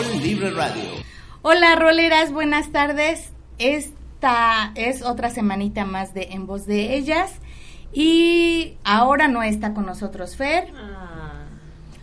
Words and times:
Rol 0.00 0.22
Libre 0.22 0.50
Radio. 0.52 0.82
Hola, 1.42 1.76
roleras, 1.76 2.32
buenas 2.32 2.72
tardes. 2.72 3.32
Esta 3.58 4.72
es 4.74 5.02
otra 5.02 5.28
semanita 5.28 5.84
más 5.84 6.14
de 6.14 6.28
En 6.30 6.46
Voz 6.46 6.64
de 6.66 6.94
Ellas. 6.96 7.32
Y 7.92 8.76
ahora 8.84 9.28
no 9.28 9.42
está 9.42 9.74
con 9.74 9.84
nosotros 9.84 10.36
Fer. 10.36 10.68
Ah. 10.74 11.32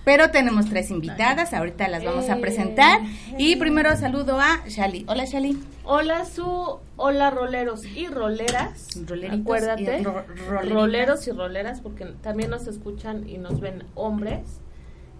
Pero 0.05 0.29
tenemos 0.29 0.69
tres 0.69 0.91
invitadas, 0.91 1.53
ahorita 1.53 1.87
las 1.87 2.03
vamos 2.05 2.29
a 2.29 2.37
presentar. 2.37 3.01
Y 3.37 3.55
primero 3.55 3.95
saludo 3.97 4.39
a 4.39 4.61
Shali. 4.67 5.03
Hola 5.07 5.25
Shali. 5.25 5.57
Hola 5.83 6.25
Su, 6.25 6.77
hola 6.97 7.31
roleros 7.31 7.83
y 7.85 8.07
roleras. 8.07 8.89
Roleritos 9.07 9.41
Acuérdate, 9.41 9.99
y 9.99 10.03
ro- 10.03 10.23
roleros 10.69 11.27
y 11.27 11.31
roleras 11.31 11.81
porque 11.81 12.05
también 12.21 12.51
nos 12.51 12.67
escuchan 12.67 13.27
y 13.27 13.37
nos 13.39 13.59
ven 13.59 13.83
hombres. 13.95 14.41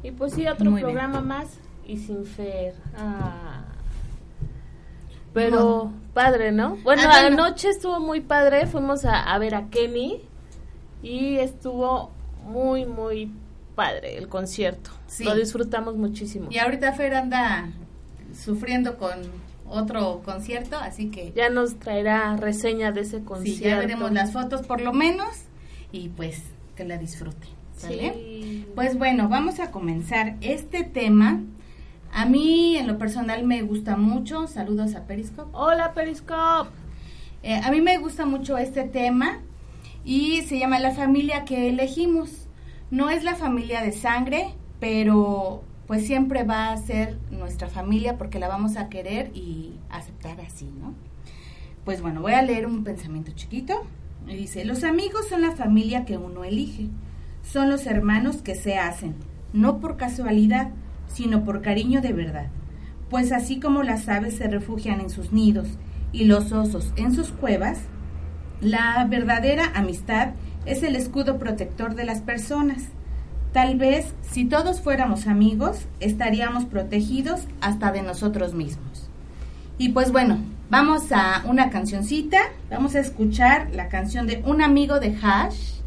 Y 0.03 0.11
pues 0.11 0.33
sí, 0.33 0.47
otro 0.47 0.69
Muy 0.69 0.81
bien. 0.83 0.93
programa 0.93 1.21
más 1.21 1.47
y 1.87 1.97
sin 1.97 2.25
Fer. 2.25 2.75
Ah. 2.97 3.63
Pero 5.33 5.91
padre, 6.13 6.51
¿no? 6.51 6.77
Bueno, 6.83 7.03
Ah, 7.05 7.21
bueno. 7.21 7.43
anoche 7.43 7.69
estuvo 7.69 7.99
muy 7.99 8.21
padre, 8.21 8.65
fuimos 8.65 9.05
a, 9.05 9.21
a 9.21 9.37
ver 9.39 9.55
a 9.55 9.69
Kenny 9.69 10.21
y 11.03 11.37
estuvo 11.37 12.11
muy, 12.45 12.85
muy 12.85 13.31
padre 13.75 14.17
el 14.17 14.27
concierto. 14.29 14.89
Sí. 15.07 15.23
Lo 15.23 15.35
disfrutamos 15.35 15.95
muchísimo. 15.95 16.47
Y 16.49 16.57
ahorita 16.57 16.93
Fer 16.93 17.13
anda 17.13 17.69
sufriendo 18.33 18.97
con 18.97 19.13
otro 19.69 20.21
concierto, 20.25 20.77
así 20.77 21.11
que 21.11 21.33
Ya 21.35 21.49
nos 21.49 21.77
traerá 21.77 22.35
reseña 22.37 22.91
de 22.91 23.01
ese 23.01 23.23
concierto. 23.23 23.59
sí, 23.63 23.69
ya 23.69 23.77
veremos 23.77 24.11
las 24.11 24.31
fotos 24.33 24.65
por 24.65 24.81
lo 24.81 24.93
menos 24.93 25.29
y 25.91 26.09
pues 26.09 26.41
que 26.75 26.83
la 26.83 26.97
disfruten. 26.97 27.49
¿sale? 27.77 28.13
Sí. 28.13 28.67
Pues 28.73 28.97
bueno, 28.97 29.29
vamos 29.29 29.59
a 29.59 29.69
comenzar 29.69 30.35
este 30.41 30.83
tema. 30.83 31.41
A 32.17 32.25
mí 32.25 32.75
en 32.77 32.87
lo 32.87 32.97
personal 32.97 33.43
me 33.43 33.61
gusta 33.61 33.95
mucho. 33.95 34.47
Saludos 34.47 34.95
a 34.95 35.05
Periscope. 35.05 35.51
Hola 35.53 35.93
Periscope. 35.93 36.71
Eh, 37.43 37.61
a 37.63 37.69
mí 37.69 37.79
me 37.79 37.99
gusta 37.99 38.25
mucho 38.25 38.57
este 38.57 38.85
tema 38.85 39.41
y 40.03 40.41
se 40.41 40.57
llama 40.57 40.79
La 40.79 40.95
familia 40.95 41.45
que 41.45 41.69
elegimos. 41.69 42.47
No 42.89 43.11
es 43.11 43.23
la 43.23 43.35
familia 43.35 43.83
de 43.83 43.91
sangre, 43.91 44.55
pero 44.79 45.61
pues 45.85 46.07
siempre 46.07 46.43
va 46.43 46.71
a 46.71 46.77
ser 46.77 47.19
nuestra 47.29 47.67
familia 47.67 48.17
porque 48.17 48.39
la 48.39 48.47
vamos 48.47 48.77
a 48.77 48.89
querer 48.89 49.29
y 49.35 49.75
aceptar 49.91 50.41
así, 50.41 50.73
¿no? 50.81 50.95
Pues 51.85 52.01
bueno, 52.01 52.21
voy 52.23 52.33
a 52.33 52.41
leer 52.41 52.65
un 52.65 52.83
pensamiento 52.83 53.31
chiquito. 53.33 53.83
Y 54.25 54.35
dice, 54.35 54.65
los 54.65 54.83
amigos 54.83 55.27
son 55.29 55.43
la 55.43 55.51
familia 55.51 56.03
que 56.03 56.17
uno 56.17 56.43
elige. 56.43 56.87
Son 57.43 57.69
los 57.69 57.85
hermanos 57.85 58.37
que 58.37 58.55
se 58.55 58.75
hacen, 58.75 59.13
no 59.53 59.79
por 59.79 59.97
casualidad, 59.97 60.71
sino 61.07 61.43
por 61.43 61.61
cariño 61.61 62.01
de 62.01 62.13
verdad. 62.13 62.47
Pues 63.09 63.31
así 63.31 63.59
como 63.59 63.83
las 63.83 64.09
aves 64.09 64.35
se 64.35 64.47
refugian 64.47 64.99
en 64.99 65.09
sus 65.09 65.31
nidos 65.31 65.67
y 66.11 66.25
los 66.25 66.51
osos 66.51 66.91
en 66.95 67.13
sus 67.13 67.29
cuevas, 67.29 67.79
la 68.61 69.05
verdadera 69.09 69.71
amistad 69.75 70.29
es 70.65 70.83
el 70.83 70.95
escudo 70.95 71.37
protector 71.37 71.95
de 71.95 72.05
las 72.05 72.21
personas. 72.21 72.83
Tal 73.53 73.77
vez 73.77 74.13
si 74.21 74.45
todos 74.45 74.81
fuéramos 74.81 75.27
amigos, 75.27 75.85
estaríamos 75.99 76.65
protegidos 76.65 77.41
hasta 77.61 77.91
de 77.91 78.01
nosotros 78.01 78.53
mismos. 78.53 79.09
Y 79.77 79.89
pues 79.89 80.11
bueno, 80.11 80.39
vamos 80.69 81.11
a 81.11 81.43
una 81.45 81.69
cancioncita, 81.69 82.39
vamos 82.69 82.95
a 82.95 82.99
escuchar 82.99 83.69
la 83.73 83.89
canción 83.89 84.27
de 84.27 84.41
Un 84.45 84.61
amigo 84.61 84.99
de 84.99 85.15
Hash 85.21 85.81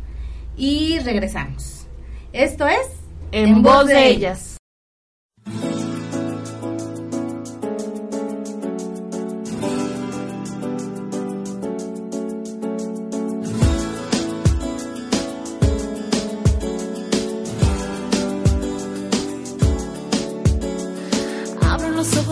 y 0.57 0.99
regresamos. 1.01 1.87
Esto 2.33 2.67
es 2.67 2.87
En, 3.33 3.63
voz 3.63 3.87
de 3.87 4.09
ellas. 4.09 4.60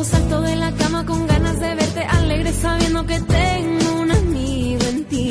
Salto 0.08 0.40
de 0.40 0.56
la 0.56 0.72
cama 0.72 1.04
con 1.04 1.26
ganas 1.26 1.60
de 1.60 1.74
verte 1.74 2.02
alegre 2.02 2.52
sabiendo 2.52 3.06
que 3.06 3.20
tengo 3.20 4.00
un 4.02 4.10
amigo 4.10 4.84
en 4.92 5.04
ti. 5.04 5.30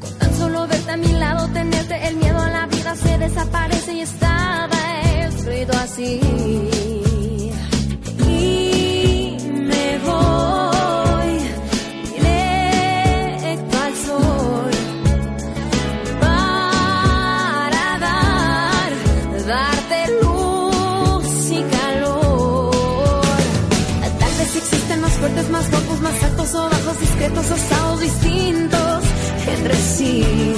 Con 0.00 0.18
tan 0.18 0.34
solo 0.34 0.66
verte 0.66 0.90
a 0.92 0.96
mi 0.96 1.12
lado, 1.12 1.48
tenerte 1.48 2.08
el 2.08 2.16
miedo 2.16 2.38
a 2.38 2.50
la 2.50 2.66
vida 2.66 2.94
se 2.96 3.18
desaparece 3.18 3.92
y 3.94 4.00
estaba 4.00 4.78
escrito 5.26 5.72
así. 5.84 6.89
Más 26.00 26.22
altos 26.22 26.54
o 26.54 26.62
bajos, 26.68 27.00
discretos 27.00 27.50
o 27.50 27.54
estados 27.54 28.00
distintos 28.00 29.04
entre 29.46 29.74
sí. 29.74 30.49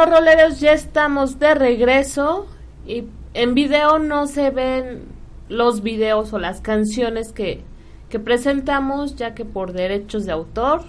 Bueno, 0.00 0.16
roleros, 0.16 0.60
ya 0.60 0.72
estamos 0.72 1.38
de 1.38 1.54
regreso 1.54 2.46
y 2.86 3.04
en 3.34 3.54
video 3.54 3.98
no 3.98 4.26
se 4.28 4.48
ven 4.48 5.02
los 5.50 5.82
videos 5.82 6.32
o 6.32 6.38
las 6.38 6.62
canciones 6.62 7.32
que, 7.32 7.60
que 8.08 8.18
presentamos, 8.18 9.16
ya 9.16 9.34
que 9.34 9.44
por 9.44 9.74
derechos 9.74 10.24
de 10.24 10.32
autor 10.32 10.84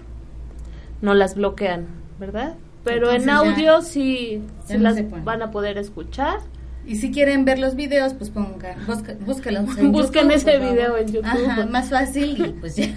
no 1.02 1.14
las 1.14 1.36
bloquean, 1.36 1.88
¿verdad? 2.22 2.56
Pero 2.86 3.10
en 3.12 3.24
Entonces 3.24 3.50
audio 3.50 3.82
sí, 3.82 4.42
sí 4.66 4.74
ya 4.76 4.78
no 4.78 4.84
las 4.84 5.26
van 5.26 5.42
a 5.42 5.52
poder 5.52 5.78
escuchar. 5.78 6.40
Y 6.88 6.96
si 6.96 7.12
quieren 7.12 7.44
ver 7.44 7.60
los 7.60 7.76
videos, 7.76 8.14
pues 8.14 8.30
pongan, 8.30 8.78
busca, 8.88 9.16
búsquelos 9.26 9.78
en 9.78 9.92
Busquen 9.92 10.30
YouTube, 10.30 10.36
ese 10.36 10.58
video 10.58 10.96
en 10.96 11.08
YouTube. 11.08 11.50
Ajá, 11.50 11.66
más 11.66 11.90
fácil 11.90 12.46
y 12.46 12.50
pues 12.54 12.78
ya, 12.78 12.88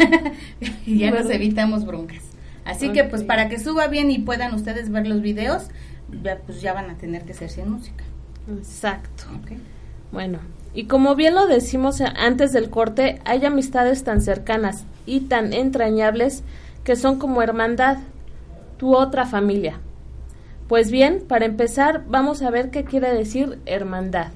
y 0.87 0.97
ya 0.99 1.11
nos 1.11 1.29
evitamos 1.29 1.85
broncas. 1.85 2.23
Así 2.65 2.91
que 2.93 3.03
pues 3.03 3.25
para 3.25 3.49
que 3.49 3.59
suba 3.59 3.89
bien 3.89 4.13
y 4.13 4.21
puedan 4.21 4.55
ustedes 4.55 4.91
ver 4.91 5.07
los 5.07 5.21
videos, 5.21 5.65
ya, 6.23 6.39
pues 6.39 6.61
ya 6.61 6.73
van 6.73 6.91
a 6.91 6.95
tener 6.97 7.23
que 7.25 7.35
ser 7.35 7.51
sin 7.51 7.71
música. 7.71 8.05
Exacto. 8.59 9.25
Bueno, 10.13 10.39
y 10.75 10.85
como 10.85 11.15
bien 11.15 11.35
lo 11.35 11.47
decimos 11.47 12.01
a- 12.01 12.09
antes 12.09 12.53
del 12.53 12.71
corte, 12.71 13.21
hay 13.25 13.45
amistades 13.45 14.05
tan 14.05 14.21
cercanas 14.21 14.85
y 15.07 15.21
tan 15.21 15.53
entrañables 15.53 16.43
que 16.85 16.97
son 16.97 17.19
como 17.19 17.43
hermandad, 17.43 17.99
tu 18.77 18.95
otra 18.95 19.25
familia. 19.27 19.79
Pues 20.69 20.91
bien, 20.91 21.23
para 21.27 21.45
empezar, 21.45 22.05
vamos 22.09 22.43
a 22.43 22.51
ver 22.51 22.71
qué 22.71 22.85
quiere 22.85 23.13
decir 23.13 23.59
hermandad. 23.67 24.29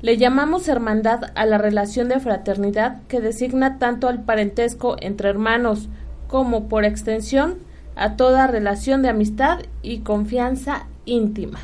Le 0.00 0.16
llamamos 0.16 0.68
hermandad 0.68 1.32
a 1.34 1.44
la 1.44 1.58
relación 1.58 2.08
de 2.08 2.20
fraternidad 2.20 3.02
que 3.08 3.20
designa 3.20 3.78
tanto 3.78 4.08
al 4.08 4.22
parentesco 4.22 4.96
entre 5.00 5.28
hermanos 5.28 5.88
como, 6.28 6.68
por 6.68 6.84
extensión, 6.84 7.56
a 7.98 8.16
toda 8.16 8.46
relación 8.46 9.02
de 9.02 9.08
amistad 9.08 9.60
y 9.82 9.98
confianza 9.98 10.86
íntima. 11.04 11.58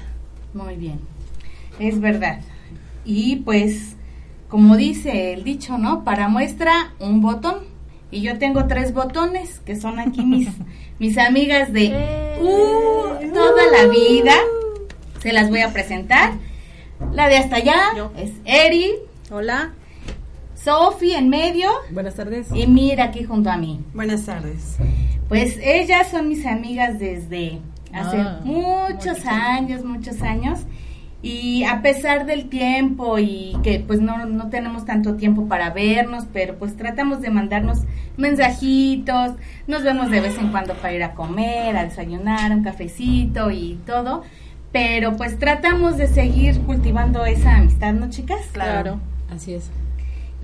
Muy 0.52 0.76
bien, 0.76 1.00
es 1.78 2.00
verdad. 2.00 2.40
Y 3.04 3.36
pues, 3.36 3.96
como 4.48 4.76
dice 4.76 5.32
el 5.32 5.44
dicho, 5.44 5.78
¿no? 5.78 6.04
Para 6.04 6.28
muestra 6.28 6.92
un 6.98 7.20
botón. 7.20 7.56
Y 8.10 8.20
yo 8.22 8.38
tengo 8.38 8.66
tres 8.66 8.94
botones, 8.94 9.60
que 9.60 9.75
son 9.81 9.98
aquí 9.98 10.25
mis, 10.25 10.48
mis 10.98 11.19
amigas 11.19 11.72
de 11.72 11.86
Eh. 11.92 12.38
uh, 12.40 13.32
toda 13.32 13.62
la 13.72 13.88
vida. 13.88 14.34
Se 15.20 15.32
las 15.32 15.48
voy 15.50 15.60
a 15.60 15.72
presentar. 15.72 16.32
La 17.12 17.28
de 17.28 17.36
hasta 17.38 17.56
allá 17.56 17.76
Yo. 17.96 18.12
es 18.16 18.31
Eri, 18.44 18.92
Hola, 19.31 19.72
Sofi 20.64 21.12
en 21.12 21.28
medio 21.28 21.69
buenas 21.90 22.14
tardes. 22.14 22.49
y 22.55 22.66
Mira 22.66 23.05
aquí 23.05 23.25
junto 23.25 23.50
a 23.50 23.58
mí. 23.58 23.81
Buenas 23.93 24.25
tardes. 24.25 24.76
Pues 25.28 25.58
ellas 25.62 26.08
son 26.11 26.28
mis 26.31 26.46
amigas 26.46 26.99
desde 26.99 27.58
hace 27.93 28.16
Ah, 28.19 28.40
muchos 28.44 28.94
muchos 28.94 29.26
años, 29.26 29.84
muchos 29.84 30.22
años. 30.22 30.61
Y 31.20 31.64
a 31.64 31.82
pesar 31.82 32.25
del 32.25 32.49
tiempo 32.49 33.19
y 33.19 33.55
que 33.62 33.78
pues 33.81 34.00
no, 34.00 34.25
no 34.25 34.49
tenemos 34.49 34.87
tanto 34.87 35.16
tiempo 35.16 35.49
para 35.49 35.69
vernos, 35.69 36.25
pero 36.32 36.56
pues 36.58 36.76
tratamos 36.76 37.20
de 37.20 37.28
mandarnos 37.31 37.81
mensajitos, 38.17 39.32
nos 39.67 39.82
vemos 39.82 40.10
de 40.10 40.20
vez 40.20 40.38
en 40.38 40.50
cuando 40.50 40.72
para 40.75 40.94
ir 40.94 41.02
a 41.02 41.12
comer, 41.12 41.76
a 41.76 41.84
desayunar, 41.84 42.52
un 42.52 42.62
cafecito 42.62 43.50
y 43.50 43.78
todo. 43.87 44.22
Pero 44.72 45.14
pues 45.17 45.38
tratamos 45.38 45.99
de 45.99 46.06
seguir 46.06 46.58
cultivando 46.62 47.26
esa 47.26 47.56
amistad, 47.56 47.93
¿no, 47.93 48.08
chicas? 48.08 48.40
Claro. 48.52 48.99
Así 49.31 49.52
es. 49.52 49.70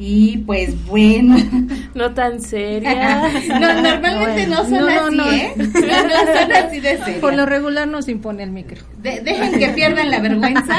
Y 0.03 0.39
pues 0.39 0.83
bueno. 0.87 1.37
No 1.95 2.15
tan 2.15 2.41
seria. 2.41 3.31
No, 3.61 3.83
normalmente 3.83 4.47
no 4.47 4.57
son 4.65 4.73
No, 4.73 4.89
así, 4.89 5.17
no. 5.17 5.31
¿eh? 5.31 5.53
No, 5.57 5.65
no 5.69 6.41
son 6.41 6.53
así 6.53 6.81
de 6.81 6.97
serias. 6.99 7.19
Por 7.21 7.35
lo 7.35 7.45
regular 7.45 7.87
nos 7.87 8.09
impone 8.09 8.43
el 8.45 8.51
micro. 8.51 8.83
De- 9.03 9.21
dejen 9.21 9.59
que 9.59 9.69
pierdan 9.69 10.11
la 10.11 10.21
vergüenza. 10.21 10.75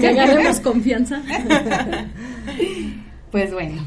Que 0.00 0.08
agarremos 0.08 0.60
confianza. 0.60 1.20
Pues 3.30 3.52
bueno. 3.52 3.82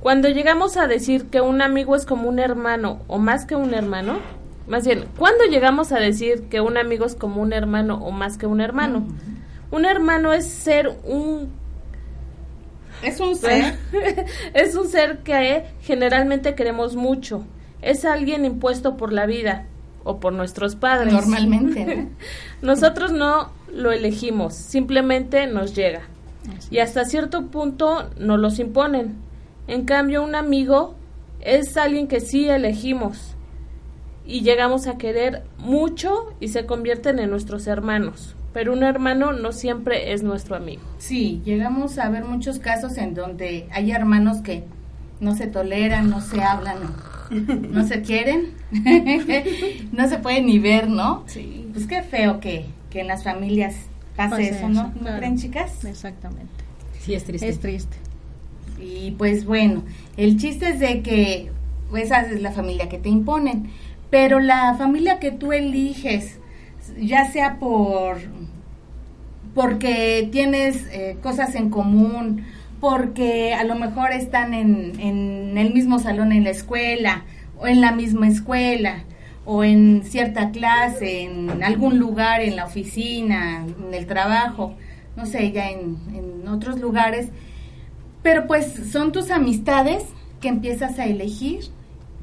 Cuando 0.00 0.28
llegamos 0.28 0.76
a 0.78 0.86
decir 0.86 1.26
que 1.26 1.40
un 1.42 1.60
amigo 1.60 1.96
es 1.96 2.06
como 2.06 2.28
un 2.28 2.38
hermano 2.38 3.02
o 3.08 3.18
más 3.18 3.44
que 3.44 3.56
un 3.56 3.74
hermano, 3.74 4.20
más 4.68 4.86
bien, 4.86 5.04
¿cuándo 5.18 5.44
llegamos 5.44 5.92
a 5.92 5.98
decir 5.98 6.44
que 6.50 6.60
un 6.62 6.76
amigo 6.78 7.04
es 7.04 7.14
como 7.14 7.42
un 7.42 7.52
hermano 7.52 7.96
o 8.04 8.10
más 8.10 8.38
que 8.38 8.46
un 8.46 8.60
hermano? 8.62 9.04
Un 9.70 9.84
hermano 9.84 10.32
es 10.32 10.46
ser 10.46 10.92
un 11.04 11.48
Es 13.02 13.20
un 13.20 13.36
ser. 13.36 13.76
es 14.54 14.74
un 14.74 14.88
ser 14.88 15.18
que 15.18 15.64
generalmente 15.82 16.54
queremos 16.54 16.96
mucho. 16.96 17.44
Es 17.82 18.04
alguien 18.04 18.44
impuesto 18.44 18.96
por 18.96 19.12
la 19.12 19.26
vida 19.26 19.66
o 20.04 20.20
por 20.20 20.32
nuestros 20.32 20.76
padres. 20.76 21.12
Normalmente, 21.12 21.84
¿no? 21.84 22.10
Nosotros 22.62 23.12
no 23.12 23.50
lo 23.72 23.92
elegimos, 23.92 24.54
simplemente 24.54 25.46
nos 25.46 25.74
llega. 25.74 26.02
Y 26.70 26.78
hasta 26.78 27.04
cierto 27.04 27.46
punto 27.46 28.10
nos 28.18 28.38
los 28.38 28.58
imponen. 28.58 29.16
En 29.66 29.84
cambio, 29.84 30.22
un 30.22 30.34
amigo 30.34 30.94
es 31.40 31.76
alguien 31.76 32.06
que 32.06 32.20
sí 32.20 32.48
elegimos 32.48 33.34
y 34.26 34.42
llegamos 34.42 34.86
a 34.86 34.98
querer 34.98 35.42
mucho 35.58 36.34
y 36.40 36.48
se 36.48 36.66
convierten 36.66 37.18
en 37.18 37.30
nuestros 37.30 37.66
hermanos. 37.66 38.36
Pero 38.54 38.72
un 38.72 38.84
hermano 38.84 39.32
no 39.32 39.52
siempre 39.52 40.12
es 40.12 40.22
nuestro 40.22 40.56
amigo. 40.56 40.80
Sí, 40.98 41.42
llegamos 41.44 41.98
a 41.98 42.08
ver 42.08 42.24
muchos 42.24 42.60
casos 42.60 42.96
en 42.96 43.14
donde 43.14 43.66
hay 43.72 43.90
hermanos 43.90 44.40
que 44.42 44.64
no 45.20 45.34
se 45.34 45.48
toleran, 45.48 46.08
no 46.08 46.20
se 46.20 46.40
hablan, 46.40 46.76
no, 47.30 47.54
no 47.54 47.86
se 47.86 48.02
quieren, 48.02 48.52
no 49.92 50.08
se 50.08 50.18
pueden 50.18 50.46
ni 50.46 50.58
ver, 50.58 50.88
¿no? 50.88 51.24
Sí. 51.26 51.68
Pues 51.72 51.86
qué 51.86 52.02
feo 52.02 52.40
que, 52.40 52.66
que 52.90 53.00
en 53.00 53.08
las 53.08 53.24
familias 53.24 53.74
pase 54.16 54.50
eso, 54.50 54.68
¿no? 54.68 54.82
eso, 54.82 54.92
¿No 54.94 55.00
claro. 55.00 55.18
creen, 55.18 55.36
chicas? 55.36 55.84
Exactamente. 55.84 56.64
Sí, 57.00 57.14
es 57.14 57.24
triste. 57.24 57.48
Es 57.48 57.58
triste. 57.58 57.96
Y 58.80 59.10
pues 59.12 59.44
bueno, 59.44 59.82
el 60.16 60.36
chiste 60.36 60.68
es 60.70 60.78
de 60.78 61.02
que 61.02 61.50
pues, 61.90 62.04
esa 62.04 62.22
es 62.22 62.40
la 62.40 62.52
familia 62.52 62.88
que 62.88 62.98
te 62.98 63.08
imponen, 63.08 63.70
pero 64.10 64.40
la 64.40 64.74
familia 64.78 65.18
que 65.18 65.32
tú 65.32 65.52
eliges, 65.52 66.38
ya 66.98 67.30
sea 67.30 67.58
por 67.58 68.18
porque 69.54 70.28
tienes 70.32 70.86
eh, 70.90 71.16
cosas 71.22 71.54
en 71.54 71.70
común, 71.70 72.44
porque 72.80 73.54
a 73.54 73.64
lo 73.64 73.76
mejor 73.76 74.12
están 74.12 74.52
en, 74.52 74.98
en 75.00 75.56
el 75.56 75.72
mismo 75.72 75.98
salón 75.98 76.32
en 76.32 76.44
la 76.44 76.50
escuela, 76.50 77.24
o 77.58 77.66
en 77.66 77.80
la 77.80 77.92
misma 77.92 78.28
escuela, 78.28 79.04
o 79.44 79.62
en 79.64 80.02
cierta 80.04 80.50
clase, 80.50 81.22
en 81.22 81.62
algún 81.62 81.98
lugar, 81.98 82.40
en 82.40 82.56
la 82.56 82.64
oficina, 82.64 83.64
en 83.64 83.94
el 83.94 84.06
trabajo, 84.06 84.74
no 85.16 85.26
sé, 85.26 85.52
ya 85.52 85.70
en, 85.70 85.96
en 86.14 86.48
otros 86.48 86.80
lugares, 86.80 87.28
pero 88.22 88.46
pues 88.46 88.72
son 88.90 89.12
tus 89.12 89.30
amistades 89.30 90.02
que 90.40 90.48
empiezas 90.48 90.98
a 90.98 91.06
elegir 91.06 91.60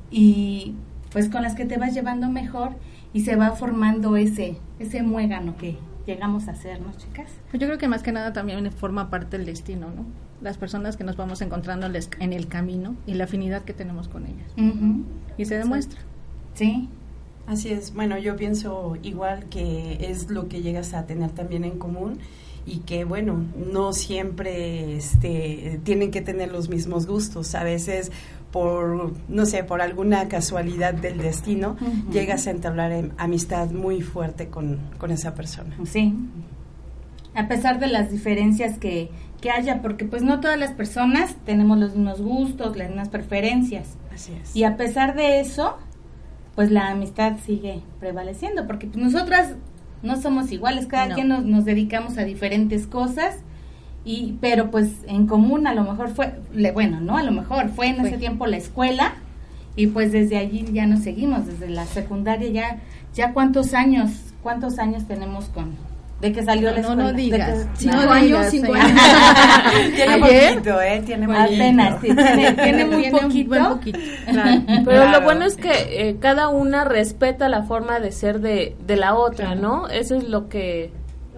y 0.09 0.75
pues 1.11 1.29
con 1.29 1.41
las 1.43 1.55
que 1.55 1.65
te 1.65 1.77
vas 1.77 1.93
llevando 1.93 2.29
mejor 2.29 2.71
y 3.13 3.21
se 3.21 3.35
va 3.35 3.51
formando 3.51 4.17
ese, 4.17 4.57
ese 4.79 5.03
muégano 5.03 5.57
que 5.57 5.77
llegamos 6.05 6.47
a 6.47 6.55
ser, 6.55 6.81
¿no, 6.81 6.91
chicas? 6.97 7.29
Pues 7.49 7.59
yo 7.61 7.67
creo 7.67 7.77
que 7.77 7.87
más 7.87 8.03
que 8.03 8.11
nada 8.11 8.33
también 8.33 8.71
forma 8.71 9.09
parte 9.09 9.37
del 9.37 9.45
destino, 9.45 9.87
¿no? 9.95 10.05
Las 10.41 10.57
personas 10.57 10.97
que 10.97 11.03
nos 11.03 11.15
vamos 11.17 11.41
encontrando 11.41 11.87
les- 11.89 12.09
en 12.19 12.33
el 12.33 12.47
camino 12.47 12.95
y 13.05 13.13
la 13.13 13.25
afinidad 13.25 13.63
que 13.63 13.73
tenemos 13.73 14.07
con 14.07 14.25
ellas. 14.25 14.51
Y 15.37 15.45
se 15.45 15.57
demuestra. 15.57 15.99
Sí, 16.53 16.89
Así 17.47 17.69
es. 17.69 17.93
Bueno, 17.95 18.17
yo 18.19 18.35
pienso 18.35 18.97
igual 19.01 19.45
que 19.49 19.97
es 20.09 20.29
lo 20.29 20.47
que 20.47 20.61
llegas 20.61 20.93
a 20.93 21.07
tener 21.07 21.31
también 21.31 21.63
en 21.65 21.79
común 21.79 22.19
y 22.67 22.77
que 22.81 23.03
bueno, 23.03 23.43
no 23.71 23.93
siempre 23.93 24.95
este 24.95 25.81
tienen 25.83 26.11
que 26.11 26.21
tener 26.21 26.51
los 26.51 26.69
mismos 26.69 27.07
gustos. 27.07 27.55
A 27.55 27.63
veces 27.63 28.11
por 28.51 29.13
no 29.29 29.45
sé, 29.45 29.63
por 29.63 29.81
alguna 29.81 30.27
casualidad 30.27 30.93
del 30.93 31.19
destino, 31.19 31.77
llegas 32.11 32.47
a 32.47 32.51
entablar 32.51 32.91
em- 32.91 33.11
amistad 33.17 33.71
muy 33.71 34.01
fuerte 34.01 34.47
con, 34.47 34.79
con 34.97 35.11
esa 35.11 35.33
persona. 35.33 35.75
sí. 35.85 36.13
A 37.33 37.47
pesar 37.47 37.79
de 37.79 37.87
las 37.87 38.11
diferencias 38.11 38.77
que, 38.77 39.09
que 39.39 39.51
haya, 39.51 39.81
porque 39.81 40.03
pues 40.03 40.21
no 40.21 40.41
todas 40.41 40.59
las 40.59 40.71
personas 40.73 41.37
tenemos 41.45 41.77
los 41.77 41.95
mismos 41.95 42.19
gustos, 42.21 42.75
las 42.75 42.89
mismas 42.89 43.07
preferencias. 43.07 43.95
Así 44.13 44.33
es. 44.33 44.53
Y 44.53 44.65
a 44.65 44.75
pesar 44.75 45.15
de 45.15 45.39
eso, 45.39 45.77
pues 46.55 46.71
la 46.71 46.89
amistad 46.89 47.37
sigue 47.45 47.83
prevaleciendo, 48.01 48.67
porque 48.67 48.87
pues, 48.87 49.01
nosotras 49.01 49.53
no 50.03 50.19
somos 50.21 50.51
iguales, 50.51 50.87
cada 50.87 51.07
No. 51.07 51.15
quien 51.15 51.29
nos, 51.29 51.45
nos 51.45 51.63
dedicamos 51.63 52.17
a 52.17 52.25
diferentes 52.25 52.85
cosas, 52.85 53.37
y 54.03 54.35
pero 54.41 54.71
pues 54.71 54.89
en 55.07 55.27
común 55.27 55.67
a 55.67 55.73
lo 55.73 55.83
mejor 55.83 56.09
fue, 56.09 56.33
le- 56.53 56.71
bueno, 56.71 56.99
no, 57.01 57.17
a 57.17 57.23
lo 57.23 57.31
mejor 57.31 57.69
fue 57.69 57.87
en 57.87 57.97
Fue. 57.97 58.09
ese 58.09 58.17
tiempo 58.17 58.47
la 58.47 58.57
escuela, 58.57 59.13
y 59.75 59.87
pues 59.87 60.11
desde 60.11 60.37
allí 60.37 60.65
ya 60.73 60.85
nos 60.87 61.01
seguimos, 61.01 61.45
desde 61.45 61.69
la 61.69 61.85
secundaria 61.85 62.49
ya, 62.49 62.77
ya 63.13 63.31
cuántos 63.33 63.73
años, 63.73 64.09
cuántos 64.43 64.79
años 64.79 65.07
tenemos 65.07 65.45
con, 65.45 65.71
de 66.19 66.31
que 66.33 66.43
salió 66.43 66.69
la 66.71 66.77
No, 66.81 66.89
escuela. 66.89 67.03
no 67.03 67.09
De 67.13 67.21
digas. 67.21 67.49
que- 67.63 67.67
Cinco 67.77 67.95
no, 68.03 68.11
años, 68.11 68.27
digas, 68.27 68.51
cinco 68.51 68.73
años. 68.73 69.01
Ayer. 70.09 70.53
poquito, 70.55 70.81
¿eh? 70.81 71.01
Tiene 71.05 71.27
muy 71.27 71.35
Apenas, 71.37 72.01
sí, 72.01 72.07
tiene, 72.13 72.51
tiene 72.63 72.85
muy 72.85 73.01
Tiene 73.01 73.15
un 73.17 73.21
poquito. 73.23 73.49
buen 73.49 73.65
poquito. 73.65 73.99
Claro, 74.29 74.61
Pero 74.67 74.83
Claro. 74.83 75.11
lo 75.11 75.21
bueno 75.21 75.45
es 75.45 75.55
que 75.57 75.71
eh, 76.09 76.17
cada 76.19 76.49
una 76.49 76.83
respeta 76.83 77.49
la 77.49 77.63
forma 77.63 77.99
de 77.99 78.11
ser 78.11 78.39
de, 78.39 78.75
de 78.85 78.95
la 78.97 79.15
otra, 79.15 79.47
Claro. 79.53 79.61
¿no? 79.61 79.87
Eso 79.87 80.15
es 80.15 80.27
lo 80.27 80.47
que 80.49 80.91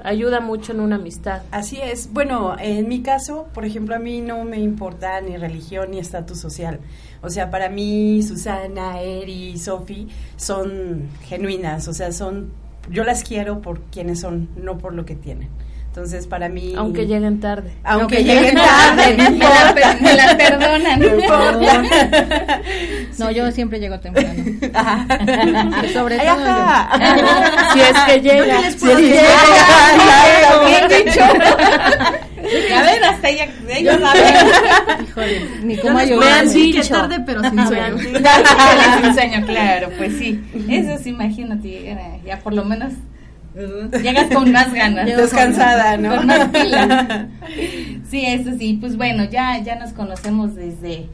ayuda 0.04 0.40
mucho 0.40 0.74
en 0.74 0.82
una 0.82 0.98
amistad. 0.98 1.42
Así 1.52 1.80
es. 1.82 2.12
Bueno, 2.12 2.56
en 2.60 2.88
mi 2.88 3.02
caso, 3.02 3.48
por 3.54 3.66
ejemplo, 3.66 3.96
a 3.96 4.00
mí 4.00 4.22
no 4.22 4.44
me 4.44 4.60
importa 4.60 5.20
ni 5.22 5.38
religión 5.38 5.92
ni 5.92 6.00
estatus 6.00 6.40
social. 6.40 6.80
O 7.22 7.30
sea, 7.30 7.50
para 7.50 7.70
mí 7.70 8.22
Susana, 8.22 9.02
Eri, 9.02 9.58
Sofi 9.58 10.10
son 10.36 11.10
genuinas. 11.24 11.88
O 11.88 11.94
sea, 11.94 12.12
son, 12.12 12.52
yo 12.90 13.04
las 13.04 13.24
quiero 13.24 13.62
por 13.62 13.82
quienes 13.84 14.20
son, 14.20 14.50
no 14.58 14.78
por 14.78 14.94
lo 14.94 15.06
que 15.06 15.16
tienen. 15.16 15.50
Entonces, 15.96 16.26
para 16.26 16.50
mí, 16.50 16.74
Aunque 16.76 17.06
lleguen 17.06 17.40
tarde. 17.40 17.72
aunque 17.84 18.16
Aunque 18.18 18.24
lleguen 18.24 18.56
tarde, 18.56 19.16
no 19.16 19.30
Me 19.30 19.40
la, 19.40 19.64
importa. 19.70 19.98
me 20.02 20.14
la 20.16 20.38
perdonan. 20.38 21.00
No 21.00 21.06
importa. 21.06 22.62
No, 23.20 23.30
yo 23.30 23.52
siempre 23.52 23.80
llego 23.80 24.00
temprano. 24.00 24.34
Ajá. 24.74 25.06
Sobre 25.94 26.18
todo 26.18 26.30
ajá. 26.32 26.98
si 27.74 27.80
es 27.80 28.00
que 28.08 28.22
llega. 28.22 28.62
si 28.62 28.68
es 28.68 28.76
que 28.84 28.96
llega. 28.96 30.66
Bien 30.66 31.06
dicho. 31.06 31.24
A 32.76 32.82
ver, 32.82 33.04
hasta 33.04 33.30
ella, 33.30 33.48
ellos 33.70 34.00
saben. 34.02 34.24
yo. 34.34 35.04
Híjole, 35.04 35.42
ni 35.64 35.78
cómo 35.78 35.94
Me 35.94 36.02
ayudar. 36.02 36.40
han 36.40 36.50
Sí, 36.50 36.72
que 36.72 36.80
dicho. 36.82 36.94
tarde, 36.96 37.20
pero 37.24 37.42
sin 37.44 37.54
Me 37.54 37.68
sueño. 37.68 37.96
un 37.96 39.14
sueño, 39.14 39.46
claro, 39.46 39.90
pues 39.96 40.14
sí. 40.18 40.42
Eso 40.70 40.98
sí, 41.04 41.10
imagínate, 41.12 41.92
era- 41.92 42.18
ya 42.26 42.40
por 42.40 42.54
lo 42.56 42.66
menos 42.66 42.94
llegas 44.02 44.34
con 44.34 44.52
más 44.52 44.74
ganas. 44.74 45.06
Descansada, 45.06 45.98
¿no? 45.98 46.16
Con 46.16 46.28
más 46.28 46.50
pilas. 46.50 47.26
Sí, 48.10 48.24
eso 48.28 48.52
sí, 48.60 48.78
pues 48.80 48.96
bueno, 48.96 49.24
ya, 49.26 49.58
ya 49.64 49.76
nos 49.76 49.92
conocemos 49.94 50.54
desde 50.54 51.08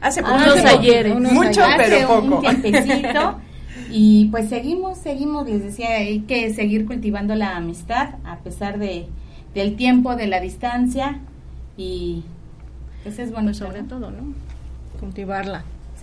Hace 0.00 0.20
Ah, 0.20 0.22
poco. 0.24 0.36
unos 0.36 0.64
ayeres. 0.64 1.14
Unos 1.14 1.32
Mucho, 1.32 1.60
pero 1.76 2.20
un 2.20 2.30
poco. 2.30 2.40
tiempecito. 2.42 3.38
Y 3.90 4.26
pues 4.30 4.48
seguimos, 4.48 4.98
seguimos, 4.98 5.48
les 5.48 5.62
decía, 5.62 5.90
hay 5.96 6.20
que 6.20 6.52
seguir 6.54 6.86
cultivando 6.86 7.34
la 7.36 7.56
amistad 7.56 8.14
a 8.24 8.38
pesar 8.38 8.78
de 8.78 9.06
del 9.54 9.76
tiempo, 9.76 10.16
de 10.16 10.26
la 10.26 10.40
distancia 10.40 11.20
y 11.76 12.24
pues 13.04 13.18
es 13.20 13.30
bueno 13.30 13.48
Pues 13.48 13.58
sobre 13.58 13.82
todo, 13.82 14.10
¿no? 14.10 14.32
Cultivarla. 14.98 15.62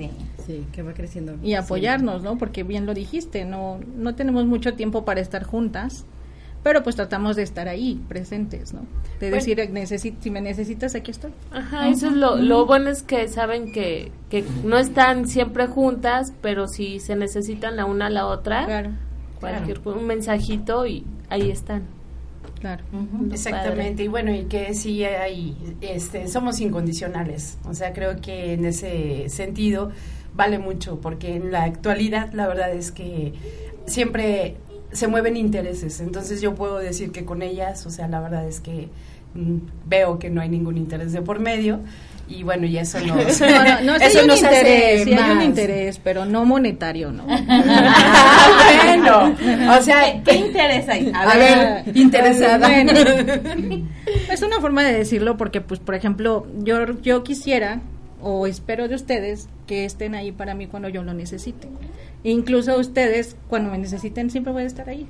Sí. 0.09 0.43
Sí, 0.47 0.65
que 0.71 0.81
va 0.81 0.93
creciendo. 0.93 1.35
y 1.43 1.53
apoyarnos, 1.53 2.23
¿no? 2.23 2.37
Porque 2.37 2.63
bien 2.63 2.85
lo 2.85 2.93
dijiste, 2.93 3.45
no 3.45 3.79
no 3.95 4.15
tenemos 4.15 4.45
mucho 4.45 4.73
tiempo 4.73 5.05
para 5.05 5.21
estar 5.21 5.43
juntas, 5.43 6.05
pero 6.63 6.83
pues 6.83 6.95
tratamos 6.95 7.35
de 7.35 7.43
estar 7.43 7.67
ahí, 7.67 7.99
presentes, 8.07 8.73
¿no? 8.73 8.81
De 9.19 9.29
Bueno. 9.29 9.35
decir, 9.35 9.57
"Necesi- 9.71 10.15
si 10.19 10.29
me 10.31 10.41
necesitas, 10.41 10.93
aquí 10.95 11.11
estoy. 11.11 11.31
Ajá, 11.51 11.89
eso 11.89 12.07
es 12.07 12.13
lo, 12.13 12.35
lo 12.35 12.65
bueno 12.65 12.89
es 12.89 13.01
que 13.03 13.27
saben 13.27 13.71
que, 13.71 14.11
que 14.29 14.43
no 14.63 14.77
están 14.77 15.27
siempre 15.27 15.67
juntas, 15.67 16.33
pero 16.41 16.67
si 16.67 16.99
se 16.99 17.15
necesitan 17.15 17.75
la 17.75 17.85
una 17.85 18.07
a 18.07 18.09
la 18.09 18.25
otra, 18.27 18.65
Claro, 18.65 18.91
cualquier 19.39 19.79
un 19.85 20.05
mensajito 20.05 20.85
y 20.85 21.03
ahí 21.29 21.49
están. 21.49 21.83
Claro. 22.61 22.83
Lo 22.93 23.33
Exactamente, 23.33 24.03
y 24.03 24.07
bueno, 24.07 24.33
y 24.33 24.45
que 24.45 24.73
sí 24.73 25.03
hay, 25.03 25.57
este, 25.81 26.27
somos 26.27 26.61
incondicionales, 26.61 27.57
o 27.65 27.73
sea, 27.73 27.91
creo 27.91 28.21
que 28.21 28.53
en 28.53 28.65
ese 28.65 29.27
sentido 29.27 29.91
vale 30.33 30.59
mucho, 30.59 31.01
porque 31.01 31.35
en 31.35 31.51
la 31.51 31.63
actualidad 31.63 32.31
la 32.33 32.47
verdad 32.47 32.71
es 32.71 32.91
que 32.91 33.33
siempre 33.85 34.55
se 34.93 35.07
mueven 35.07 35.35
intereses, 35.35 35.99
entonces 35.99 36.41
yo 36.41 36.55
puedo 36.55 36.77
decir 36.77 37.11
que 37.11 37.25
con 37.25 37.41
ellas, 37.41 37.85
o 37.85 37.89
sea, 37.89 38.07
la 38.07 38.21
verdad 38.21 38.47
es 38.47 38.61
que 38.61 38.87
mm, 39.33 39.57
veo 39.87 40.19
que 40.19 40.29
no 40.29 40.39
hay 40.39 40.49
ningún 40.49 40.77
interés 40.77 41.11
de 41.11 41.21
por 41.21 41.39
medio, 41.39 41.81
y 42.39 42.43
bueno, 42.43 42.65
y 42.65 42.77
eso 42.77 42.99
No, 42.99 43.15
no, 43.15 43.81
no, 43.81 43.95
eso 43.95 44.17
hay 44.19 44.23
un 44.23 44.27
nos 44.27 44.43
hace 44.43 44.57
interés, 44.57 45.03
sí 45.03 45.13
hay 45.13 45.31
un 45.31 45.37
más. 45.37 45.45
interés, 45.45 45.99
pero 46.03 46.25
no 46.25 46.45
monetario, 46.45 47.11
¿no? 47.11 47.25
Ah, 48.23 48.83
bueno, 48.85 49.35
o 49.77 49.81
sea, 49.81 50.13
¿Qué, 50.13 50.21
qué 50.23 50.35
interés 50.37 50.87
hay? 50.89 51.11
A 51.13 51.37
ver, 51.37 51.97
interesada. 51.97 52.67
Bueno, 52.67 52.91
es 54.31 54.41
una 54.41 54.59
forma 54.59 54.83
de 54.83 54.93
decirlo 54.93 55.37
porque, 55.37 55.61
pues, 55.61 55.79
por 55.79 55.95
ejemplo, 55.95 56.47
yo, 56.59 56.99
yo 57.01 57.23
quisiera 57.23 57.81
o 58.21 58.47
espero 58.47 58.87
de 58.87 58.95
ustedes 58.95 59.47
que 59.67 59.85
estén 59.85 60.15
ahí 60.15 60.31
para 60.31 60.53
mí 60.53 60.67
cuando 60.67 60.89
yo 60.89 61.03
lo 61.03 61.13
necesite. 61.13 61.67
Incluso 62.23 62.77
ustedes, 62.77 63.35
cuando 63.47 63.71
me 63.71 63.77
necesiten, 63.77 64.29
siempre 64.29 64.53
voy 64.53 64.63
a 64.63 64.67
estar 64.67 64.87
ahí. 64.89 65.07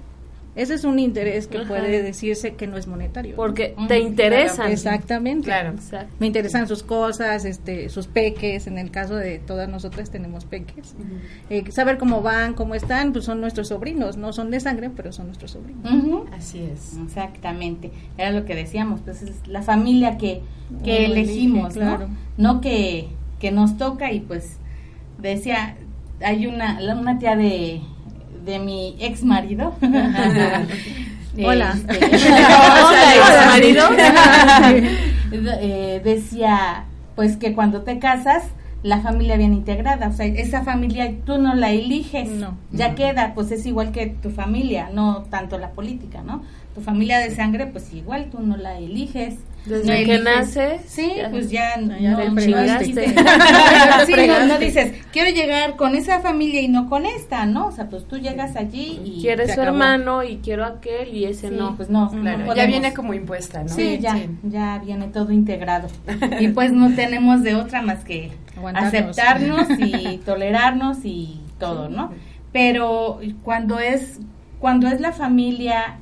Ese 0.56 0.74
es 0.74 0.84
un 0.84 1.00
interés 1.00 1.48
que 1.48 1.60
Ajá. 1.60 1.68
puede 1.70 2.02
decirse 2.04 2.56
que 2.56 2.68
no 2.68 2.76
es 2.76 2.86
monetario. 2.86 3.36
Porque 3.38 3.74
te 3.88 4.00
interesan. 4.00 4.70
Exactamente. 4.70 5.46
Claro. 5.46 5.70
Exacto. 5.70 6.14
Me 6.20 6.28
interesan 6.28 6.68
sus 6.68 6.84
cosas, 6.84 7.46
este, 7.46 7.88
sus 7.88 8.08
peques. 8.08 8.68
En 8.68 8.78
el 8.78 8.92
caso 8.92 9.16
de 9.16 9.40
todas 9.40 9.70
nosotras 9.70 10.10
tenemos 10.10 10.44
peques. 10.44 10.94
Eh, 11.50 11.64
saber 11.72 11.98
cómo 11.98 12.22
van, 12.22 12.54
cómo 12.54 12.76
están, 12.76 13.14
pues 13.14 13.24
son 13.24 13.40
nuestros 13.40 13.70
sobrinos. 13.70 14.18
No 14.18 14.34
son 14.34 14.52
de 14.52 14.60
sangre, 14.60 14.90
pero 14.94 15.14
son 15.14 15.28
nuestros 15.28 15.52
sobrinos. 15.52 16.28
Así 16.34 16.60
es. 16.60 16.98
Exactamente, 17.06 17.92
era 18.18 18.32
lo 18.32 18.44
que 18.46 18.56
decíamos, 18.56 19.00
pues 19.06 19.22
es 19.22 19.48
la 19.48 19.62
familia 19.62 20.18
que, 20.18 20.42
que 20.84 21.06
elegimos, 21.06 21.76
elige, 21.76 21.80
claro. 21.90 22.08
¿no? 22.38 22.54
No 22.56 22.62
que, 22.62 23.08
que 23.40 23.52
nos 23.52 23.78
toca 23.78 24.12
y 24.12 24.20
pues 24.20 24.58
decía, 25.18 25.78
hay 26.24 26.48
una, 26.48 26.80
la- 26.82 26.96
una 26.96 27.20
tía 27.20 27.36
de, 27.36 27.82
de 28.46 28.60
mi 28.60 28.96
ex 29.00 29.24
marido. 29.24 29.74
Hola. 31.44 31.76
Hola, 31.88 33.16
exmarido. 33.16 33.86
Eh, 35.34 36.02
decía 36.04 36.84
pues 37.16 37.38
que 37.38 37.54
cuando 37.54 37.84
te 37.84 38.00
casas 38.00 38.44
la 38.84 39.00
familia 39.00 39.38
viene 39.38 39.56
integrada, 39.56 40.10
o 40.10 40.12
sea, 40.12 40.26
esa 40.26 40.64
familia 40.64 41.14
tú 41.26 41.38
no 41.38 41.54
la 41.56 41.72
eliges, 41.72 42.30
No. 42.30 42.58
ya 42.72 42.96
queda, 42.96 43.34
pues 43.34 43.52
es 43.52 43.66
igual 43.66 43.92
que 43.94 44.08
tu 44.08 44.30
familia, 44.32 44.90
no 44.92 45.24
tanto 45.30 45.58
la 45.58 45.70
política, 45.70 46.22
¿no? 46.22 46.42
Tu 46.74 46.82
familia 46.82 47.20
de 47.20 47.34
sangre, 47.34 47.68
pues 47.68 47.94
igual 47.94 48.26
tú 48.32 48.40
no 48.42 48.58
la 48.58 48.78
eliges. 48.78 49.36
Desde 49.66 49.84
no 49.84 49.94
que 49.94 50.02
eliges. 50.16 50.24
naces, 50.24 50.82
Sí, 50.88 51.12
ya- 51.18 51.30
pues 51.30 51.52
ya, 51.52 51.80
ya 52.00 52.12
no, 52.26 52.36
fregaste. 52.36 53.14
Ya 53.14 54.06
sí, 54.08 54.14
no, 54.28 54.46
no 54.48 54.58
dices, 54.58 54.94
quiero 55.12 55.30
llegar 55.30 55.76
con 55.76 55.94
esa 55.96 56.20
familia 56.20 56.62
y 56.62 56.68
no 56.68 56.90
con 56.90 57.06
esta, 57.06 57.46
¿no? 57.46 57.68
O 57.68 57.72
sea, 57.72 57.88
pues 57.88 58.08
tú 58.08 58.18
llegas 58.18 58.56
allí 58.56 59.00
y... 59.06 59.22
Quieres 59.22 59.48
su 59.54 59.62
acabó. 59.62 59.68
hermano 59.68 60.24
y 60.24 60.38
quiero 60.38 60.66
aquel 60.66 61.16
y 61.16 61.26
ese 61.26 61.50
Sí, 61.50 61.56
no. 61.56 61.76
pues 61.78 61.90
no, 61.90 62.10
Claro, 62.10 62.46
no 62.46 62.56
ya 62.56 62.66
viene 62.66 62.94
como 62.94 63.14
impuesta, 63.14 63.62
¿no? 63.64 63.70
Sí, 63.70 64.00
ya, 64.02 64.18
ya 64.44 64.80
viene 64.84 65.08
todo 65.10 65.32
integrado. 65.32 65.90
y 66.40 66.48
pues 66.48 66.72
no 66.72 66.94
tenemos 66.96 67.44
de 67.44 67.54
otra 67.56 67.82
más 67.84 68.04
que 68.04 68.32
aceptarnos 68.74 69.68
y 69.80 70.18
tolerarnos 70.26 70.98
y 71.04 71.40
todo, 71.60 71.88
¿no? 71.90 72.12
Pero 72.52 73.20
cuando 73.44 73.80
es 73.80 74.20
cuando 74.60 74.88
es 74.88 75.00
la 75.02 75.12
familia 75.12 75.98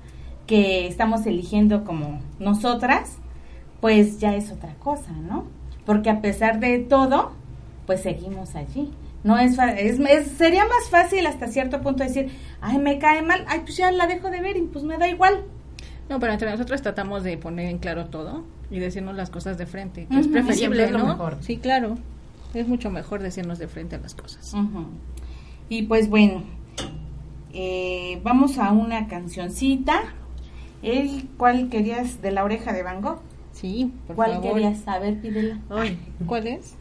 que 0.47 0.87
estamos 0.87 1.25
eligiendo 1.25 1.83
como 1.83 2.19
nosotras, 2.39 3.17
pues 3.81 4.19
ya 4.19 4.35
es 4.35 4.51
otra 4.51 4.73
cosa, 4.75 5.11
¿no? 5.11 5.45
Porque 5.85 6.09
a 6.09 6.21
pesar 6.21 6.59
de 6.59 6.79
todo, 6.79 7.31
pues 7.85 8.01
seguimos 8.01 8.55
allí. 8.55 8.91
No 9.23 9.37
es, 9.37 9.55
fa- 9.55 9.71
es, 9.71 9.99
es- 9.99 10.27
sería 10.37 10.63
más 10.65 10.89
fácil 10.89 11.25
hasta 11.27 11.47
cierto 11.47 11.81
punto 11.81 12.03
decir, 12.03 12.29
ay, 12.61 12.77
me 12.77 12.99
cae 12.99 13.21
mal, 13.21 13.43
ay, 13.47 13.61
pues 13.61 13.75
ya 13.77 13.91
la 13.91 14.07
dejo 14.07 14.29
de 14.29 14.41
ver 14.41 14.57
y 14.57 14.61
pues 14.61 14.85
me 14.85 14.97
da 14.97 15.07
igual. 15.09 15.43
No, 16.09 16.19
pero 16.19 16.33
entre 16.33 16.49
nosotros 16.49 16.81
tratamos 16.81 17.23
de 17.23 17.37
poner 17.37 17.67
en 17.69 17.77
claro 17.79 18.05
todo 18.05 18.43
y 18.71 18.79
decirnos 18.79 19.15
las 19.15 19.29
cosas 19.29 19.57
de 19.57 19.65
frente, 19.65 20.07
que 20.09 20.19
es 20.19 20.27
preferible, 20.27 20.85
es 20.85 20.91
lo 20.91 20.99
¿no? 20.99 21.07
mejor. 21.07 21.37
Sí, 21.41 21.57
claro. 21.57 21.97
Es 22.53 22.67
mucho 22.67 22.89
mejor 22.89 23.21
decirnos 23.21 23.59
de 23.59 23.67
frente 23.67 23.95
a 23.95 23.99
las 23.99 24.15
cosas. 24.15 24.53
Y 25.69 25.83
pues 25.83 26.09
bueno, 26.09 26.43
eh, 27.53 28.19
vamos 28.23 28.57
a 28.57 28.71
una 28.71 29.07
cancioncita. 29.07 30.01
¿El 30.81 31.27
cuál 31.37 31.69
querías 31.69 32.21
de 32.21 32.31
la 32.31 32.43
oreja 32.43 32.71
de 32.73 32.83
Van 32.83 33.01
Gogh? 33.01 33.19
Sí, 33.59 33.91
por 34.07 34.15
¿Cuál 34.15 34.35
favor. 34.35 34.53
querías? 34.53 34.87
A 34.87 34.99
ver, 34.99 35.19
pídela. 35.19 35.57
Ay, 35.69 35.97
¿cuál 36.25 36.47
es? 36.47 36.75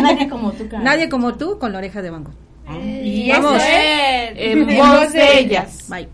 Nadie 0.00 0.28
como 0.28 0.52
tú, 0.52 0.68
Carmen. 0.68 0.84
Nadie 0.84 1.08
como 1.10 1.34
tú 1.34 1.58
con 1.58 1.72
la 1.72 1.78
oreja 1.78 2.00
de 2.00 2.10
banco. 2.10 2.30
Y 3.02 3.28
Vamos. 3.28 3.56
eso 3.56 3.64
es 3.66 4.30
En 4.36 4.70
En 4.70 4.78
voz 4.78 5.12
de 5.12 5.38
ellas. 5.38 5.86
Bye. 5.90 6.08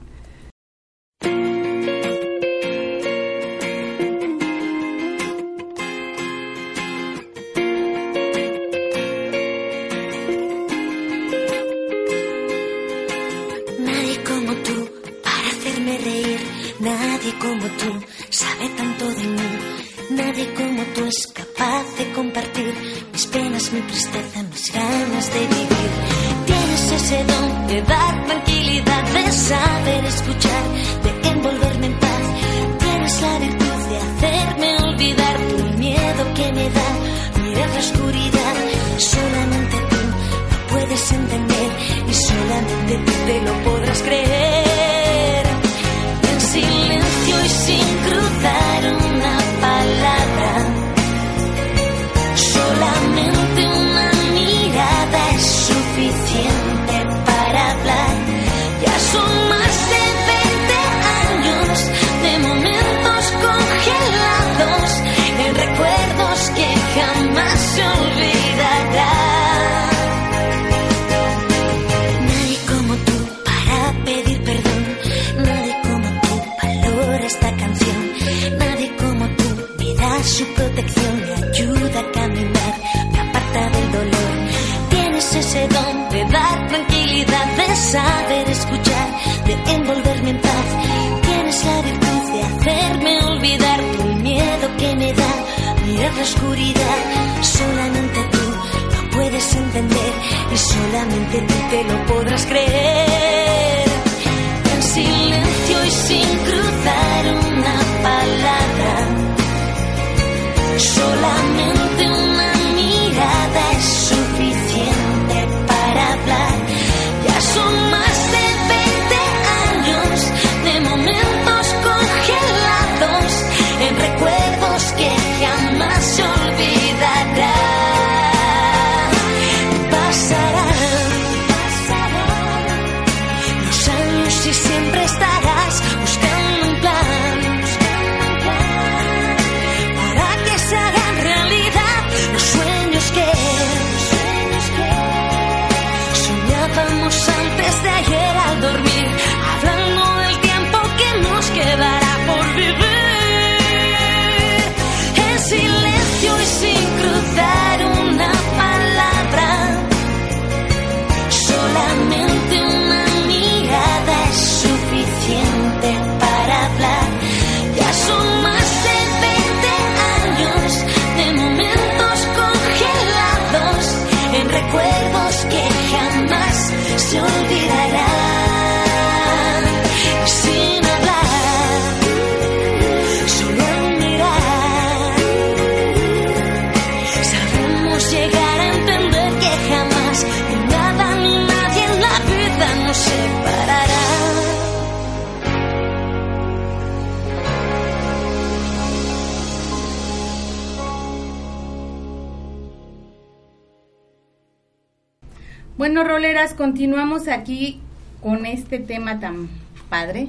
Bueno, 206.01 206.15
roleras, 206.15 206.55
continuamos 206.55 207.29
aquí 207.29 207.79
con 208.23 208.47
este 208.47 208.79
tema 208.79 209.21
tan 209.21 209.51
padre. 209.91 210.29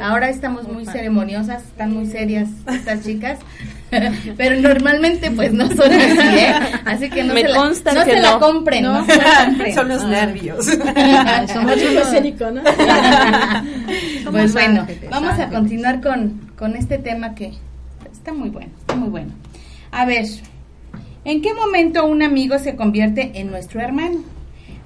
Ahora 0.00 0.30
estamos 0.30 0.68
muy 0.68 0.86
ceremoniosas, 0.86 1.64
están 1.64 1.92
muy 1.92 2.06
serias 2.06 2.48
estas 2.72 3.02
chicas, 3.04 3.40
pero 4.36 4.60
normalmente 4.60 5.32
pues 5.32 5.52
no 5.52 5.66
son 5.70 5.92
así, 5.92 6.38
¿eh? 6.38 6.54
Así 6.84 7.10
que 7.10 7.24
no 7.24 7.34
Me 7.34 7.42
se 7.42 7.48
la, 7.48 7.56
consta 7.56 7.92
no 7.94 8.04
que 8.04 8.12
se 8.12 8.20
la 8.20 8.30
no. 8.30 8.38
compren, 8.38 8.84
no, 8.84 9.04
se 9.04 9.16
la 9.16 9.44
compren. 9.46 9.74
Son 9.74 9.88
los 9.88 10.04
nervios. 10.04 10.66
Somos. 11.52 11.74
Pues 14.30 14.52
bueno, 14.52 14.86
vamos 15.10 15.36
a 15.36 15.48
continuar 15.48 16.00
con, 16.00 16.52
con 16.56 16.76
este 16.76 16.98
tema 16.98 17.34
que 17.34 17.54
está 18.12 18.32
muy 18.32 18.50
bueno, 18.50 18.70
está 18.78 18.94
muy 18.94 19.08
bueno. 19.08 19.32
A 19.90 20.04
ver, 20.06 20.26
¿en 21.24 21.42
qué 21.42 21.52
momento 21.54 22.06
un 22.06 22.22
amigo 22.22 22.56
se 22.60 22.76
convierte 22.76 23.32
en 23.34 23.50
nuestro 23.50 23.80
hermano? 23.80 24.20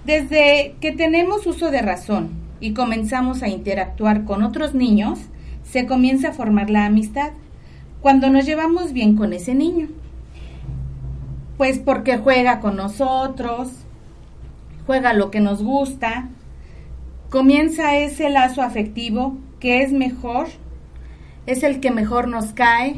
Desde 0.06 0.76
que 0.80 0.92
tenemos 0.92 1.48
uso 1.48 1.72
de 1.72 1.82
razón 1.82 2.30
y 2.60 2.74
comenzamos 2.74 3.42
a 3.42 3.48
interactuar 3.48 4.24
con 4.24 4.44
otros 4.44 4.72
niños, 4.72 5.18
se 5.64 5.84
comienza 5.84 6.28
a 6.28 6.32
formar 6.32 6.70
la 6.70 6.86
amistad. 6.86 7.32
Cuando 8.00 8.30
nos 8.30 8.46
llevamos 8.46 8.92
bien 8.92 9.16
con 9.16 9.32
ese 9.32 9.56
niño, 9.56 9.88
pues 11.56 11.80
porque 11.80 12.18
juega 12.18 12.60
con 12.60 12.76
nosotros, 12.76 13.70
juega 14.86 15.12
lo 15.12 15.32
que 15.32 15.40
nos 15.40 15.64
gusta, 15.64 16.28
comienza 17.28 17.96
ese 17.96 18.30
lazo 18.30 18.62
afectivo 18.62 19.36
que 19.58 19.82
es 19.82 19.90
mejor, 19.90 20.46
es 21.46 21.64
el 21.64 21.80
que 21.80 21.90
mejor 21.90 22.28
nos 22.28 22.52
cae 22.52 22.94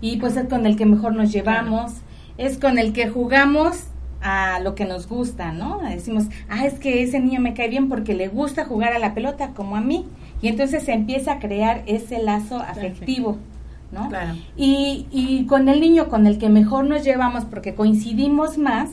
y 0.00 0.16
pues 0.16 0.38
es 0.38 0.48
con 0.48 0.64
el 0.64 0.76
que 0.76 0.86
mejor 0.86 1.14
nos 1.14 1.30
llevamos, 1.30 1.92
es 2.38 2.56
con 2.56 2.78
el 2.78 2.94
que 2.94 3.10
jugamos 3.10 3.88
a 4.24 4.58
lo 4.58 4.74
que 4.74 4.86
nos 4.86 5.06
gusta, 5.06 5.52
¿no? 5.52 5.80
Decimos, 5.80 6.24
ah, 6.48 6.64
es 6.64 6.78
que 6.78 7.02
ese 7.02 7.20
niño 7.20 7.40
me 7.40 7.52
cae 7.52 7.68
bien 7.68 7.90
porque 7.90 8.14
le 8.14 8.28
gusta 8.28 8.64
jugar 8.64 8.94
a 8.94 8.98
la 8.98 9.12
pelota 9.12 9.50
como 9.50 9.76
a 9.76 9.82
mí. 9.82 10.06
Y 10.40 10.48
entonces 10.48 10.82
se 10.82 10.92
empieza 10.92 11.34
a 11.34 11.38
crear 11.38 11.82
ese 11.86 12.22
lazo 12.22 12.58
afectivo, 12.58 13.36
¿no? 13.92 14.08
Claro. 14.08 14.34
Y, 14.56 15.06
y 15.10 15.44
con 15.44 15.68
el 15.68 15.78
niño 15.78 16.08
con 16.08 16.26
el 16.26 16.38
que 16.38 16.48
mejor 16.48 16.86
nos 16.86 17.04
llevamos 17.04 17.44
porque 17.44 17.74
coincidimos 17.74 18.56
más, 18.56 18.90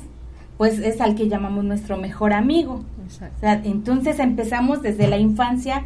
pues 0.58 0.80
es 0.80 1.00
al 1.00 1.16
que 1.16 1.30
llamamos 1.30 1.64
nuestro 1.64 1.96
mejor 1.96 2.34
amigo. 2.34 2.84
O 3.00 3.04
Exacto. 3.06 3.40
sea, 3.40 3.62
entonces 3.64 4.20
empezamos 4.20 4.82
desde 4.82 5.08
la 5.08 5.18
infancia 5.18 5.86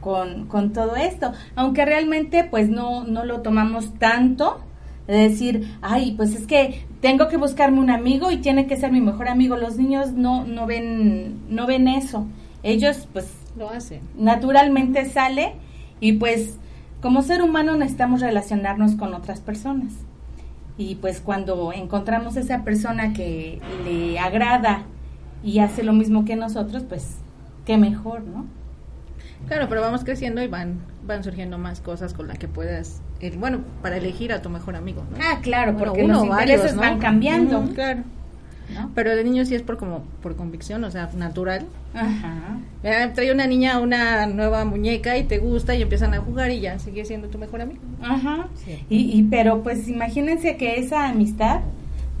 con, 0.00 0.46
con 0.46 0.72
todo 0.72 0.96
esto, 0.96 1.32
aunque 1.54 1.84
realmente 1.84 2.44
pues 2.44 2.70
no, 2.70 3.04
no 3.04 3.26
lo 3.26 3.42
tomamos 3.42 3.92
tanto, 3.98 4.60
de 5.06 5.16
decir, 5.16 5.76
ay, 5.82 6.14
pues 6.16 6.34
es 6.34 6.46
que 6.46 6.84
tengo 7.00 7.28
que 7.28 7.36
buscarme 7.36 7.80
un 7.80 7.90
amigo 7.90 8.30
y 8.30 8.38
tiene 8.38 8.66
que 8.66 8.76
ser 8.76 8.90
mi 8.92 9.00
mejor 9.00 9.28
amigo. 9.28 9.56
Los 9.56 9.76
niños 9.76 10.12
no, 10.12 10.44
no 10.44 10.66
ven, 10.66 11.40
no 11.48 11.66
ven 11.66 11.88
eso. 11.88 12.26
Ellos 12.62 13.08
pues 13.12 13.28
Lo 13.56 13.70
hacen. 13.70 14.00
naturalmente 14.18 15.04
sale 15.04 15.54
y 16.00 16.14
pues 16.14 16.56
como 17.00 17.22
ser 17.22 17.42
humano 17.42 17.76
necesitamos 17.76 18.20
relacionarnos 18.20 18.96
con 18.96 19.14
otras 19.14 19.40
personas. 19.40 19.92
Y 20.78 20.96
pues 20.96 21.20
cuando 21.20 21.72
encontramos 21.72 22.36
esa 22.36 22.64
persona 22.64 23.12
que 23.12 23.60
le 23.84 24.18
agrada 24.18 24.82
y 25.42 25.60
hace 25.60 25.82
lo 25.82 25.92
mismo 25.92 26.24
que 26.24 26.36
nosotros, 26.36 26.82
pues 26.88 27.16
qué 27.64 27.78
mejor, 27.78 28.22
¿no? 28.24 28.44
Claro, 29.46 29.68
pero 29.68 29.80
vamos 29.80 30.04
creciendo 30.04 30.42
y 30.42 30.48
van 30.48 30.80
van 31.06 31.22
surgiendo 31.22 31.56
más 31.58 31.80
cosas 31.80 32.12
con 32.14 32.28
las 32.28 32.38
que 32.38 32.48
puedas, 32.48 33.00
el- 33.20 33.38
bueno, 33.38 33.60
para 33.82 33.96
elegir 33.96 34.32
a 34.32 34.42
tu 34.42 34.50
mejor 34.50 34.76
amigo, 34.76 35.02
¿no? 35.10 35.16
Ah, 35.20 35.38
claro, 35.42 35.72
Bueno, 35.72 35.86
porque 35.92 36.04
uno 36.04 36.14
los 36.14 36.22
o 36.24 36.28
varios, 36.28 36.50
intereses 36.56 36.74
¿no? 36.76 36.82
van 36.82 36.98
cambiando. 36.98 37.64
Claro. 37.74 38.00
¿no? 38.74 38.90
Pero 38.96 39.14
de 39.14 39.22
niño 39.22 39.44
sí 39.44 39.54
es 39.54 39.62
por 39.62 39.76
como 39.78 40.00
por 40.22 40.34
convicción, 40.34 40.82
o 40.82 40.90
sea, 40.90 41.08
natural. 41.16 41.66
Ajá. 41.94 42.58
Eh, 42.82 43.10
trae 43.14 43.30
una 43.32 43.46
niña 43.46 43.78
una 43.78 44.26
nueva 44.26 44.64
muñeca 44.64 45.16
y 45.16 45.22
te 45.22 45.38
gusta 45.38 45.76
y 45.76 45.82
empiezan 45.82 46.14
a 46.14 46.18
jugar 46.18 46.50
y 46.50 46.58
ya 46.60 46.78
sigue 46.80 47.04
siendo 47.04 47.28
tu 47.28 47.38
mejor 47.38 47.60
amigo. 47.60 47.80
Ajá. 48.02 48.48
Sí. 48.64 48.84
Y, 48.90 49.18
y 49.18 49.22
pero 49.22 49.62
pues 49.62 49.86
imagínense 49.88 50.56
que 50.56 50.80
esa 50.80 51.08
amistad 51.08 51.60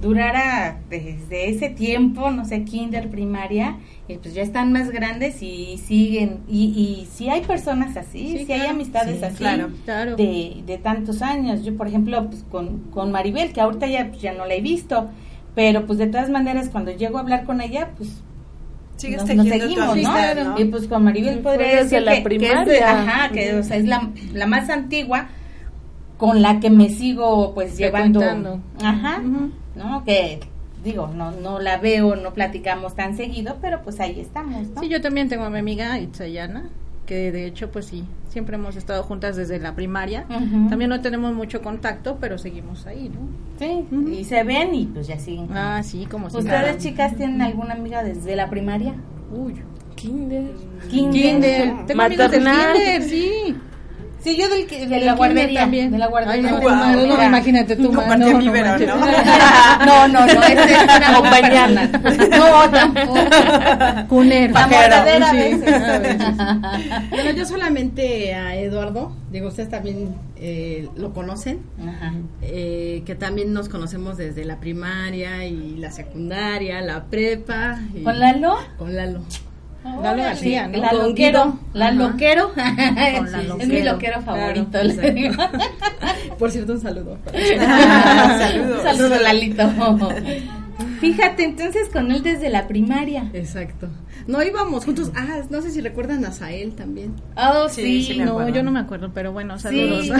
durara 0.00 0.78
desde 0.90 1.48
ese 1.48 1.68
tiempo, 1.70 2.30
no 2.30 2.44
sé, 2.44 2.62
kinder, 2.64 3.08
primaria, 3.10 3.76
y 4.08 4.18
pues 4.18 4.34
ya 4.34 4.42
están 4.42 4.72
más 4.72 4.90
grandes 4.90 5.42
y 5.42 5.78
siguen. 5.78 6.40
Y, 6.48 6.66
y 6.66 7.08
sí 7.10 7.28
hay 7.28 7.40
personas 7.42 7.96
así, 7.96 8.38
Sí, 8.38 8.44
sí, 8.46 8.52
hay 8.52 8.66
amistades 8.68 9.18
Sí, 9.18 9.24
así 9.24 9.36
claro, 9.36 9.70
claro. 9.84 10.16
De, 10.16 10.62
de 10.64 10.78
tantos 10.78 11.22
años. 11.22 11.64
Yo, 11.64 11.76
por 11.76 11.88
ejemplo, 11.88 12.26
pues 12.28 12.44
con, 12.50 12.78
con 12.92 13.10
Maribel, 13.10 13.52
que 13.52 13.60
ahorita 13.60 13.86
ya, 13.88 14.08
pues, 14.08 14.20
ya 14.22 14.32
no 14.32 14.46
la 14.46 14.54
he 14.54 14.60
visto, 14.60 15.08
pero 15.54 15.86
pues 15.86 15.98
de 15.98 16.06
todas 16.06 16.30
maneras 16.30 16.68
cuando 16.70 16.92
llego 16.92 17.18
a 17.18 17.22
hablar 17.22 17.44
con 17.44 17.60
ella, 17.60 17.90
pues 17.96 18.10
Sigues 18.96 19.26
nos, 19.26 19.34
nos 19.34 19.46
tejiendo 19.46 19.74
tu 19.74 19.92
seguimos, 19.92 20.02
¿no? 20.02 20.10
amistad, 20.10 20.44
¿no? 20.44 20.58
Y 20.58 20.64
pues 20.66 20.86
con 20.86 21.04
Maribel 21.04 21.40
Fue 21.40 21.52
podría 21.56 21.82
decir 21.82 22.02
la 22.02 22.22
que, 22.22 22.38
que 22.38 22.46
es 22.46 22.82
ajá, 22.82 23.28
que 23.30 23.54
o 23.56 23.62
sea, 23.62 23.76
es 23.76 23.84
la, 23.84 24.10
la 24.32 24.46
más 24.46 24.70
antigua 24.70 25.28
con 26.16 26.40
la 26.40 26.60
que 26.60 26.70
me 26.70 26.88
sigo 26.88 27.52
pues 27.54 27.76
llevando. 27.76 28.22
Ajá, 28.82 29.20
Ujú. 29.20 29.50
¿no? 29.74 30.02
Que 30.04 30.40
digo, 30.86 31.08
no 31.08 31.30
no 31.32 31.58
la 31.60 31.76
veo, 31.76 32.16
no 32.16 32.32
platicamos 32.32 32.94
tan 32.94 33.16
seguido, 33.16 33.58
pero 33.60 33.82
pues 33.82 34.00
ahí 34.00 34.18
estamos, 34.20 34.68
¿no? 34.68 34.80
Sí, 34.80 34.88
yo 34.88 35.00
también 35.02 35.28
tengo 35.28 35.44
a 35.44 35.50
mi 35.50 35.58
amiga 35.58 35.98
Itzayana 35.98 36.70
que 37.06 37.30
de 37.30 37.46
hecho 37.46 37.70
pues 37.70 37.86
sí, 37.86 38.04
siempre 38.28 38.56
hemos 38.56 38.76
estado 38.76 39.02
juntas 39.02 39.36
desde 39.36 39.58
la 39.60 39.74
primaria. 39.74 40.24
También 40.68 40.90
no 40.90 41.00
tenemos 41.00 41.32
mucho 41.34 41.62
contacto, 41.62 42.18
pero 42.20 42.36
seguimos 42.36 42.84
ahí, 42.86 43.08
¿no? 43.08 43.20
Sí, 43.58 43.86
y 44.12 44.24
se 44.24 44.42
ven 44.42 44.74
y 44.74 44.86
pues 44.86 45.06
ya 45.06 45.18
siguen. 45.18 45.48
Ah, 45.52 45.82
sí, 45.84 46.06
como 46.06 46.28
si 46.28 46.38
¿Ustedes, 46.38 46.60
nada. 46.60 46.78
chicas, 46.78 47.16
tienen 47.16 47.40
alguna 47.42 47.74
amiga 47.74 48.02
desde 48.02 48.34
la 48.36 48.50
primaria? 48.50 48.94
Uy, 49.32 49.54
Kinder. 49.94 50.50
Kinder. 50.90 51.12
Kinder. 51.12 51.86
Tengo 51.86 52.02
amigos 52.02 52.30
del 52.30 52.42
Maternal. 52.42 52.76
Kinder, 52.76 53.02
sí. 53.02 53.56
Sí, 54.26 54.36
yo 54.36 54.48
del, 54.48 54.66
que- 54.66 54.88
de 54.88 55.00
la 55.02 55.12
guardería. 55.14 55.60
también. 55.60 55.92
De 55.92 55.98
la 55.98 56.08
guardería. 56.08 56.48
Ay, 56.48 56.54
no, 56.54 56.60
Guau, 56.60 56.74
no, 56.74 57.16
no, 57.16 57.22
imagínate 57.24 57.76
tú, 57.76 57.92
no, 57.92 57.92
no 57.92 58.40
manches. 58.40 58.88
No, 59.86 60.08
no, 60.08 60.26
no, 60.26 60.42
ese 60.42 60.72
es 60.72 60.82
una 60.82 61.18
O 61.20 61.22
pañal. 61.22 61.90
No, 62.30 62.70
tampoco. 62.70 63.14
Cunero. 64.08 64.54
A 64.56 65.30
Sí, 65.30 65.36
veces. 65.36 65.82
a 65.82 65.98
veces. 65.98 66.36
Bueno, 67.10 67.30
yo 67.36 67.44
solamente 67.46 68.34
a 68.34 68.56
Eduardo, 68.56 69.12
digo, 69.30 69.46
ustedes 69.48 69.68
también 69.70 70.16
eh, 70.38 70.88
lo 70.96 71.12
conocen, 71.14 71.60
Ajá. 71.80 72.12
eh, 72.42 73.02
que 73.06 73.14
también 73.14 73.52
nos 73.52 73.68
conocemos 73.68 74.16
desde 74.16 74.44
la 74.44 74.58
primaria 74.58 75.44
y 75.46 75.76
la 75.76 75.92
secundaria, 75.92 76.80
la 76.80 77.04
prepa. 77.04 77.78
y- 77.94 78.02
¿Con 78.02 78.18
Lalo? 78.18 78.56
Con 78.76 78.96
Lalo. 78.96 79.20
Lalo 80.02 80.22
García, 80.22 80.68
¿no? 80.68 80.78
La 80.78 80.92
loquero. 80.92 81.58
La 81.72 81.90
loquero. 81.90 82.52
Es 83.58 83.68
mi 83.68 83.82
loquero. 83.82 84.20
favorito. 84.22 84.68
Claro, 84.70 84.88
le 84.88 85.10
digo. 85.12 85.34
Por 86.38 86.50
cierto, 86.50 86.72
un 86.72 86.80
saludo. 86.80 87.18
Saludos. 87.32 88.82
Saludos, 88.82 89.22
Lalito. 89.22 89.70
Fíjate, 91.00 91.44
entonces 91.44 91.88
con 91.90 92.10
él 92.10 92.22
desde 92.22 92.48
la 92.50 92.66
primaria. 92.68 93.30
Exacto. 93.32 93.88
No 94.26 94.42
íbamos 94.42 94.84
juntos. 94.84 95.10
Ah, 95.14 95.40
no 95.50 95.62
sé 95.62 95.70
si 95.70 95.80
recuerdan 95.80 96.24
a 96.24 96.32
Sael 96.32 96.74
también. 96.74 97.14
Oh, 97.36 97.68
Sí, 97.68 98.02
sí. 98.02 98.18
No, 98.18 98.48
yo 98.48 98.62
no 98.62 98.70
me 98.70 98.80
acuerdo, 98.80 99.10
pero 99.14 99.32
bueno, 99.32 99.58
saludos. 99.58 100.06
Sí. 100.06 100.12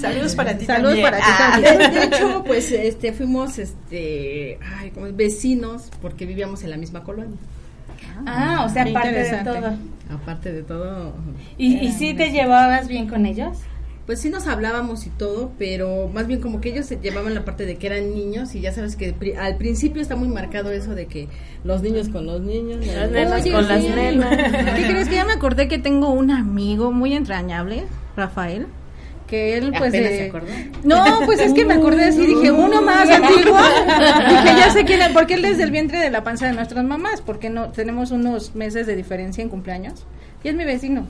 Saludos 0.00 0.34
para 0.34 0.56
ti 0.56 0.64
Saludos 0.66 0.94
también. 1.00 1.10
para 1.10 1.16
ti 1.18 1.24
Ah. 1.26 1.60
también. 1.64 1.92
De 1.92 2.04
hecho, 2.04 2.44
pues 2.46 2.70
este 2.72 3.12
fuimos 3.12 3.58
este 3.58 4.58
ay, 4.78 4.90
como 4.90 5.10
vecinos 5.12 5.90
porque 6.00 6.24
vivíamos 6.26 6.62
en 6.62 6.70
la 6.70 6.76
misma 6.76 7.02
colonia. 7.02 7.36
Ah, 8.26 8.64
o 8.66 8.68
sea, 8.68 8.84
Qué 8.84 8.90
aparte 8.90 9.12
de 9.12 9.44
todo. 9.44 9.74
Aparte 10.10 10.52
de 10.52 10.62
todo, 10.62 11.14
¿Y, 11.56 11.76
y 11.78 11.92
sí 11.92 12.14
te 12.14 12.30
llevabas 12.32 12.88
bien 12.88 13.06
con 13.08 13.26
ellos? 13.26 13.58
pues 14.06 14.18
sí 14.22 14.28
nos 14.28 14.48
hablábamos 14.48 15.06
y 15.06 15.10
todo, 15.10 15.52
pero 15.56 16.08
más 16.12 16.26
bien 16.26 16.40
como 16.40 16.60
que 16.60 16.70
ellos 16.70 16.86
se 16.86 16.96
llevaban 16.96 17.32
la 17.32 17.44
parte 17.44 17.64
de 17.64 17.76
que 17.76 17.86
eran 17.86 18.12
niños 18.12 18.56
y 18.56 18.60
ya 18.60 18.72
sabes 18.72 18.96
que 18.96 19.12
pri- 19.12 19.34
al 19.34 19.56
principio 19.56 20.02
está 20.02 20.16
muy 20.16 20.26
marcado 20.26 20.72
eso 20.72 20.96
de 20.96 21.06
que 21.06 21.28
los 21.62 21.80
niños 21.82 22.08
con 22.08 22.26
los 22.26 22.40
niños, 22.40 22.84
Las 22.88 23.08
nenas 23.12 23.42
Oye, 23.42 23.52
con 23.52 23.68
las 23.68 23.84
nenas. 23.84 24.36
¿Qué 24.74 24.82
crees 24.84 25.08
que 25.08 25.14
ya 25.14 25.24
me 25.24 25.34
acordé 25.34 25.68
que 25.68 25.78
tengo 25.78 26.10
un 26.10 26.32
amigo 26.32 26.90
muy 26.90 27.14
entrañable, 27.14 27.84
Rafael? 28.16 28.66
Que 29.30 29.56
él 29.56 29.70
pues 29.70 29.90
Apenas 29.90 30.10
eh, 30.10 30.18
se 30.18 30.26
acordó. 30.26 30.48
No, 30.82 31.20
pues 31.24 31.38
es 31.38 31.52
que 31.52 31.64
me 31.64 31.74
acordé 31.74 32.06
así, 32.06 32.26
dije, 32.26 32.50
uno 32.50 32.82
más 32.82 33.08
antiguo. 33.08 33.56
dije, 34.28 34.56
ya 34.58 34.70
sé 34.72 34.84
quién 34.84 35.00
porque 35.14 35.34
él 35.34 35.44
es 35.44 35.56
del 35.56 35.70
vientre 35.70 36.00
de 36.00 36.10
la 36.10 36.24
panza 36.24 36.46
de 36.46 36.52
nuestras 36.52 36.84
mamás, 36.84 37.20
porque 37.20 37.48
no 37.48 37.70
tenemos 37.70 38.10
unos 38.10 38.56
meses 38.56 38.88
de 38.88 38.96
diferencia 38.96 39.40
en 39.40 39.48
cumpleaños. 39.48 40.04
Y 40.42 40.48
es 40.48 40.54
mi 40.56 40.64
vecino. 40.64 41.06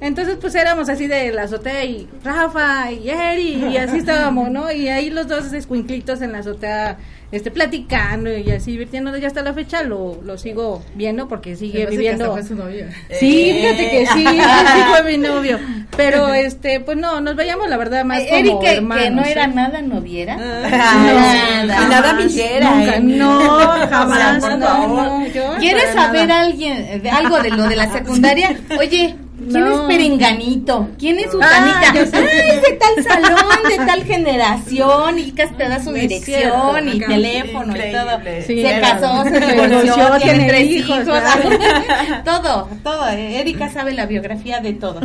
Entonces, 0.00 0.36
pues 0.38 0.54
éramos 0.54 0.90
así 0.90 1.06
de 1.06 1.32
la 1.32 1.44
azotea 1.44 1.82
y 1.86 2.06
Rafa 2.22 2.92
y 2.92 3.08
Eri 3.08 3.64
y 3.70 3.76
así 3.78 3.98
estábamos, 3.98 4.50
¿no? 4.50 4.70
Y 4.70 4.88
ahí 4.88 5.08
los 5.08 5.26
dos 5.26 5.50
escuinclitos 5.54 6.20
en 6.20 6.32
la 6.32 6.40
azotea 6.40 6.98
este 7.32 7.50
platicando 7.50 8.30
y 8.36 8.50
así 8.50 8.72
divirtiéndonos. 8.72 9.20
Ya 9.20 9.26
hasta 9.28 9.42
la 9.42 9.52
fecha 9.52 9.82
lo, 9.82 10.20
lo 10.22 10.38
sigo 10.38 10.82
viendo 10.94 11.26
porque 11.28 11.56
sigue 11.56 11.80
que 11.84 11.90
viviendo. 11.90 12.24
hasta 12.34 12.36
fue 12.36 12.48
su 12.48 12.54
novio. 12.54 12.86
Sí, 13.18 13.50
Eh. 13.50 13.60
fíjate 13.60 13.90
que 13.90 14.06
sí, 14.06 14.24
sí 14.26 14.80
fue 14.90 15.02
mi 15.10 15.18
novio. 15.18 15.58
Pero 15.96 16.32
este, 16.34 16.80
pues 16.80 16.96
no, 16.98 17.20
nos 17.20 17.34
veíamos 17.36 17.68
la 17.68 17.76
verdad 17.76 18.04
más 18.04 18.20
como 18.24 18.36
Eric, 18.36 18.60
que, 18.60 18.70
hermanos. 18.76 19.04
que 19.04 19.10
no 19.10 19.24
era 19.24 19.44
¿eh? 19.44 19.48
nada 19.54 19.80
noviera. 19.82 20.34
Ay, 20.36 21.66
Nada. 21.66 21.88
nada 21.88 22.12
millera, 22.14 22.70
Nunca, 22.70 22.96
¿eh? 22.96 23.00
no, 23.00 23.38
O 23.38 23.76
sea, 23.76 23.86
jamás, 23.88 24.58
no, 24.58 24.88
no, 24.88 25.26
yo 25.28 25.54
¿Quieres 25.58 25.92
saber 25.94 26.28
nada. 26.28 26.42
alguien, 26.42 27.02
algo 27.10 27.38
de 27.40 27.50
lo 27.50 27.64
de 27.68 27.76
la 27.76 27.90
secundaria? 27.92 28.56
Oye, 28.78 29.16
¿quién 29.50 29.64
No. 29.64 29.72
es 29.74 29.80
Perenganito? 29.88 30.88
¿Quién 30.98 31.18
es 31.18 31.26
Ah, 31.40 31.92
sé. 31.92 32.16
Ah, 32.16 32.20
es 32.54 32.62
de 32.62 32.72
tal 32.80 33.04
salón, 33.04 33.38
de 33.68 33.76
tal 33.86 34.04
generación, 34.04 35.18
y 35.18 35.32
casi 35.32 35.54
te 35.54 35.68
da 35.68 35.82
su 35.82 35.92
dirección 35.92 36.40
cierto, 36.40 36.78
y 36.96 36.98
teléfono 37.00 37.72
y 37.74 37.76
Increíble. 37.78 37.98
todo. 37.98 38.20
Sí, 38.46 38.62
se 38.62 38.70
era- 38.76 38.80
casó, 38.80 39.24
se 39.24 39.40
divorció, 39.40 40.10
tiene 40.22 40.46
tres 40.48 40.70
hijos, 40.70 40.98
hijos. 41.00 41.18
todo, 42.24 42.68
todo. 42.82 43.08
Erika 43.08 43.68
sabe 43.70 43.92
la 43.92 44.06
biografía 44.06 44.60
de 44.60 44.72
todos. 44.74 45.04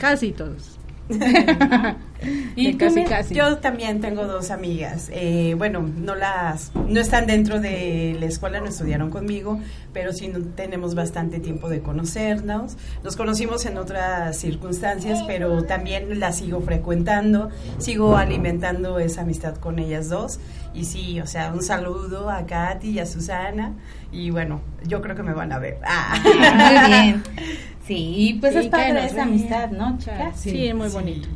Casi 0.00 0.32
todos. 0.32 0.78
¿Y 2.56 2.74
casi, 2.74 3.04
casi. 3.04 3.34
Yo 3.34 3.58
también 3.58 4.00
tengo 4.00 4.26
dos 4.26 4.50
amigas. 4.50 5.10
Eh, 5.12 5.54
bueno, 5.56 5.80
no 5.82 6.14
las, 6.14 6.72
no 6.74 7.00
están 7.00 7.26
dentro 7.26 7.60
de 7.60 8.16
la 8.18 8.26
escuela, 8.26 8.60
no 8.60 8.66
estudiaron 8.66 9.10
conmigo, 9.10 9.60
pero 9.92 10.12
sí 10.12 10.32
tenemos 10.54 10.94
bastante 10.94 11.40
tiempo 11.40 11.68
de 11.68 11.80
conocernos. 11.80 12.76
Nos 13.02 13.16
conocimos 13.16 13.66
en 13.66 13.78
otras 13.78 14.36
circunstancias, 14.36 15.22
pero 15.26 15.64
también 15.64 16.20
las 16.20 16.38
sigo 16.38 16.60
frecuentando, 16.60 17.50
sigo 17.78 18.16
alimentando 18.16 18.98
esa 18.98 19.22
amistad 19.22 19.56
con 19.56 19.78
ellas 19.78 20.08
dos. 20.08 20.38
Y 20.74 20.84
sí, 20.84 21.20
o 21.20 21.26
sea, 21.26 21.52
un 21.52 21.62
saludo 21.62 22.30
a 22.30 22.46
Katy 22.46 22.90
y 22.90 22.98
a 22.98 23.06
Susana. 23.06 23.74
Y 24.10 24.30
bueno, 24.30 24.60
yo 24.86 25.02
creo 25.02 25.16
que 25.16 25.22
me 25.22 25.32
van 25.34 25.52
a 25.52 25.58
ver. 25.58 25.78
Ah. 25.84 26.18
Muy 26.22 26.90
bien. 26.90 27.22
Sí, 27.86 28.38
pues 28.40 28.52
Sí, 28.52 28.60
es 28.60 28.66
padre 28.68 29.04
esa 29.04 29.22
amistad, 29.24 29.70
¿no, 29.70 29.98
chicas? 29.98 30.38
Sí, 30.38 30.66
es 30.66 30.74
muy 30.74 30.88
sí. 30.88 30.94
bonito. 30.94 31.28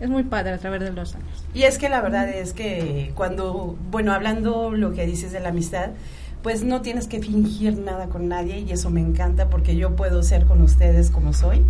Es 0.00 0.08
muy 0.08 0.24
padre 0.24 0.52
a 0.52 0.58
través 0.58 0.80
de 0.80 0.92
los 0.92 1.14
años. 1.14 1.44
Y 1.54 1.62
es 1.62 1.78
que 1.78 1.88
la 1.88 2.00
verdad 2.00 2.28
es 2.28 2.52
que 2.52 3.12
cuando, 3.14 3.76
bueno, 3.90 4.12
hablando 4.12 4.72
lo 4.72 4.92
que 4.94 5.06
dices 5.06 5.30
de 5.32 5.40
la 5.40 5.50
amistad, 5.50 5.90
pues 6.42 6.64
no 6.64 6.80
tienes 6.82 7.06
que 7.06 7.20
fingir 7.20 7.78
nada 7.78 8.06
con 8.06 8.28
nadie 8.28 8.60
y 8.60 8.72
eso 8.72 8.90
me 8.90 9.00
encanta 9.00 9.48
porque 9.48 9.76
yo 9.76 9.94
puedo 9.94 10.22
ser 10.22 10.44
con 10.46 10.60
ustedes 10.62 11.10
como 11.10 11.32
soy. 11.32 11.62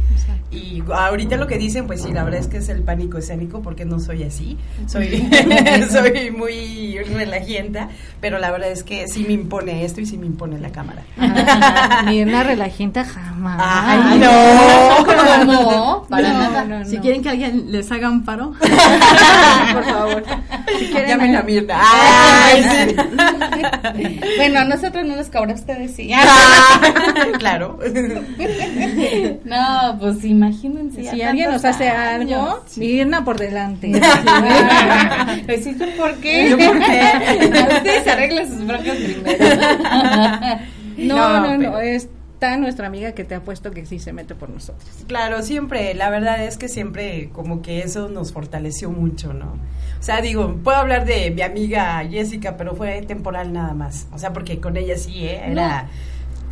Y 0.51 0.83
ahorita 0.93 1.37
lo 1.37 1.47
que 1.47 1.59
dicen, 1.59 1.87
pues 1.87 2.03
sí, 2.03 2.13
la 2.13 2.25
verdad 2.25 2.41
es 2.41 2.47
que 2.49 2.59
es 2.59 2.69
el 2.69 2.83
pánico 2.83 3.19
escénico 3.19 3.61
porque 3.63 3.85
no 3.85 4.01
soy 4.01 4.23
así. 4.25 4.57
Soy, 4.87 5.29
soy 5.91 6.31
muy 6.31 6.99
relajienta, 6.99 7.89
pero 8.21 8.39
la 8.39 8.51
verdad 8.51 8.71
es 8.71 8.83
que 8.83 9.09
sí 9.09 9.25
me 9.27 9.33
impone 9.35 9.85
esto 9.85 10.01
y 10.01 10.07
sí 10.07 10.17
me 10.17 10.27
impone 10.27 10.59
la 10.59 10.71
cámara. 10.71 11.03
Ah, 11.19 12.03
Ni 12.07 12.23
una 12.23 12.43
relajenta 12.45 13.05
jamás. 13.05 13.59
Ay, 13.63 14.19
no, 14.19 15.05
¿cómo 15.05 15.53
no? 15.53 16.07
Para 16.09 16.29
No, 16.33 16.39
nada. 16.39 16.65
no, 16.65 16.85
Si 16.85 16.99
quieren 16.99 17.23
que 17.23 17.29
alguien 17.31 17.71
les 17.73 17.91
haga 17.93 18.09
un 18.11 18.25
paro, 18.25 18.53
por 19.73 19.85
favor. 19.85 20.25
Si 20.79 20.87
quieren, 20.87 21.09
Llamen 21.11 21.37
a 21.37 21.43
Mirna. 21.43 21.75
Ay, 21.79 22.63
Ay, 22.63 22.97
sí. 23.97 24.21
Bueno, 24.37 24.62
a 24.63 24.65
nosotros 24.65 25.05
no 25.07 25.17
nos 25.17 25.29
cobra 25.29 25.55
ustedes 25.55 25.95
sí. 25.95 26.11
claro. 27.39 27.79
No, 29.45 29.97
pues 30.01 30.25
imagínense. 30.25 31.11
Si 31.11 31.23
alguien 31.23 31.51
nos 31.51 31.65
hace 31.65 31.89
años. 31.89 32.41
algo, 32.41 32.65
Mirna 32.77 33.25
por 33.25 33.39
delante. 33.39 33.93
Pues 35.47 35.65
sí, 35.65 35.75
¿tú 35.75 35.85
por 35.97 36.15
qué? 36.17 36.51
¿Yo 36.51 36.57
por 36.57 36.79
qué? 36.79 37.03
Ustedes 37.77 38.07
arreglan 38.09 38.49
sus 38.49 38.65
broncas 38.67 38.97
primero. 38.97 39.57
No, 40.97 41.17
No, 41.17 41.41
no, 41.41 41.59
no, 41.59 41.73
pero- 41.73 41.79
está 42.43 42.57
nuestra 42.57 42.89
amiga 42.89 43.13
que 43.13 43.23
te 43.23 43.37
ha 43.37 43.41
puesto 43.41 43.71
que 43.71 43.87
sí 43.87 44.01
se 44.01 44.13
mete 44.13 44.35
por 44.35 44.51
nosotros. 44.51 44.91
Claro, 45.07 45.43
siempre, 45.43 45.95
la 45.95 46.11
verdad 46.11 46.43
es 46.45 46.57
que 46.57 46.69
siempre 46.69 47.31
como 47.33 47.63
que 47.63 47.83
eso 47.83 48.09
nos 48.09 48.33
fortaleció 48.33 48.91
mucho, 48.91 49.33
¿no? 49.33 49.53
O 50.01 50.03
sea, 50.03 50.21
digo, 50.21 50.57
puedo 50.65 50.77
hablar 50.77 51.05
de 51.05 51.31
mi 51.31 51.43
amiga 51.43 52.03
Jessica, 52.11 52.57
pero 52.57 52.75
fue 52.75 53.03
temporal 53.03 53.53
nada 53.53 53.75
más. 53.75 54.09
O 54.13 54.19
sea, 54.19 54.33
porque 54.33 54.59
con 54.59 54.77
ella 54.77 54.99
sí, 54.99 55.25
¿eh? 55.25 55.41
Era, 55.53 55.87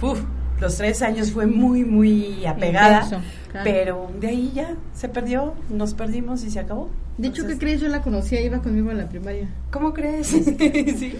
uf, 0.00 0.22
los 0.60 0.76
tres 0.76 1.02
años 1.02 1.32
fue 1.32 1.46
muy, 1.46 1.84
muy 1.84 2.46
apegada, 2.46 3.02
Intenso, 3.02 3.24
claro. 3.50 3.64
pero 3.70 4.10
de 4.20 4.28
ahí 4.28 4.52
ya 4.54 4.74
se 4.94 5.08
perdió, 5.08 5.54
nos 5.68 5.94
perdimos 5.94 6.44
y 6.44 6.50
se 6.50 6.60
acabó. 6.60 6.88
de 7.18 7.28
hecho, 7.28 7.34
¿qué 7.46 7.52
Entonces, 7.52 7.58
crees? 7.58 7.80
Yo 7.80 7.88
la 7.88 8.02
conocía, 8.02 8.40
iba 8.40 8.58
conmigo 8.60 8.90
en 8.90 8.98
la 8.98 9.08
primaria. 9.08 9.48
¿Cómo 9.70 9.92
crees? 9.92 10.26
sí, 10.28 11.14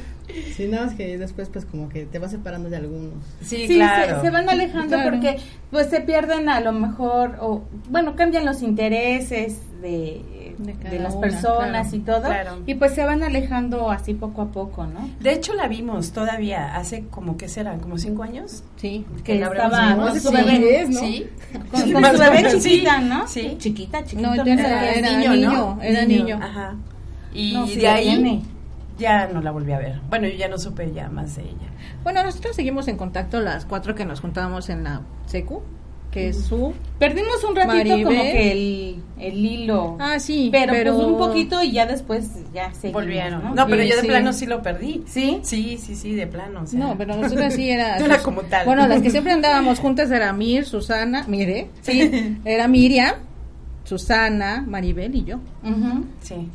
Sí, 0.57 0.69
nada 0.69 0.87
más 0.87 0.95
que 0.95 1.19
después 1.19 1.49
pues 1.49 1.65
como 1.65 1.89
que 1.89 2.07
te 2.07 2.21
vas 2.21 2.31
separando 2.31 2.71
de 2.71 2.77
algunos. 2.77 3.15
sí, 3.41 3.67
Sí, 3.67 3.75
claro. 3.75 4.17
se, 4.21 4.27
se 4.27 4.31
van 4.31 4.49
alejando 4.49 4.95
Claro. 4.97 5.11
porque 5.11 5.39
pues 5.73 5.89
se 5.89 6.01
pierden 6.03 6.49
a 6.49 6.61
lo 6.61 6.73
mejor, 6.73 7.37
o 7.41 7.63
bueno, 7.89 8.15
cambian 8.15 8.45
los 8.45 8.63
intereses 8.63 9.59
de, 9.83 10.55
De 10.59 10.75
de, 10.91 10.99
las 11.01 11.15
una, 11.15 11.21
personas 11.23 11.89
claro. 11.89 11.97
y 11.97 12.01
todo, 12.01 12.21
Claro. 12.23 12.59
y 12.67 12.75
pues 12.75 12.95
se 12.95 13.05
van 13.05 13.25
alejando 13.25 13.91
así 13.91 14.15
poco 14.15 14.43
a 14.43 14.53
poco, 14.53 14.87
¿no? 14.87 15.09
De 15.21 15.33
hecho, 15.33 15.53
la 15.55 15.67
vimos 15.67 16.13
todavía 16.13 16.77
hace 16.77 17.07
como 17.11 17.37
que 17.37 17.49
serán, 17.49 17.81
como 17.81 17.99
cinco 17.99 18.23
años. 18.23 18.63
Sí. 18.77 19.05
Que 19.25 19.37
la 19.41 19.47
habremos 19.47 19.73
estaba 19.73 19.97
con 19.97 20.21
su 20.21 20.31
bebé, 20.31 20.87
¿no? 20.91 21.01
Sí. 21.01 21.27
con, 21.73 21.93
con 21.93 22.03
Más 22.03 22.17
su 22.17 22.20
bebé 22.21 22.43
menos, 22.43 22.53
chiquita, 22.63 22.99
sí. 22.99 23.05
¿no? 23.05 23.27
Sí. 23.29 23.57
Chiquita, 23.59 24.05
chiquita. 24.05 24.35
No, 24.37 24.43
era, 24.47 24.93
era 24.95 25.11
niño, 25.19 25.31
niño, 25.33 25.51
¿no? 25.53 25.83
era 25.83 26.05
niño. 26.05 26.39
Ajá. 26.43 26.75
Y 27.35 27.53
No, 27.55 27.67
de 27.67 27.77
la 27.83 27.95
ahí 27.95 28.05
tiene. 28.05 28.43
ya 28.99 29.29
no 29.29 29.41
la 29.41 29.51
volví 29.51 29.73
a 29.73 29.79
ver. 29.79 30.01
Bueno, 30.09 30.27
yo 30.29 30.35
ya 30.37 30.49
no 30.49 30.59
supe 30.59 30.93
ya 30.93 31.09
más 31.09 31.37
de 31.37 31.43
ella. 31.43 31.69
Bueno, 32.03 32.23
nosotros 32.23 32.57
seguimos 32.57 32.89
en 32.89 32.97
contacto 32.97 33.41
las 33.41 33.65
cuatro 33.67 33.95
que 33.95 34.05
nos 34.05 34.21
juntábamos 34.21 34.69
en 34.69 34.85
la 34.85 35.03
secu. 35.27 35.63
Que 36.11 36.29
es 36.29 36.45
su... 36.45 36.73
Perdimos 36.99 37.43
un 37.45 37.55
ratito 37.55 37.75
Maribel. 37.77 38.05
como 38.05 38.23
que 38.23 38.53
el, 38.53 38.97
el 39.21 39.47
hilo. 39.47 39.97
Ah, 40.01 40.19
sí, 40.19 40.49
pero, 40.51 40.73
pero- 40.73 40.95
pues 40.97 41.07
un 41.07 41.19
poquito 41.19 41.63
y 41.63 41.71
ya 41.73 41.87
después 41.87 42.29
ya 42.53 42.73
seguimos, 42.75 43.03
Volvieron. 43.05 43.43
¿no? 43.45 43.55
No, 43.55 43.67
pero 43.67 43.83
yo 43.85 43.95
de 43.95 44.01
sí. 44.03 44.07
plano 44.09 44.33
sí 44.33 44.47
lo 44.47 44.61
perdí. 44.63 45.05
¿Sí? 45.07 45.39
Sí, 45.43 45.79
sí, 45.79 45.95
sí, 45.95 46.15
de 46.15 46.27
plano. 46.27 46.63
o 46.63 46.67
sea. 46.67 46.79
No, 46.81 46.99
pero 46.99 47.15
nosotros 47.17 47.55
sí 47.55 47.71
era... 47.71 47.99
No 48.01 48.07
era 48.07 48.23
como 48.23 48.43
tal. 48.43 48.67
Bueno, 48.67 48.87
las 48.89 49.01
que 49.03 49.11
siempre 49.11 49.33
andábamos 49.33 49.79
juntas 49.79 50.11
era 50.11 50.33
Mir, 50.33 50.65
Susana, 50.67 51.25
mire, 51.29 51.69
sí, 51.83 52.39
era 52.45 52.67
Miriam, 52.67 53.15
Susana, 53.85 54.65
Maribel 54.67 55.15
y 55.15 55.25
yo. 55.25 55.39
Sí. 56.23 56.49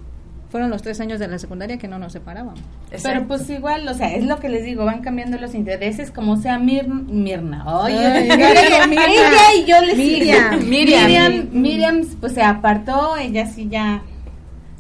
Fueron 0.56 0.70
los 0.70 0.84
tres 0.84 1.02
años 1.02 1.20
de 1.20 1.28
la 1.28 1.38
secundaria 1.38 1.78
que 1.78 1.90
no 1.90 2.00
nos 2.00 2.14
separábamos. 2.14 2.62
Pero 3.04 3.28
pues 3.28 3.50
igual, 3.50 3.86
o 3.90 3.94
sea, 3.94 4.16
es 4.16 4.24
lo 4.24 4.40
que 4.40 4.48
les 4.48 4.64
digo, 4.64 4.86
van 4.86 5.02
cambiando 5.02 5.38
los 5.38 5.54
intereses 5.54 6.12
como 6.12 6.38
sea 6.38 6.60
Mir, 6.60 6.88
Mirna. 6.88 7.82
Oye, 7.82 7.98
Ay, 7.98 8.30
ella 8.32 9.54
y 9.54 9.66
yo 9.66 9.82
les 9.82 9.98
Miriam. 9.98 10.60
Miriam. 10.66 11.08
Miriam. 11.08 11.50
Miriam, 11.52 12.02
pues 12.22 12.36
se 12.36 12.42
apartó, 12.42 13.18
ella 13.18 13.48
sí 13.48 13.68
ya 13.68 14.04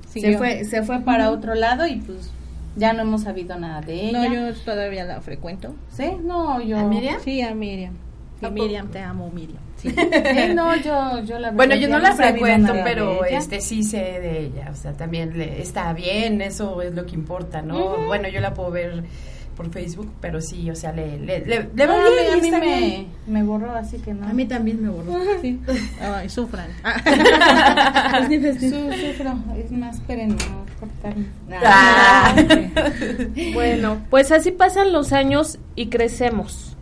se 0.08 0.38
fue, 0.38 0.64
se 0.64 0.82
fue 0.82 1.02
para 1.02 1.30
otro 1.30 1.56
lado 1.56 1.86
y 1.86 1.98
pues 1.98 2.32
ya 2.78 2.94
no 2.94 3.02
hemos 3.02 3.24
sabido 3.24 3.60
nada 3.60 3.82
de 3.82 4.12
ella. 4.12 4.30
No, 4.30 4.34
yo 4.34 4.54
todavía 4.64 5.04
la 5.04 5.20
frecuento. 5.20 5.76
¿Sí? 5.90 6.06
No, 6.24 6.62
yo. 6.62 6.80
¿A 6.80 6.84
Miriam? 6.86 7.20
Sí, 7.22 7.42
a 7.42 7.54
Miriam. 7.54 7.96
Sí. 8.40 8.50
Miriam, 8.50 8.88
te 8.88 9.00
amo, 9.00 9.30
Miriam. 9.30 9.65
Sí. 10.36 10.54
No, 10.54 10.76
yo, 10.78 11.24
yo 11.24 11.40
la 11.40 11.52
Bueno, 11.52 11.76
yo 11.76 11.88
no 11.88 12.00
la 12.00 12.16
frecuento, 12.16 12.74
pero 12.84 13.26
este 13.26 13.62
sí 13.62 13.84
sé 13.84 13.98
de 13.98 14.40
ella. 14.46 14.70
O 14.72 14.76
sea, 14.76 14.94
también 14.94 15.38
le, 15.38 15.62
está 15.62 15.94
bien, 15.94 16.42
eso 16.42 16.82
es 16.82 16.94
lo 16.94 17.06
que 17.06 17.16
importa, 17.16 17.62
¿no? 17.62 18.06
Bueno, 18.06 18.28
yo 18.28 18.40
la 18.42 18.54
puedo 18.54 18.72
ver 18.72 19.04
por 19.56 19.72
Facebook, 19.72 20.12
pero 20.20 20.42
sí, 20.42 20.70
o 20.70 20.76
sea, 20.76 20.92
le, 20.92 21.18
le, 21.18 21.40
le, 21.46 21.70
le 21.74 21.88
bien, 21.88 21.88
a 22.34 22.38
mí 22.42 22.52
me, 22.52 22.60
bien. 22.60 23.08
me 23.26 23.42
borró, 23.44 23.72
así 23.72 23.98
que 24.00 24.14
no. 24.14 24.28
A 24.28 24.34
mí 24.34 24.46
también 24.46 24.82
me 24.84 24.90
borró. 24.90 25.14
Sí. 25.42 25.60
Ay, 26.02 26.28
sufran. 26.30 26.68
Su- 28.60 28.92
sufro, 28.92 29.34
es 29.58 29.72
más, 29.72 29.96
esperen, 29.96 30.30
no 30.30 30.66
cortarme. 30.80 31.26
Ah. 31.64 32.36
Bueno, 33.54 34.02
pues 34.10 34.32
así 34.32 34.52
pasan 34.52 34.92
los 34.92 35.14
años 35.14 35.58
y 35.76 35.88
crecemos. 35.88 36.76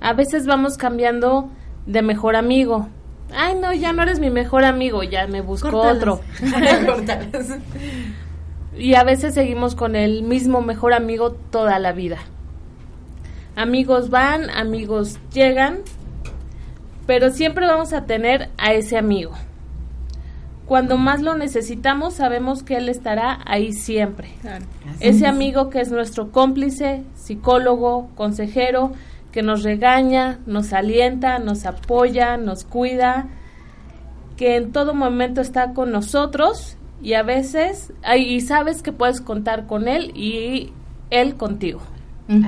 A 0.00 0.12
veces 0.12 0.46
vamos 0.46 0.76
cambiando 0.76 1.50
de 1.86 2.02
mejor 2.02 2.36
amigo. 2.36 2.88
Ay, 3.34 3.54
no, 3.60 3.72
ya 3.72 3.92
no 3.92 4.02
eres 4.02 4.20
mi 4.20 4.30
mejor 4.30 4.64
amigo, 4.64 5.02
ya 5.02 5.26
me 5.26 5.40
busco 5.40 5.70
Córtalas. 5.70 5.96
otro. 5.96 6.20
Y 8.78 8.94
a 8.94 9.04
veces 9.04 9.32
seguimos 9.32 9.74
con 9.74 9.96
el 9.96 10.22
mismo 10.22 10.60
mejor 10.60 10.92
amigo 10.92 11.32
toda 11.32 11.78
la 11.78 11.92
vida. 11.92 12.18
Amigos 13.56 14.10
van, 14.10 14.50
amigos 14.50 15.18
llegan, 15.32 15.78
pero 17.06 17.30
siempre 17.30 17.66
vamos 17.66 17.94
a 17.94 18.04
tener 18.04 18.50
a 18.58 18.74
ese 18.74 18.98
amigo. 18.98 19.32
Cuando 20.66 20.98
más 20.98 21.22
lo 21.22 21.36
necesitamos, 21.36 22.14
sabemos 22.14 22.62
que 22.62 22.76
él 22.76 22.88
estará 22.88 23.38
ahí 23.46 23.72
siempre. 23.72 24.34
Claro. 24.42 24.66
Ese 25.00 25.26
amigo 25.26 25.70
que 25.70 25.80
es 25.80 25.90
nuestro 25.90 26.30
cómplice, 26.32 27.02
psicólogo, 27.14 28.10
consejero, 28.14 28.92
que 29.36 29.42
nos 29.42 29.62
regaña, 29.64 30.38
nos 30.46 30.72
alienta, 30.72 31.38
nos 31.38 31.66
apoya, 31.66 32.38
nos 32.38 32.64
cuida, 32.64 33.26
que 34.38 34.56
en 34.56 34.72
todo 34.72 34.94
momento 34.94 35.42
está 35.42 35.74
con 35.74 35.92
nosotros 35.92 36.78
y 37.02 37.12
a 37.12 37.22
veces, 37.22 37.92
ay, 38.02 38.22
y 38.32 38.40
sabes 38.40 38.80
que 38.80 38.92
puedes 38.92 39.20
contar 39.20 39.66
con 39.66 39.88
él 39.88 40.10
y 40.16 40.72
él 41.10 41.34
contigo. 41.34 41.82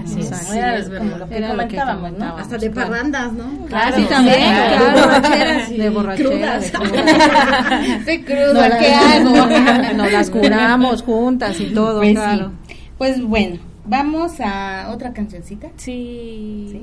Así 0.03 0.21
es. 0.21 0.51
era 0.51 0.83
como 0.99 1.19
lo 1.19 1.29
que 1.29 1.37
Era 1.37 1.53
lo 1.53 1.69
que 1.69 1.77
comentábamos. 1.77 2.41
Hasta 2.41 2.57
de 2.57 2.71
Claro. 2.71 2.91
parrandas, 2.91 3.33
¿no? 3.35 3.67
Claro, 3.67 3.97
sí, 3.97 4.05
también, 4.09 4.35
sí, 4.37 4.41
claro. 4.41 4.95
De 4.97 5.03
borracheras 5.03 5.71
De 5.71 5.91
borrachera, 5.91 6.59
de 6.59 6.65
crudas. 6.65 6.73
No 8.09 8.25
cruda, 8.25 8.69
la- 8.71 8.79
¿qué 8.79 8.95
hago? 8.95 9.95
Nos 9.95 10.11
las 10.13 10.31
curamos 10.31 11.03
juntas 11.03 11.61
y 11.61 11.67
todo, 11.67 11.99
Pues 12.01 12.15
claro. 12.15 12.53
sí. 12.67 12.75
Pues 12.97 13.23
bueno, 13.23 13.57
vamos 13.89 14.41
a 14.41 14.91
otra 14.93 15.13
cancioncita. 15.13 15.69
Sí. 15.77 16.69
Sí. 16.71 16.81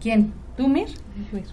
¿Quién? 0.00 0.32
¿Tú, 0.56 0.68
Mir? 0.68 0.88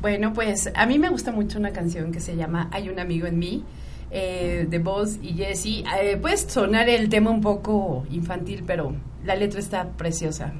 Bueno, 0.01 0.33
pues 0.33 0.71
a 0.75 0.85
mí 0.85 0.97
me 0.99 1.09
gusta 1.09 1.31
mucho 1.31 1.59
una 1.59 1.71
canción 1.71 2.11
que 2.11 2.19
se 2.19 2.35
llama 2.35 2.69
Hay 2.71 2.89
un 2.89 2.99
amigo 2.99 3.27
en 3.27 3.37
mí, 3.37 3.63
eh, 4.11 4.65
de 4.69 4.79
Boss 4.79 5.19
y 5.21 5.33
Jesse. 5.33 5.83
Eh, 6.01 6.17
puede 6.19 6.37
sonar 6.37 6.89
el 6.89 7.09
tema 7.09 7.29
un 7.31 7.41
poco 7.41 8.05
infantil, 8.11 8.63
pero 8.65 8.95
la 9.23 9.35
letra 9.35 9.59
está 9.59 9.89
preciosa. 9.89 10.53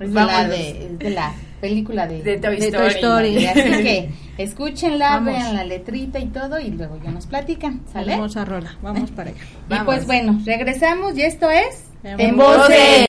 Es 0.00 0.10
de 0.10 0.14
la, 0.14 0.26
Vámonos. 0.26 0.50
de, 0.50 0.86
es 0.86 0.98
de 1.00 1.10
la 1.10 1.34
película 1.60 2.06
de, 2.06 2.22
De 2.22 2.38
Toy 2.38 2.56
De 2.58 2.70
Toy 2.70 2.86
Story. 2.88 3.36
Story. 3.36 3.46
Así 3.46 3.82
que 3.82 4.10
escúchenla, 4.38 5.10
Vamos. 5.10 5.32
vean 5.34 5.56
la 5.56 5.64
letrita 5.64 6.20
y 6.20 6.26
todo 6.26 6.60
y 6.60 6.70
luego 6.70 7.00
ya 7.02 7.10
nos 7.10 7.26
platican, 7.26 7.80
¿sale? 7.92 8.12
Vamos 8.12 8.36
a 8.36 8.44
rola, 8.44 8.76
vamos 8.80 9.10
para 9.16 9.30
allá. 9.30 9.40
Y 9.40 9.70
Vamos. 9.70 9.86
pues 9.86 10.06
bueno, 10.06 10.40
regresamos 10.44 11.16
y 11.18 11.22
esto 11.22 11.50
es 11.50 11.87
En. 12.02 13.08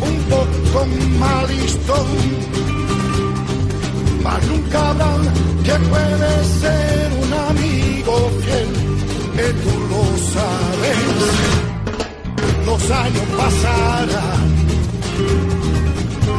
Un 0.00 0.16
poco 0.28 0.86
malistón, 1.18 2.06
mas 4.24 4.46
nunca 4.46 4.90
habrá 4.90 5.12
que 5.64 5.72
puede 5.72 6.44
ser 6.60 7.12
un 7.22 7.32
amigo 7.50 8.30
fiel, 8.42 8.68
que 9.36 9.52
tú 9.62 9.72
lo 9.90 10.02
sabes. 10.34 10.98
Los 12.66 12.90
años 12.90 13.26
pasarán, 13.38 14.50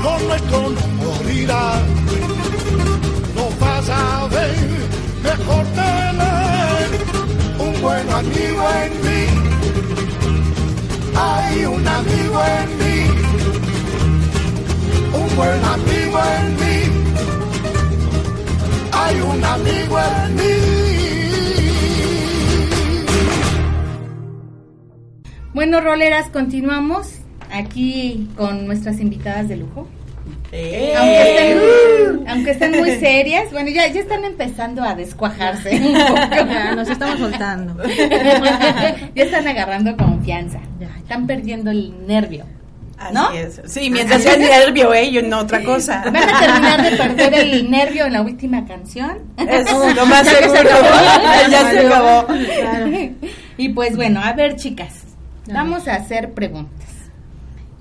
lo 0.03 0.19
nuestro 0.27 0.69
no 0.69 0.87
morirá. 1.03 1.81
No 3.35 3.49
vas 3.59 3.89
a 3.89 4.27
ver 4.27 4.55
mejor 5.23 5.65
tener 5.81 6.87
un 7.59 7.81
buen 7.81 8.09
amigo 8.09 8.63
en 8.83 8.91
mí. 9.05 9.40
Hay 11.15 11.65
un 11.65 11.87
amigo 11.87 12.41
en 12.59 12.77
mí, 12.77 13.07
un 15.13 15.35
buen 15.35 15.63
amigo 15.63 16.19
en 16.37 16.55
mí. 16.55 16.79
Hay 18.93 19.21
un 19.21 19.43
amigo 19.43 19.99
en 19.99 20.35
mí. 20.35 20.41
Bueno, 25.53 25.81
roleras, 25.81 26.29
continuamos 26.29 27.19
aquí 27.51 28.29
con 28.37 28.65
nuestras 28.65 28.99
invitadas 28.99 29.49
de 29.49 29.57
lujo. 29.57 29.87
Eh. 30.53 30.93
Aunque 30.97 31.21
estén, 31.21 32.27
aunque 32.27 32.51
estén 32.51 32.71
muy 32.79 32.91
serias, 32.99 33.51
bueno, 33.51 33.69
ya, 33.69 33.87
ya 33.87 34.01
están 34.01 34.25
empezando 34.25 34.83
a 34.83 34.95
descuajarse. 34.95 35.71
un 35.79 35.93
poco. 35.93 36.51
Ya, 36.51 36.75
nos 36.75 36.89
estamos 36.89 37.19
soltando. 37.19 37.81
ya 39.15 39.23
están 39.23 39.47
agarrando 39.47 39.95
confianza. 39.95 40.59
Están 40.97 41.25
perdiendo 41.27 41.71
el 41.71 42.05
nervio. 42.05 42.45
Así 42.97 43.13
¿No? 43.15 43.31
es. 43.31 43.61
Sí, 43.65 43.89
mientras 43.89 44.21
sea 44.21 44.35
el 44.35 44.41
nervio, 44.41 44.93
¿eh? 44.93 45.11
Yo 45.11 45.23
no 45.23 45.39
otra 45.39 45.63
cosa. 45.63 46.03
Van 46.05 46.17
a 46.17 46.39
terminar 46.39 46.83
de 46.83 46.97
perder 46.97 47.33
el 47.33 47.71
nervio 47.71 48.05
en 48.05 48.13
la 48.13 48.21
última 48.21 48.65
canción. 48.65 49.17
Es 49.37 49.71
lo 49.95 50.05
más 50.05 50.25
Ya 50.25 50.49
se 50.49 50.57
acabó. 50.59 50.87
ya 51.49 51.71
se 51.71 51.79
acabó. 51.87 52.27
Y 53.57 53.69
pues 53.69 53.95
bueno, 53.95 54.21
a 54.23 54.33
ver 54.33 54.55
chicas, 54.55 55.03
vamos 55.47 55.87
a 55.87 55.95
hacer 55.95 56.33
preguntas. 56.33 56.89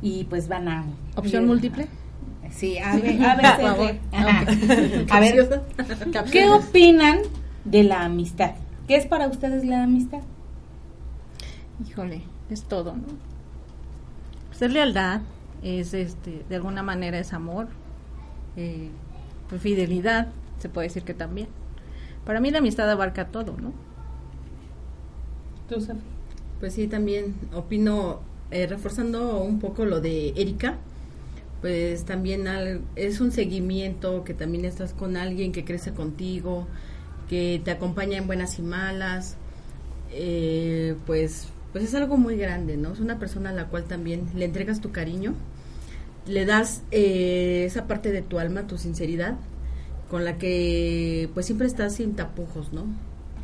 Y 0.02 0.24
pues 0.24 0.48
van 0.48 0.68
a... 0.68 0.84
¿Opción 1.16 1.46
múltiple? 1.46 1.86
Sí, 2.50 2.78
a 2.78 2.96
ver, 2.96 3.22
a 3.22 3.34
ver. 3.36 4.00
A 5.10 5.20
ver, 5.20 5.62
¿qué 6.30 6.48
opinan 6.48 7.20
de 7.64 7.84
la 7.84 8.04
amistad? 8.04 8.54
¿Qué 8.86 8.96
es 8.96 9.06
para 9.06 9.28
ustedes 9.28 9.64
la 9.64 9.84
amistad? 9.84 10.20
Híjole, 11.86 12.22
es 12.50 12.64
todo, 12.64 12.96
¿no? 12.96 13.06
Pues 14.48 14.62
es 14.62 14.72
lealtad, 14.72 15.20
es 15.62 15.94
este, 15.94 16.44
de 16.48 16.56
alguna 16.56 16.82
manera 16.82 17.18
es 17.18 17.32
amor, 17.32 17.68
eh, 18.56 18.90
pues 19.48 19.62
fidelidad, 19.62 20.28
se 20.58 20.68
puede 20.68 20.88
decir 20.88 21.04
que 21.04 21.14
también. 21.14 21.48
Para 22.24 22.40
mí 22.40 22.50
la 22.50 22.58
amistad 22.58 22.90
abarca 22.90 23.28
todo, 23.28 23.56
¿no? 23.56 23.72
Tú, 25.68 25.80
Sofía. 25.80 25.96
Pues 26.58 26.74
sí, 26.74 26.88
también 26.88 27.34
opino, 27.54 28.20
eh, 28.50 28.66
reforzando 28.66 29.40
un 29.42 29.58
poco 29.58 29.86
lo 29.86 30.00
de 30.00 30.30
Erika, 30.36 30.76
pues 31.60 32.04
también 32.04 32.48
al- 32.48 32.82
es 32.96 33.20
un 33.20 33.32
seguimiento, 33.32 34.24
que 34.24 34.34
también 34.34 34.64
estás 34.64 34.92
con 34.94 35.16
alguien 35.16 35.52
que 35.52 35.64
crece 35.64 35.92
contigo, 35.92 36.66
que 37.28 37.60
te 37.64 37.70
acompaña 37.70 38.18
en 38.18 38.26
buenas 38.26 38.58
y 38.58 38.62
malas, 38.62 39.36
eh, 40.12 40.96
pues, 41.06 41.48
pues 41.72 41.84
es 41.84 41.94
algo 41.94 42.16
muy 42.16 42.36
grande, 42.36 42.76
¿no? 42.76 42.92
Es 42.92 43.00
una 43.00 43.18
persona 43.18 43.50
a 43.50 43.52
la 43.52 43.66
cual 43.68 43.84
también 43.84 44.26
le 44.34 44.44
entregas 44.46 44.80
tu 44.80 44.90
cariño, 44.90 45.34
le 46.26 46.44
das 46.46 46.82
eh, 46.90 47.64
esa 47.66 47.86
parte 47.86 48.12
de 48.12 48.22
tu 48.22 48.38
alma, 48.38 48.66
tu 48.66 48.78
sinceridad, 48.78 49.36
con 50.10 50.24
la 50.24 50.38
que 50.38 51.28
pues 51.34 51.46
siempre 51.46 51.66
estás 51.66 51.94
sin 51.96 52.14
tapujos, 52.16 52.72
¿no? 52.72 52.84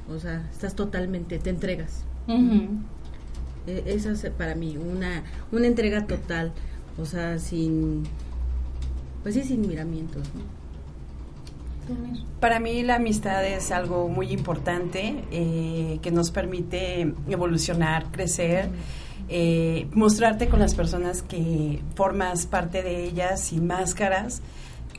O 0.09 0.19
sea, 0.19 0.49
estás 0.53 0.75
totalmente, 0.75 1.39
te 1.39 1.51
entregas. 1.51 2.03
E- 3.67 3.83
Esa 3.87 4.13
es 4.13 4.21
para 4.37 4.55
mí 4.55 4.77
una, 4.77 5.25
una 5.53 5.67
entrega 5.67 6.07
total, 6.07 6.53
o 6.99 7.05
sea, 7.05 7.39
sin, 7.39 8.05
pues 9.23 9.35
sí, 9.35 9.43
sin 9.43 9.67
miramientos. 9.67 10.29
Para 12.41 12.59
mí 12.59 12.83
la 12.83 12.97
amistad 12.97 13.47
es 13.47 13.71
algo 13.71 14.09
muy 14.09 14.33
importante 14.33 15.23
eh, 15.31 15.99
que 16.03 16.11
nos 16.11 16.31
permite 16.31 17.15
evolucionar, 17.29 18.11
crecer, 18.11 18.69
eh, 19.29 19.87
mostrarte 19.93 20.49
con 20.49 20.59
las 20.59 20.75
personas 20.75 21.23
que 21.23 21.81
formas 21.95 22.47
parte 22.47 22.83
de 22.83 23.05
ellas 23.05 23.41
sin 23.41 23.67
máscaras. 23.67 24.43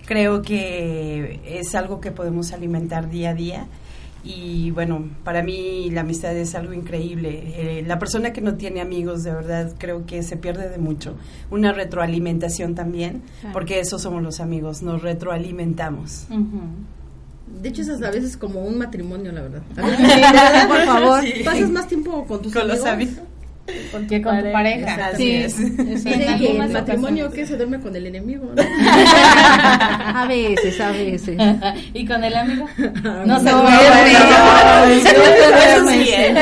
Creo 0.05 0.41
que 0.41 1.41
es 1.45 1.75
algo 1.75 1.99
que 1.99 2.11
podemos 2.11 2.53
alimentar 2.53 3.09
día 3.09 3.31
a 3.31 3.33
día. 3.33 3.67
Y 4.29 4.71
bueno, 4.71 5.05
para 5.23 5.41
mí 5.41 5.89
la 5.91 6.01
amistad 6.01 6.35
es 6.35 6.53
algo 6.53 6.73
increíble. 6.73 7.53
Eh, 7.55 7.83
la 7.87 7.97
persona 7.97 8.33
que 8.33 8.41
no 8.41 8.55
tiene 8.55 8.81
amigos, 8.81 9.23
de 9.23 9.31
verdad, 9.31 9.71
creo 9.77 10.05
que 10.05 10.21
se 10.21 10.35
pierde 10.35 10.67
de 10.69 10.77
mucho. 10.77 11.15
Una 11.49 11.71
retroalimentación 11.71 12.75
también, 12.75 13.21
Claro. 13.39 13.53
porque 13.53 13.79
eso 13.79 13.97
somos 13.99 14.21
los 14.21 14.41
amigos, 14.41 14.81
nos 14.83 15.01
retroalimentamos. 15.01 16.27
De 17.61 17.69
hecho, 17.69 17.81
es 17.81 17.89
a 18.03 18.11
veces 18.11 18.35
como 18.35 18.59
un 18.65 18.77
matrimonio, 18.77 19.31
la 19.31 19.41
verdad. 19.43 19.61
Por 20.67 20.83
favor. 20.85 21.21
Sí. 21.23 21.43
Pasas 21.45 21.69
más 21.69 21.87
tiempo 21.87 22.25
con 22.25 22.41
tus 22.41 22.53
Con 22.53 22.67
los 22.67 22.83
amigos. 22.85 23.15
Con 23.91 24.07
tu 24.07 24.21
pareja. 24.51 25.07
Así 25.13 25.47
Sí. 25.47 26.05
es. 26.05 26.05
El 26.09 26.69
matrimonio 26.71 27.31
que 27.31 27.45
se 27.45 27.55
duerme 27.57 27.79
con 27.79 27.95
el 27.95 28.07
enemigo, 28.07 28.51
¿no? 28.55 28.61
A 28.61 30.25
veces, 30.27 30.79
a 30.81 30.91
veces. 30.91 31.37
¿Y 31.93 32.05
con 32.05 32.23
el 32.23 32.35
amigo? 32.35 32.65
No, 33.03 33.25
No 33.25 33.39
se 33.39 33.45
no, 33.45 33.61
duerme. 33.61 34.13
no, 34.13 35.01
Se 35.01 35.13
duerme. 35.15 35.73
eso 35.73 35.89
sí, 35.89 36.09
¿eh? 36.13 36.35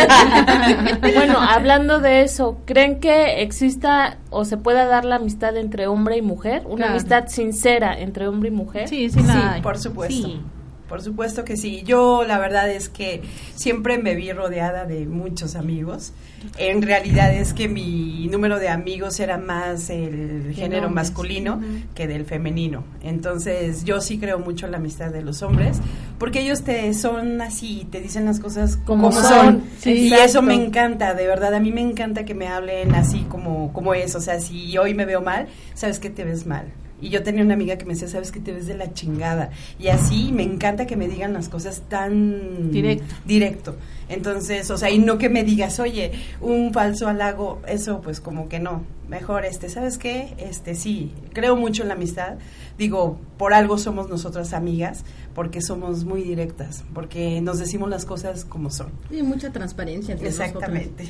Bueno, 1.15 1.39
hablando 1.39 1.99
de 1.99 2.21
eso, 2.21 2.57
¿creen 2.65 2.99
que 2.99 3.41
exista 3.41 4.17
o 4.29 4.45
se 4.45 4.57
pueda 4.57 4.85
dar 4.85 5.05
la 5.05 5.15
amistad 5.15 5.55
entre 5.57 5.87
hombre 5.87 6.17
y 6.17 6.21
mujer? 6.21 6.63
Una 6.65 6.75
Claro. 6.77 6.91
amistad 6.93 7.27
sincera 7.27 7.97
entre 7.99 8.27
hombre 8.27 8.49
y 8.49 8.51
mujer. 8.53 8.87
Sí, 8.87 9.09
sí, 9.09 9.19
la 9.23 9.53
hay. 9.53 9.61
Por 9.61 9.77
supuesto. 9.77 10.15
Sí. 10.27 10.39
Por 10.87 11.01
supuesto 11.01 11.43
que 11.43 11.57
sí. 11.57 11.81
Yo 11.83 12.23
la 12.23 12.37
verdad 12.37 12.69
es 12.69 12.89
que 12.89 13.21
siempre 13.55 13.97
me 13.97 14.15
vi 14.15 14.31
rodeada 14.31 14.85
de 14.85 15.05
muchos 15.05 15.55
amigos. 15.55 16.13
En 16.57 16.83
realidad 16.83 17.33
es 17.33 17.53
que 17.55 17.67
mi 17.67 18.27
número 18.27 18.59
de 18.59 18.69
amigos 18.69 19.19
era 19.19 19.39
más 19.39 19.89
el 19.89 20.53
género 20.53 20.87
hombres. 20.87 21.07
masculino 21.07 21.59
que 21.95 22.07
del 22.07 22.25
femenino. 22.25 22.83
Entonces 23.01 23.83
yo 23.83 23.99
sí 23.99 24.19
creo 24.19 24.37
mucho 24.37 24.67
en 24.67 24.73
la 24.73 24.77
amistad 24.77 25.09
de 25.09 25.23
los 25.23 25.41
hombres 25.41 25.79
porque 26.19 26.41
ellos 26.41 26.61
te 26.63 26.93
son 26.93 27.41
así, 27.41 27.87
te 27.91 27.99
dicen 27.99 28.25
las 28.25 28.39
cosas 28.39 28.77
como, 28.77 29.09
Como 29.09 29.21
son. 29.21 29.29
son, 29.29 29.63
sí, 29.79 29.91
y 29.91 30.03
exacto. 30.07 30.25
eso 30.25 30.41
me 30.43 30.53
encanta, 30.53 31.13
de 31.15 31.25
verdad. 31.25 31.53
A 31.55 31.59
mí 31.59 31.71
me 31.71 31.81
encanta 31.81 32.25
que 32.25 32.35
me 32.35 32.47
hablen 32.47 32.93
así 32.93 33.25
como, 33.27 33.73
como 33.73 33.93
es. 33.95 34.15
O 34.15 34.21
sea, 34.21 34.39
si 34.39 34.77
hoy 34.77 34.93
me 34.93 35.05
veo 35.05 35.21
mal, 35.21 35.47
sabes 35.73 35.99
que 35.99 36.09
te 36.11 36.23
ves 36.23 36.45
mal. 36.45 36.65
Y 37.05 37.09
yo 37.09 37.21
tenía 37.21 37.43
una 37.43 37.53
amiga 37.53 37.77
que 37.77 37.85
me 37.85 37.93
decía, 37.93 38.07
sabes 38.07 38.31
que 38.31 38.39
te 38.39 38.51
ves 38.51 38.65
de 38.65 38.75
la 38.75 38.91
chingada. 38.91 39.51
Y 39.77 39.89
así 39.89 40.31
me 40.31 40.41
encanta 40.41 40.87
que 40.87 40.95
me 40.95 41.07
digan 41.07 41.33
las 41.33 41.49
cosas 41.49 41.83
tan 41.87 42.71
Directo. 42.71 43.13
directo. 43.25 43.75
Entonces, 44.09 44.71
o 44.71 44.77
sea, 44.79 44.89
y 44.89 44.97
no 44.97 45.19
que 45.19 45.29
me 45.29 45.43
digas, 45.43 45.79
oye, 45.79 46.13
un 46.41 46.73
falso 46.73 47.07
halago, 47.07 47.61
eso 47.67 48.01
pues 48.01 48.19
como 48.19 48.49
que 48.49 48.59
no. 48.59 48.83
Mejor 49.07 49.45
este, 49.45 49.69
¿sabes 49.69 49.99
qué? 49.99 50.33
Este 50.39 50.73
sí, 50.73 51.11
creo 51.31 51.55
mucho 51.55 51.83
en 51.83 51.89
la 51.89 51.93
amistad. 51.93 52.37
Digo, 52.75 53.19
por 53.37 53.53
algo 53.53 53.77
somos 53.77 54.09
nosotras 54.09 54.53
amigas, 54.53 55.05
porque 55.35 55.61
somos 55.61 56.05
muy 56.05 56.23
directas, 56.23 56.85
porque 56.95 57.39
nos 57.39 57.59
decimos 57.59 57.87
las 57.87 58.05
cosas 58.05 58.45
como 58.45 58.71
son. 58.71 58.87
Sí, 59.11 59.21
mucha 59.21 59.51
transparencia 59.51 60.13
entre 60.13 60.29
Exactamente. 60.29 61.07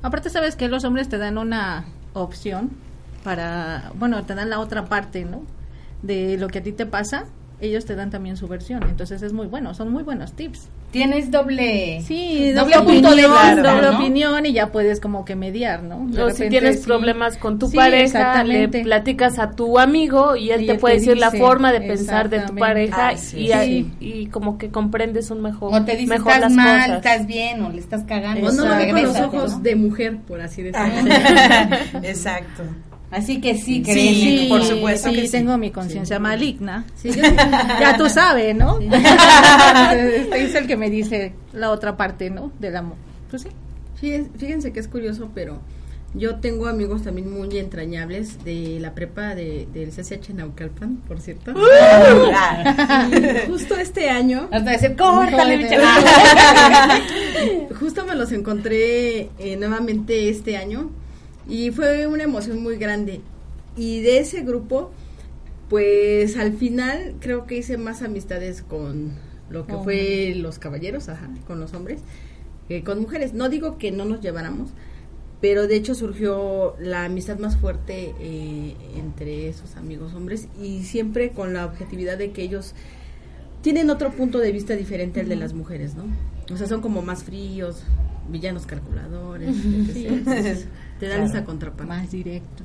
Aparte, 0.00 0.30
sabes 0.30 0.56
que 0.56 0.68
los 0.68 0.84
hombres 0.84 1.10
te 1.10 1.18
dan 1.18 1.36
una 1.36 1.84
opción 2.14 2.70
para, 3.24 3.90
bueno, 3.96 4.22
te 4.24 4.34
dan 4.36 4.50
la 4.50 4.60
otra 4.60 4.84
parte, 4.84 5.24
¿no? 5.24 5.42
De 6.02 6.36
lo 6.38 6.46
que 6.48 6.58
a 6.60 6.62
ti 6.62 6.70
te 6.72 6.86
pasa, 6.86 7.24
ellos 7.60 7.84
te 7.86 7.96
dan 7.96 8.10
también 8.10 8.36
su 8.36 8.46
versión. 8.46 8.82
Entonces 8.84 9.22
es 9.22 9.32
muy 9.32 9.46
bueno, 9.48 9.74
son 9.74 9.90
muy 9.90 10.02
buenos 10.04 10.34
tips. 10.34 10.68
Tienes 10.90 11.32
doble. 11.32 12.00
Sí, 12.06 12.52
Doble 12.52 12.76
doble 12.76 12.92
punto 12.92 13.16
de 13.16 13.24
opinión, 13.26 13.56
vista, 13.56 13.72
doble 13.72 13.90
¿no? 13.90 13.98
opinión 13.98 14.46
y 14.46 14.52
ya 14.52 14.70
puedes 14.70 15.00
como 15.00 15.24
que 15.24 15.34
mediar, 15.34 15.82
¿no? 15.82 16.06
De 16.08 16.22
O 16.22 16.30
si 16.30 16.48
tienes 16.48 16.80
sí. 16.80 16.86
problemas 16.86 17.36
con 17.36 17.58
tu 17.58 17.66
Sí, 17.68 17.76
pareja, 17.76 18.44
le 18.44 18.68
platicas 18.68 19.40
a 19.40 19.50
tu 19.50 19.80
amigo 19.80 20.36
y 20.36 20.50
él 20.50 20.62
Y 20.62 20.66
te 20.66 20.72
él 20.74 20.78
puede 20.78 20.94
te 20.96 21.00
decir 21.00 21.18
la 21.18 21.32
forma 21.32 21.72
de 21.72 21.80
pensar 21.80 22.28
de 22.28 22.40
tu 22.40 22.54
pareja 22.54 23.08
Ah, 23.08 23.16
sí, 23.16 23.38
y, 23.98 24.06
y 24.22 24.26
como 24.26 24.56
que 24.56 24.68
comprendes 24.68 25.32
un 25.32 25.40
mejor, 25.42 25.74
O 25.74 25.84
te 25.84 25.96
dice, 25.96 26.10
mejor 26.10 26.32
estás 26.34 26.52
las 26.52 26.52
mal, 26.52 26.80
cosas. 26.82 26.96
estás 26.98 27.26
bien, 27.26 27.62
o 27.64 27.70
le 27.70 27.78
estás 27.80 28.04
cagando. 28.04 28.46
O 28.46 28.52
no 28.52 28.64
lo 28.66 28.76
ve 28.76 28.90
con 28.92 29.02
los 29.02 29.16
ojos 29.20 29.52
¿no? 29.52 29.58
de 29.60 29.74
mujer, 29.74 30.18
por 30.28 30.40
así 30.40 30.62
decirlo. 30.62 31.10
Exacto. 32.04 32.62
Así 33.10 33.40
que 33.40 33.54
sí, 33.54 33.76
Sí, 33.76 33.82
creen. 33.82 34.14
Sí, 34.14 34.46
por 34.48 34.64
supuesto 34.64 35.10
sí, 35.10 35.14
que 35.16 35.26
sí. 35.26 35.32
tengo 35.32 35.56
mi 35.56 35.70
conciencia 35.70 36.18
maligna. 36.18 36.84
Sí, 36.96 37.10
yo- 37.12 37.22
Ya 37.80 37.96
tú 37.96 38.08
sabes, 38.08 38.56
¿no? 38.56 38.78
Este 38.80 38.96
es 40.44 40.54
el 40.54 40.66
que 40.66 40.76
me 40.76 40.90
dice 40.90 41.32
la 41.52 41.70
otra 41.70 41.96
parte, 41.96 42.30
¿no? 42.30 42.50
Del 42.58 42.76
amor. 42.76 42.96
Pues 43.30 43.42
sí. 43.42 43.48
Fíjense, 44.00 44.30
fíjense 44.36 44.72
que 44.72 44.80
es 44.80 44.88
curioso, 44.88 45.30
pero 45.34 45.60
yo 46.14 46.36
tengo 46.36 46.66
amigos 46.68 47.02
también 47.02 47.32
muy 47.32 47.56
entrañables 47.58 48.44
de 48.44 48.78
la 48.80 48.94
prepa 48.94 49.34
de, 49.34 49.66
del 49.72 49.90
CCH 49.90 50.30
Naucalpan, 50.34 50.96
por 51.08 51.20
cierto. 51.20 51.52
Ah. 52.34 53.08
Y 53.10 53.50
justo 53.50 53.76
este 53.76 54.10
año, 54.10 54.48
Hasta 54.52 54.70
decir, 54.72 54.94
córtale, 54.96 55.56
mi 55.58 55.64
justo 57.80 58.04
me 58.06 58.14
los 58.14 58.30
encontré 58.32 59.30
eh, 59.38 59.56
nuevamente 59.58 60.28
este 60.28 60.56
año 60.56 60.90
y 61.48 61.70
fue 61.70 62.06
una 62.06 62.24
emoción 62.24 62.62
muy 62.62 62.76
grande. 62.76 63.20
Y 63.76 64.02
de 64.02 64.18
ese 64.18 64.42
grupo, 64.42 64.90
pues 65.68 66.36
al 66.36 66.54
final 66.54 67.16
creo 67.20 67.46
que 67.46 67.56
hice 67.58 67.76
más 67.76 68.02
amistades 68.02 68.62
con 68.62 69.12
lo 69.50 69.66
que 69.66 69.74
fue 69.78 70.34
los 70.36 70.58
caballeros, 70.58 71.08
ajá, 71.08 71.28
con 71.46 71.60
los 71.60 71.74
hombres, 71.74 72.00
que 72.68 72.82
con 72.82 73.00
mujeres. 73.00 73.34
No 73.34 73.48
digo 73.48 73.78
que 73.78 73.90
no 73.90 74.04
nos 74.04 74.20
lleváramos, 74.20 74.70
pero 75.40 75.66
de 75.66 75.76
hecho 75.76 75.94
surgió 75.94 76.74
la 76.78 77.04
amistad 77.04 77.38
más 77.38 77.56
fuerte 77.56 78.14
eh, 78.18 78.74
entre 78.96 79.48
esos 79.48 79.76
amigos 79.76 80.14
hombres 80.14 80.48
y 80.60 80.84
siempre 80.84 81.30
con 81.30 81.52
la 81.52 81.66
objetividad 81.66 82.16
de 82.16 82.30
que 82.30 82.42
ellos 82.42 82.74
tienen 83.60 83.90
otro 83.90 84.12
punto 84.12 84.38
de 84.38 84.52
vista 84.52 84.74
diferente 84.76 85.20
al 85.20 85.28
de 85.28 85.36
las 85.36 85.52
mujeres, 85.52 85.94
¿no? 85.94 86.04
O 86.52 86.56
sea, 86.56 86.66
son 86.66 86.80
como 86.80 87.00
más 87.02 87.24
fríos, 87.24 87.82
villanos 88.28 88.66
calculadores. 88.66 89.48
Entonces, 89.64 90.66
te 91.00 91.06
dan 91.08 91.18
Claro. 91.18 91.32
esa 91.32 91.44
contraparte. 91.44 91.86
Más 91.92 92.10
directo. 92.10 92.62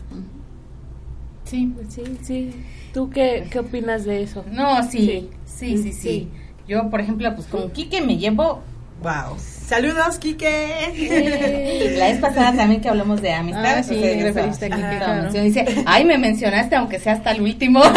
Sí. 1.45 1.73
Sí, 1.89 2.03
sí. 2.21 2.51
¿Tú 2.93 3.09
qué, 3.09 3.47
qué 3.49 3.59
opinas 3.59 4.05
de 4.05 4.23
eso? 4.23 4.43
No, 4.51 4.83
sí, 4.89 5.29
sí, 5.45 5.77
sí, 5.77 5.93
sí. 5.93 6.27
Yo, 6.67 6.89
por 6.89 6.99
ejemplo, 7.01 7.33
pues 7.35 7.47
con 7.47 7.71
Quique 7.71 8.01
me 8.01 8.17
llevo... 8.17 8.61
Wow. 9.01 9.37
Saludos, 9.69 10.17
Quique. 10.17 11.93
La 11.97 12.07
vez 12.07 12.17
pasada 12.17 12.53
también 12.55 12.81
que 12.81 12.89
hablamos 12.89 13.21
de 13.21 13.31
amistad. 13.33 13.75
Ah, 13.77 13.83
sí, 13.83 13.95
pues, 13.99 14.23
referiste 14.23 14.65
a 14.65 14.69
Quique, 14.69 14.81
ajá, 14.83 14.97
claro. 14.97 15.21
mención. 15.23 15.43
Dice, 15.45 15.65
ay, 15.85 16.05
me 16.05 16.17
mencionaste 16.17 16.75
aunque 16.75 16.99
sea 16.99 17.13
hasta 17.13 17.31
el 17.31 17.41
último. 17.41 17.81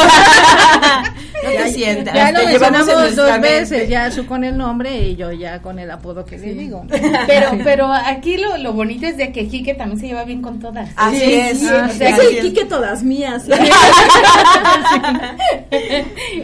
No 1.43 1.51
te 1.51 1.73
sientas. 1.73 2.15
Ya 2.15 2.31
lo 2.31 2.39
te 2.39 2.47
mencionamos 2.47 3.17
dos 3.17 3.41
veces, 3.41 3.89
ya 3.89 4.09
su 4.13 4.27
con 4.27 4.45
el 4.45 4.57
nombre 4.57 4.97
y 4.97 5.17
yo 5.17 5.33
ya 5.33 5.61
con 5.61 5.81
el 5.81 5.91
apodo 5.91 6.25
que 6.25 6.39
le 6.39 6.55
digo. 6.55 6.87
Pero, 7.27 7.51
pero 7.65 7.93
aquí 7.93 8.37
lo, 8.37 8.57
lo 8.59 8.73
bonito 8.73 9.07
es 9.07 9.17
de 9.17 9.33
que 9.33 9.49
Quique 9.49 9.75
también 9.75 9.99
se 10.01 10.07
lleva 10.07 10.23
bien 10.23 10.41
con 10.41 10.61
todas. 10.61 10.89
Así 10.95 11.19
Sí, 11.19 11.35
es. 11.35 11.59
sí, 11.59 11.67
o 11.67 11.89
sea, 11.89 12.09
es 12.11 12.19
el. 12.21 12.41
Quique 12.43 12.65
todas 12.67 13.03
mías. 13.03 13.43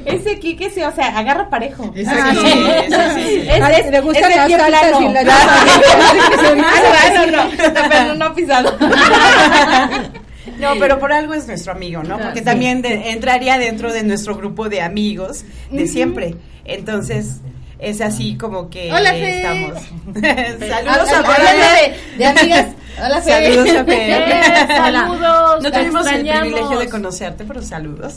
Ese 0.05 0.41
Quique 0.41 0.69
sí, 0.71 0.83
o 0.83 0.91
sea, 0.93 1.17
agarra 1.17 1.49
parejo. 1.49 1.93
Sí, 1.95 2.03
Ah, 2.07 2.31
sí, 2.33 2.39
sí. 2.41 2.47
sí, 2.49 2.91
sí, 2.91 2.97
sí. 3.43 3.49
Es, 3.49 3.63
Ay, 3.63 3.75
es- 3.85 3.91
le 3.93 4.01
gustan 4.01 4.25
es 4.25 4.31
de 4.31 4.37
las 4.37 4.51
y 4.51 4.55
Ah, 4.55 4.59
no, 10.59 10.75
pero 10.79 10.99
por 10.99 11.13
algo 11.13 11.35
es 11.35 11.47
nuestro 11.47 11.73
amigo, 11.73 12.03
¿no? 12.03 12.19
Porque 12.19 12.43
también 12.43 12.83
de- 12.83 13.11
entraría 13.11 13.59
dentro 13.59 13.93
de 13.93 14.03
nuestro 14.03 14.37
grupo 14.37 14.69
de 14.69 14.81
amigos 14.81 15.45
de 15.71 15.87
siempre. 15.87 16.35
Entonces, 16.65 17.37
es 17.79 18.01
así 18.01 18.37
como 18.37 18.69
que 18.71 18.89
estamos. 18.89 19.83
Saludos 20.69 21.13
a 21.13 21.23
Fer. 21.25 21.97
de, 22.19 22.27
amigas. 22.27 22.67
Hola. 22.99 23.23
Saludos 23.23 23.69
a. 23.71 23.85
Eh, 23.87 24.67
saludos, 24.77 25.63
No 25.63 25.71
te 25.71 25.79
tuvimos 25.79 26.07
el 26.09 26.29
privilegio 26.29 26.79
de 26.79 26.89
conocerte, 26.89 27.45
pero 27.45 27.63
saludos. 27.63 28.17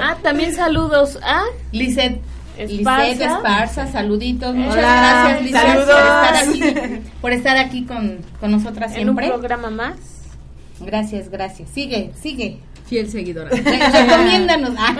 Ah, 0.00 0.16
también 0.22 0.54
saludos 0.54 1.18
a 1.22 1.42
Lisette. 1.72 2.20
Esparza. 2.58 3.08
Lisette 3.08 3.22
Esparza, 3.30 3.86
saluditos. 3.92 4.54
Muchas 4.54 4.74
Hola. 4.74 4.82
gracias, 4.82 5.42
Lisette, 5.42 5.66
Saludos. 5.66 5.86
por 5.88 6.02
estar 6.02 6.36
aquí, 6.36 7.00
por 7.20 7.32
estar 7.32 7.56
aquí 7.56 7.84
con, 7.84 8.18
con 8.40 8.50
nosotras 8.50 8.92
en 8.92 9.08
un 9.08 9.16
siempre. 9.16 9.28
programa 9.28 9.70
más. 9.70 9.96
Gracias, 10.80 11.28
gracias. 11.30 11.68
Sigue, 11.70 12.10
sigue. 12.20 12.58
Fiel 12.86 13.08
seguidora. 13.10 13.50
Re- 13.50 13.62
Recomiéndanos. 14.06 14.70
Ah. 14.78 14.94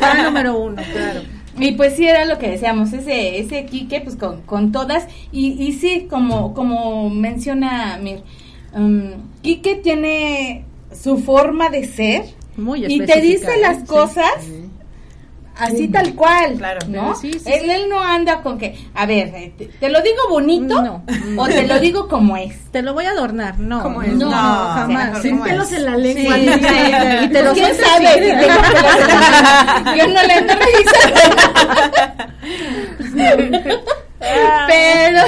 Para 0.00 0.22
número 0.24 0.58
uno, 0.58 0.80
claro. 0.92 1.20
Y 1.58 1.72
pues 1.72 1.94
sí 1.96 2.06
era 2.06 2.24
lo 2.24 2.38
que 2.38 2.50
decíamos, 2.50 2.92
ese, 2.92 3.38
ese 3.38 3.64
Quique, 3.66 4.00
pues 4.00 4.16
con, 4.16 4.42
con 4.42 4.72
todas, 4.72 5.06
y, 5.30 5.52
y 5.62 5.72
sí, 5.72 6.06
como, 6.10 6.52
como 6.52 7.10
menciona 7.10 7.96
Mir, 8.02 8.22
um, 8.74 9.10
Quique 9.40 9.76
tiene 9.76 10.64
su 10.92 11.18
forma 11.18 11.68
de 11.68 11.86
ser 11.86 12.24
Muy 12.56 12.84
y 12.86 12.98
te 12.98 13.20
dice 13.20 13.46
¿eh? 13.56 13.60
las 13.60 13.78
Sí. 14.44 14.63
Así 15.56 15.88
tal 15.88 16.14
cual, 16.14 16.54
Claro. 16.58 16.80
¿no? 16.88 17.14
Sí, 17.14 17.32
sí, 17.34 17.40
él, 17.52 17.70
él 17.70 17.88
no 17.88 18.02
anda 18.02 18.42
con 18.42 18.58
que, 18.58 18.76
a 18.94 19.06
ver, 19.06 19.28
eh, 19.34 19.52
te, 19.56 19.66
te 19.66 19.88
lo 19.88 20.00
digo 20.02 20.16
bonito 20.28 20.82
No. 20.82 21.02
o 21.36 21.46
te 21.46 21.66
lo 21.66 21.78
digo 21.80 22.08
como 22.08 22.36
es. 22.36 22.56
Te 22.72 22.82
lo 22.82 22.92
voy 22.94 23.04
a 23.06 23.10
adornar, 23.10 23.58
no. 23.58 23.82
¿Cómo 23.82 24.02
es? 24.02 24.12
No, 24.14 24.30
No, 24.30 24.36
jamás. 24.36 25.22
Sin 25.22 25.32
¿cómo 25.38 25.44
pelos 25.44 25.70
es? 25.72 25.78
en 25.78 25.84
la 25.84 25.96
lengua. 25.96 26.34
Sí, 26.34 26.40
ni 26.46 26.52
sí, 26.52 26.60
nada. 26.60 27.18
sí. 27.20 27.24
y 27.24 27.28
te 27.28 27.42
lo 27.42 27.52
¿Quién 27.52 27.72
sabe? 27.76 28.08
si 28.14 28.20
tengo 28.20 29.96
Yo 29.96 30.06
no 30.08 30.22
le 30.22 30.32
ando 30.34 30.54
revisando. 30.54 31.20
pero, 34.68 35.22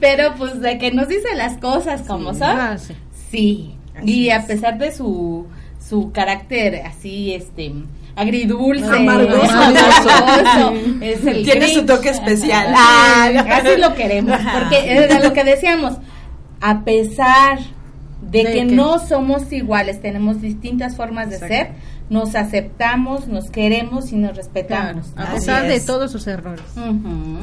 pero 0.00 0.34
pues 0.36 0.60
de 0.60 0.78
que 0.78 0.90
nos 0.92 1.08
dice 1.08 1.34
las 1.36 1.58
cosas 1.58 2.02
como 2.02 2.32
son, 2.34 2.42
Ah, 2.44 2.76
sí. 2.78 3.76
Así 3.96 4.10
Y 4.10 4.30
a 4.30 4.36
es. 4.38 4.44
pesar 4.46 4.78
de 4.78 4.92
su, 4.94 5.46
su 5.86 6.12
carácter 6.12 6.82
así, 6.86 7.34
este, 7.34 7.72
agridulce, 8.16 8.84
Amargoso. 8.96 9.50
amargoso, 9.52 10.74
es 11.02 11.24
el 11.26 11.44
Tiene 11.44 11.68
su 11.72 11.84
toque 11.86 12.08
especial. 12.10 12.72
Ah, 12.76 13.28
así 13.50 13.80
lo 13.80 13.94
queremos, 13.94 14.38
porque 14.58 14.90
era 15.04 15.20
lo 15.20 15.32
que 15.32 15.44
decíamos, 15.44 15.94
a 16.60 16.82
pesar 16.84 17.58
de, 18.22 18.38
De 18.38 18.44
que, 18.44 18.52
que- 18.52 18.64
no 18.64 18.98
somos 18.98 19.52
iguales, 19.52 20.00
tenemos 20.00 20.40
distintas 20.40 20.96
formas 20.96 21.28
de 21.28 21.36
Exacto. 21.36 21.54
ser, 21.54 21.68
nos 22.08 22.34
aceptamos, 22.34 23.28
nos 23.28 23.50
queremos 23.50 24.12
y 24.12 24.16
nos 24.16 24.30
Claro, 24.32 24.36
respetamos. 24.36 25.12
a 25.16 25.34
pesar 25.34 25.66
de 25.68 25.78
todos 25.80 26.10
sus 26.10 26.26
errores. 26.26 26.64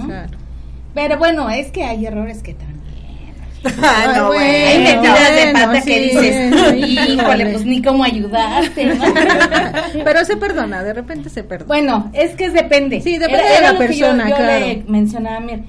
Claro. 0.05 0.37
Pero 0.93 1.17
bueno, 1.17 1.49
es 1.49 1.71
que 1.71 1.83
hay 1.83 2.05
errores 2.05 2.41
que 2.43 2.53
también. 2.53 2.82
Ah, 3.81 4.13
no, 4.17 4.31
Ay, 4.31 4.37
bueno. 4.37 4.67
Hay 4.67 4.79
metidas 4.95 5.35
de 5.35 5.51
pata 5.53 5.81
que 5.81 5.99
dices, 6.01 6.53
híjole, 6.53 7.13
híjole. 7.13 7.45
pues 7.47 7.65
ni 7.65 7.81
cómo 7.81 8.03
ayudarte. 8.03 8.85
¿no? 8.85 9.03
Pero 10.03 10.25
se 10.25 10.37
perdona, 10.37 10.83
de 10.83 10.93
repente 10.93 11.29
se 11.29 11.43
perdona. 11.43 11.67
Bueno, 11.67 12.09
es 12.13 12.35
que 12.35 12.49
depende. 12.49 13.01
Sí, 13.01 13.17
depende 13.17 13.43
de 13.49 13.61
la 13.61 13.73
lo 13.73 13.79
que 13.79 13.93
yo- 13.95 14.05
persona, 14.07 14.29
yo, 14.29 14.35
claro. 14.35 14.65
le 14.65 14.83
mencionaba 14.87 15.37
a 15.37 15.39
Mir. 15.39 15.63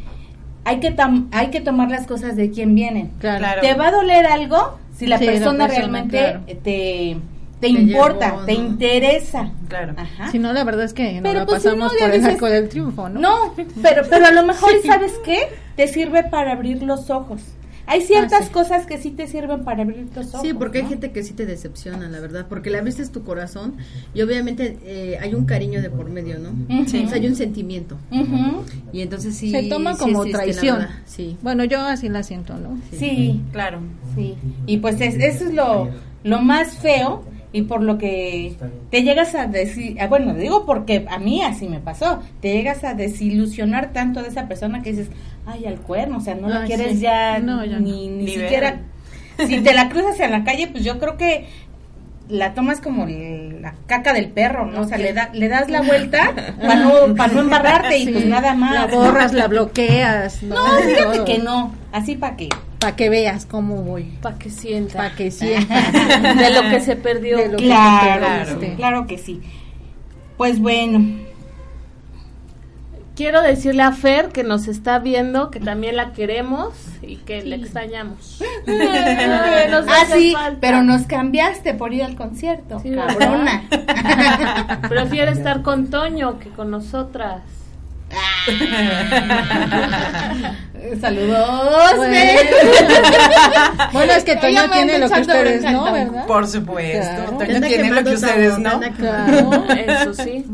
Hay 0.65 0.81
que, 0.81 0.97
tam- 0.97 1.29
hay 1.33 1.49
que 1.49 1.61
tomar 1.61 1.91
las 1.91 2.07
cosas 2.07 2.37
de 2.37 2.51
quien 2.51 2.75
vienen. 2.75 3.13
claro. 3.21 3.61
¿Te 3.61 3.75
va 3.75 3.89
a 3.89 3.91
doler 3.91 4.27
algo 4.27 4.79
si 4.97 5.07
la 5.07 5.19
Sí, 5.19 5.27
la 5.27 5.33
persona, 5.33 5.67
persona, 5.67 5.69
realmente 5.69 6.19
claro. 6.19 6.41
te, 6.63 7.17
te 7.61 7.69
importa, 7.69 8.31
llevó, 8.31 8.45
te 8.47 8.55
¿no? 8.55 8.61
interesa? 8.65 9.51
Claro. 9.69 9.95
Ajá. 9.97 10.31
Si 10.31 10.39
no, 10.39 10.53
la 10.53 10.65
verdad 10.65 10.85
es 10.85 10.95
que 10.95 11.13
no 11.15 11.23
Pero 11.23 11.41
la 11.41 11.47
pues, 11.47 11.63
si 11.63 11.69
pasamos 11.69 11.93
no, 11.93 11.99
ya 11.99 12.07
por 12.07 12.15
el 12.15 12.25
arco 12.25 12.47
del 12.47 12.69
triunfo, 12.69 13.09
¿no? 13.09 13.21
No, 13.21 13.55
pero, 13.83 14.03
pero 14.09 14.27
a 14.27 14.31
lo 14.31 14.43
mejor, 14.45 14.71
¿y 14.83 14.87
sabes 14.87 15.13
qué? 15.25 15.49
Te 15.77 15.87
sirve 15.87 16.25
para 16.25 16.53
abrir 16.53 16.83
los 16.83 17.11
ojos. 17.11 17.43
Hay 17.87 18.01
ciertas 18.03 18.41
Ah, 18.43 18.45
sí. 18.45 18.51
cosas 18.51 18.87
que 18.87 18.99
sí 18.99 19.11
te 19.11 19.27
sirven 19.27 19.65
para 19.65 19.83
abrir 19.83 20.07
los 20.17 20.29
ojos. 20.35 20.41
Sí, 20.43 20.55
porque 20.55 20.79
hay 20.79 20.87
gente 20.87 21.13
que 21.13 21.23
sí 21.23 21.35
te 21.35 21.45
decepciona, 21.47 22.09
la 22.09 22.21
verdad, 22.21 22.47
porque 22.49 22.71
le 22.71 22.79
abriste 22.79 23.07
tu 23.09 23.23
corazón 23.25 23.75
y 24.15 24.23
obviamente 24.23 24.79
eh, 24.85 25.19
hay 25.21 25.35
un 25.35 25.45
cariño 25.45 25.83
de 25.83 25.91
por 25.91 26.09
medio, 26.09 26.39
¿no? 26.39 26.51
Ujú. 26.51 26.85
O 26.85 26.89
sea, 26.89 27.07
hay 27.15 27.27
un 27.27 27.37
sentimiento. 27.37 27.97
Ujú. 28.11 28.63
Y 28.93 29.03
entonces 29.03 29.37
sí. 29.37 29.51
se 29.51 29.65
toma 29.65 29.95
sí 29.95 30.01
como 30.01 30.25
existe, 30.25 30.39
la 30.39 30.43
traición. 30.45 30.87
sí. 31.05 31.37
Bueno, 31.43 31.65
yo 31.65 31.81
así 31.81 32.09
la 32.09 32.23
siento, 32.23 32.55
¿no? 32.57 32.79
Sí, 32.93 33.41
Claro. 33.53 33.81
sí. 34.15 34.35
Y 34.67 34.79
pues 34.79 35.01
es- 35.01 35.17
eso 35.17 35.45
es 35.47 35.55
lo, 35.55 35.89
lo 36.23 36.41
más 36.41 36.75
feo 36.79 37.23
y 37.55 37.63
por 37.63 37.85
lo 37.85 37.99
que 37.99 38.57
te 38.91 39.05
llegas 39.05 39.37
a 39.37 39.47
decir, 39.47 39.97
ah, 40.01 40.09
bueno, 40.09 40.35
digo 40.35 40.67
porque 40.67 41.07
a 41.09 41.19
mí 41.19 41.41
así 41.41 41.69
me 41.69 41.79
pasó, 41.79 42.21
te 42.41 42.53
llegas 42.53 42.83
a 42.83 42.95
desilusionar 42.95 43.93
tanto 43.93 44.23
de 44.23 44.29
esa 44.29 44.49
persona 44.49 44.83
que 44.83 44.91
dices, 44.91 45.09
ay, 45.47 45.65
al 45.65 45.77
cuerno, 45.77 46.19
o 46.19 46.21
sea, 46.21 46.35
no 46.35 46.49
la 46.49 46.63
Ay, 46.63 46.67
quieres 46.67 46.95
sí. 46.95 46.99
ya 46.99 47.39
No, 47.39 47.65
ya 47.65 47.79
ni, 47.79 48.09
ni 48.09 48.25
Ni 48.25 48.31
siquiera. 48.33 48.81
Si 49.37 49.61
te 49.61 49.75
la 49.75 49.89
cruzas 49.89 50.19
en 50.21 50.31
la 50.31 50.45
calle, 50.45 50.69
pues 50.69 50.85
yo 50.85 50.99
creo 51.01 51.17
que 51.17 51.47
la 52.29 52.55
tomas 52.55 52.81
como 52.81 53.07
la 53.07 53.75
caca 53.87 54.13
del 54.13 54.29
perro, 54.29 54.67
¿no? 54.67 54.83
O 54.83 54.85
sea, 54.85 54.97
le, 54.99 55.13
da, 55.13 55.31
le 55.33 55.49
das 55.49 55.69
la 55.71 55.81
vuelta 55.83 56.33
para 56.61 56.77
no, 56.77 57.15
pa 57.17 57.29
no 57.29 57.41
embarrarte 57.41 57.99
y 57.99 58.13
pues 58.13 58.27
nada 58.27 58.55
más. 58.55 58.75
La 58.75 58.87
borras, 58.87 59.33
la 59.33 59.49
bloqueas. 59.49 60.43
No, 60.43 60.57
fíjate 60.57 61.25
que 61.25 61.39
no, 61.39 61.73
así 61.93 62.17
para 62.17 62.37
que. 62.37 62.49
Para 62.85 62.97
que 62.97 63.09
veas 63.09 63.47
cómo 63.47 63.77
voy. 63.77 64.05
Para 64.21 64.39
que 64.39 64.51
sienta. 64.51 64.99
Para 64.99 65.15
que 65.15 65.31
sientas. 65.31 65.93
de 66.37 66.51
lo 66.51 66.69
que 66.69 66.81
se 66.81 66.97
perdió. 66.97 67.39
De 67.39 67.49
lo 67.49 67.57
que 67.57 67.65
Claro, 67.65 68.27
perdiste. 68.27 68.75
claro 68.77 69.07
que 69.07 69.17
sí. 69.17 69.41
Pues 70.37 70.59
bueno, 70.59 71.25
Quiero 73.17 73.43
decirle 73.43 73.83
a 73.85 73.93
Fer 73.93 74.31
que 74.31 74.43
nos 74.43 74.67
está 74.67 74.99
viendo, 74.99 75.51
que 75.53 75.61
también 75.61 75.95
la 75.95 76.13
queremos 76.13 76.75
y 77.01 77.17
que 77.19 77.43
le 77.43 77.57
extrañamos. 77.57 78.43
Nos 78.67 79.87
ah, 79.89 80.07
sí, 80.13 80.33
falta. 80.33 80.59
pero 80.61 80.83
nos 80.83 81.03
cambiaste 81.03 81.75
por 81.75 81.95
ir 81.95 82.03
al 82.03 82.17
concierto, 82.17 82.81
Sí, 82.81 82.91
cabrona. 82.91 83.63
Prefiere 84.89 85.31
estar 85.31 85.63
con 85.63 85.91
Toño 85.91 86.41
que 86.41 86.51
con 86.51 86.73
nosotras. 86.73 87.43
Saludos. 91.01 91.97
Bueno. 91.97 92.15
Fer. 92.15 92.47
Bueno, 93.93 94.13
es 94.13 94.25
que 94.25 94.37
Toño 94.37 94.71
tiene 94.71 94.99
lo 94.99 95.09
que 95.09 95.21
ustedes 95.21 95.63
no. 95.63 95.93
¿verdad? 95.93 96.27
Por 96.27 96.49
supuesto. 96.49 97.15
Claro. 97.15 97.39
Toño 97.39 97.61
tiene 97.61 97.91
lo 97.91 98.05
que 98.05 98.15
ustedes 98.15 98.59
no. 98.59 98.81
Claro, 98.99 99.65
eso 99.69 100.15
sí. 100.15 100.45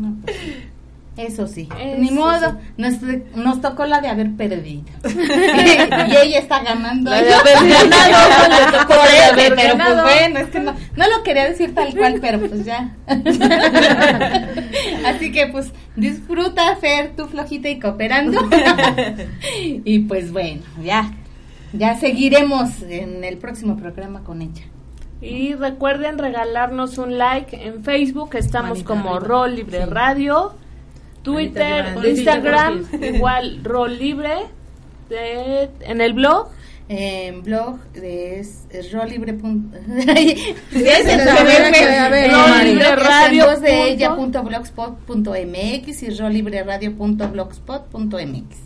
Eso 1.17 1.45
sí, 1.45 1.67
Eso 1.77 1.99
ni 2.01 2.09
modo, 2.09 2.57
nos, 2.77 2.93
nos 3.35 3.59
tocó 3.59 3.85
la 3.85 3.99
de 3.99 4.07
haber 4.07 4.31
perdido. 4.37 4.85
y 5.05 6.15
ella 6.15 6.39
está 6.39 6.63
ganando. 6.63 7.11
La 7.11 7.21
de 7.21 7.33
haber 7.33 7.55
ganado, 7.67 8.49
no 8.49 8.59
le 8.65 8.77
tocó 8.77 8.87
Por 8.93 8.95
la 8.95 9.11
de 9.11 9.17
eso, 9.17 9.33
haber 9.33 9.55
pero 9.55 9.77
ganado. 9.77 10.03
pues 10.03 10.15
bueno, 10.21 10.39
es 10.39 10.47
que 10.47 10.59
no, 10.61 10.73
no 10.95 11.05
lo 11.09 11.23
quería 11.23 11.49
decir 11.49 11.75
tal 11.75 11.93
cual, 11.95 12.19
pero 12.21 12.39
pues 12.39 12.63
ya. 12.63 12.95
Así 15.05 15.31
que 15.31 15.47
pues 15.47 15.71
disfruta, 15.95 16.75
Fer, 16.77 17.13
tú 17.15 17.27
flojita 17.27 17.69
y 17.69 17.79
cooperando. 17.79 18.41
y 19.53 19.99
pues 19.99 20.31
bueno, 20.31 20.61
ya, 20.81 21.11
ya 21.73 21.97
seguiremos 21.97 22.81
en 22.83 23.23
el 23.23 23.37
próximo 23.37 23.77
programa 23.77 24.23
con 24.23 24.41
ella. 24.41 24.63
Y 25.21 25.53
recuerden 25.53 26.17
regalarnos 26.17 26.97
un 26.97 27.17
like 27.17 27.67
en 27.67 27.83
Facebook, 27.83 28.35
estamos 28.35 28.69
Manita 28.83 28.87
como. 28.87 29.19
Rol 29.19 29.55
Libre 29.55 29.83
Sí. 29.83 29.89
Radio, 29.89 30.53
Twitter. 31.23 31.95
Instagram, 32.05 32.85
igual 33.01 33.59
Rol 33.63 33.97
Libre, 33.97 34.35
de- 35.09 35.69
en 35.81 36.01
el 36.01 36.13
blog 36.13 36.49
En 36.89 37.43
blog 37.43 37.77
es, 37.93 38.65
es 38.69 38.91
rolibre. 38.91 39.33
punto- 39.41 39.77
a 39.77 39.81
ver, 41.43 41.99
a 41.99 42.09
ver, 42.09 42.31
Mari. 42.31 42.73
Voz 43.45 43.61
de 43.61 43.89
ella 43.91 44.15
punto 44.15 44.39
y 46.03 46.09
rolibreradio.blogspot.mx. 46.09 48.57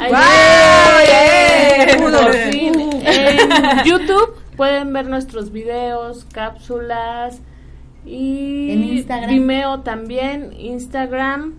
Ay, 0.00 0.10
¡Wow! 0.10 0.18
En 3.04 3.84
YouTube 3.84 4.34
pueden 4.56 4.92
ver 4.92 5.06
nuestros 5.06 5.50
videos, 5.52 6.24
cápsulas 6.32 7.40
y 8.04 8.70
En 8.70 8.84
Instagram. 8.84 9.30
Vimeo 9.30 9.80
también, 9.80 10.52
Instagram 10.58 11.54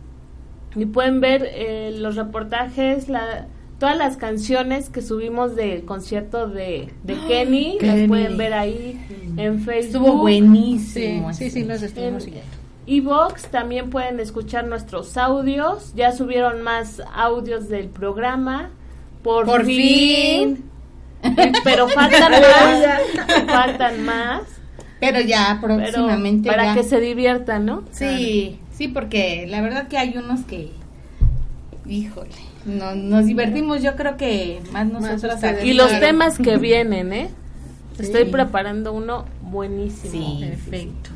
y 0.76 0.86
pueden 0.86 1.22
ver 1.22 1.48
eh, 1.54 1.94
los 1.96 2.16
reportajes, 2.16 3.10
la, 3.10 3.48
todas 3.80 3.98
las 3.98 4.18
canciones 4.18 4.90
que 4.90 5.02
subimos 5.02 5.56
del 5.56 5.86
concierto 5.86 6.48
de, 6.48 6.90
de 7.04 7.18
Kenny, 7.28 7.78
las 7.80 8.08
pueden 8.08 8.38
ver 8.38 8.54
ahí 8.54 9.00
en 9.38 9.60
Facebook. 9.60 9.86
Estuvo 9.86 10.18
buenísimo. 10.18 11.34
Sí, 11.34 11.46
sí, 11.46 11.62
sí, 11.62 11.64
los 11.66 11.82
estuvimos 11.82 12.24
En 12.24 12.30
siguiendo. 12.30 12.64
Evox 12.86 13.48
también 13.48 13.90
pueden 13.90 14.20
escuchar 14.20 14.66
nuestros 14.66 15.16
audios. 15.18 15.94
Ya 15.96 16.12
subieron 16.12 16.62
más 16.62 17.02
audios 17.14 17.70
del 17.70 17.88
programa. 17.88 18.72
Por, 19.22 19.46
Por 19.46 19.66
fin. 19.66 20.64
Pero 21.64 21.88
faltan 21.90 22.32
más. 22.32 23.46
faltan 23.48 24.06
más. 24.06 24.42
Pero 25.06 25.22
ya 25.22 25.58
Pero 25.62 25.76
próximamente. 25.78 26.50
para 26.50 26.66
ya. 26.66 26.74
que 26.76 26.84
se 26.84 27.00
diviertan, 27.00 27.66
¿no? 27.66 27.84
Sí, 27.92 28.60
sí, 28.72 28.88
porque 28.88 29.46
la 29.48 29.62
verdad 29.62 29.88
que 29.88 29.98
hay 29.98 30.16
unos 30.18 30.42
que, 30.42 30.72
híjole, 31.88 32.30
no, 32.66 32.96
nos 32.96 33.26
divertimos, 33.26 33.82
yo 33.84 33.96
creo 33.96 34.16
que 34.18 34.62
más 34.72 34.88
nosotros 34.88 35.36
ustedes. 35.36 35.60
aquí. 35.60 35.70
Y 35.72 35.74
los 35.74 36.00
temas 36.00 36.38
que 36.38 36.58
vienen, 36.58 37.12
¿eh? 37.14 37.30
Estoy 38.00 38.26
preparando 38.26 38.94
uno 38.94 39.26
buenísimo. 39.42 40.12
Sí. 40.12 40.38
Perfecto. 40.46 41.10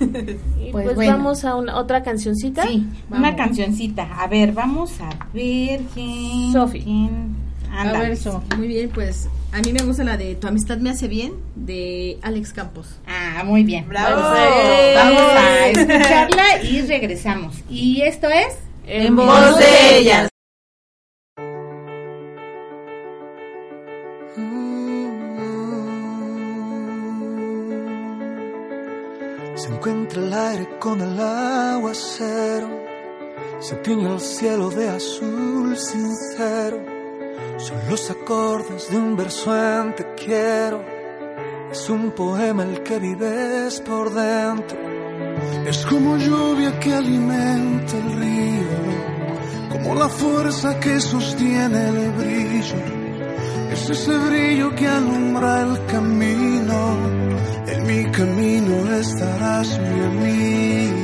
Y 0.00 0.72
Pues 0.72 0.86
pues, 0.86 0.94
bueno. 0.96 1.12
vamos 1.12 1.44
a 1.44 1.54
una, 1.54 1.76
otra 1.78 2.02
cancioncita. 2.02 2.66
Sí, 2.66 2.84
Vamos. 3.08 3.28
una 3.28 3.36
cancioncita. 3.36 4.02
A 4.20 4.26
ver, 4.26 4.52
vamos 4.52 4.92
a 5.00 5.08
ver 5.32 5.82
quién. 5.94 6.52
Sofi. 6.52 7.08
A 7.72 7.92
ver, 7.92 8.16
So. 8.16 8.42
Muy 8.56 8.66
bien, 8.68 8.90
pues 8.92 9.28
a 9.54 9.60
mí 9.60 9.72
me 9.72 9.84
gusta 9.84 10.02
la 10.02 10.16
de 10.16 10.34
Tu 10.34 10.48
amistad 10.48 10.78
me 10.78 10.90
hace 10.90 11.06
bien, 11.06 11.34
de 11.54 12.18
Alex 12.22 12.52
Campos. 12.52 12.98
Ah, 13.06 13.44
muy 13.44 13.62
bien. 13.62 13.88
¡Bravo! 13.88 14.20
Vamos, 14.20 14.96
vamos 14.96 15.32
a 15.32 15.68
escucharla 15.68 16.62
y 16.64 16.82
regresamos. 16.82 17.54
Y 17.70 18.02
esto 18.02 18.28
es. 18.28 18.56
En 18.84 19.14
Voz 19.14 19.58
de 19.58 19.98
ellas. 19.98 20.28
Se 29.54 29.68
encuentra 29.68 30.20
el 30.20 30.32
aire 30.34 30.68
con 30.80 31.00
el 31.00 31.20
aguacero, 31.20 32.68
se 33.60 33.76
tiñe 33.76 34.12
el 34.12 34.20
cielo 34.20 34.68
de 34.70 34.88
azul 34.88 35.76
sincero. 35.76 36.93
Son 37.56 37.78
los 37.88 38.10
acordes 38.10 38.90
de 38.90 38.98
un 38.98 39.16
verso 39.16 39.54
en 39.56 39.94
te 39.94 40.04
quiero. 40.14 40.84
Es 41.70 41.88
un 41.88 42.10
poema 42.10 42.64
el 42.64 42.82
que 42.82 42.98
vives 42.98 43.80
por 43.80 44.12
dentro. 44.12 44.76
Es 45.66 45.86
como 45.86 46.16
lluvia 46.16 46.78
que 46.80 46.92
alimenta 46.92 47.96
el 47.96 48.12
río, 48.18 49.70
como 49.70 49.94
la 49.94 50.08
fuerza 50.08 50.78
que 50.80 51.00
sostiene 51.00 51.88
el 51.88 52.10
brillo. 52.12 53.04
Es 53.72 53.88
ese 53.88 54.16
brillo 54.18 54.74
que 54.74 54.86
alumbra 54.86 55.62
el 55.62 55.86
camino. 55.86 56.98
En 57.66 57.86
mi 57.86 58.10
camino 58.10 58.94
estarás 58.94 59.78
mi 59.78 60.00
amigo. 60.00 61.03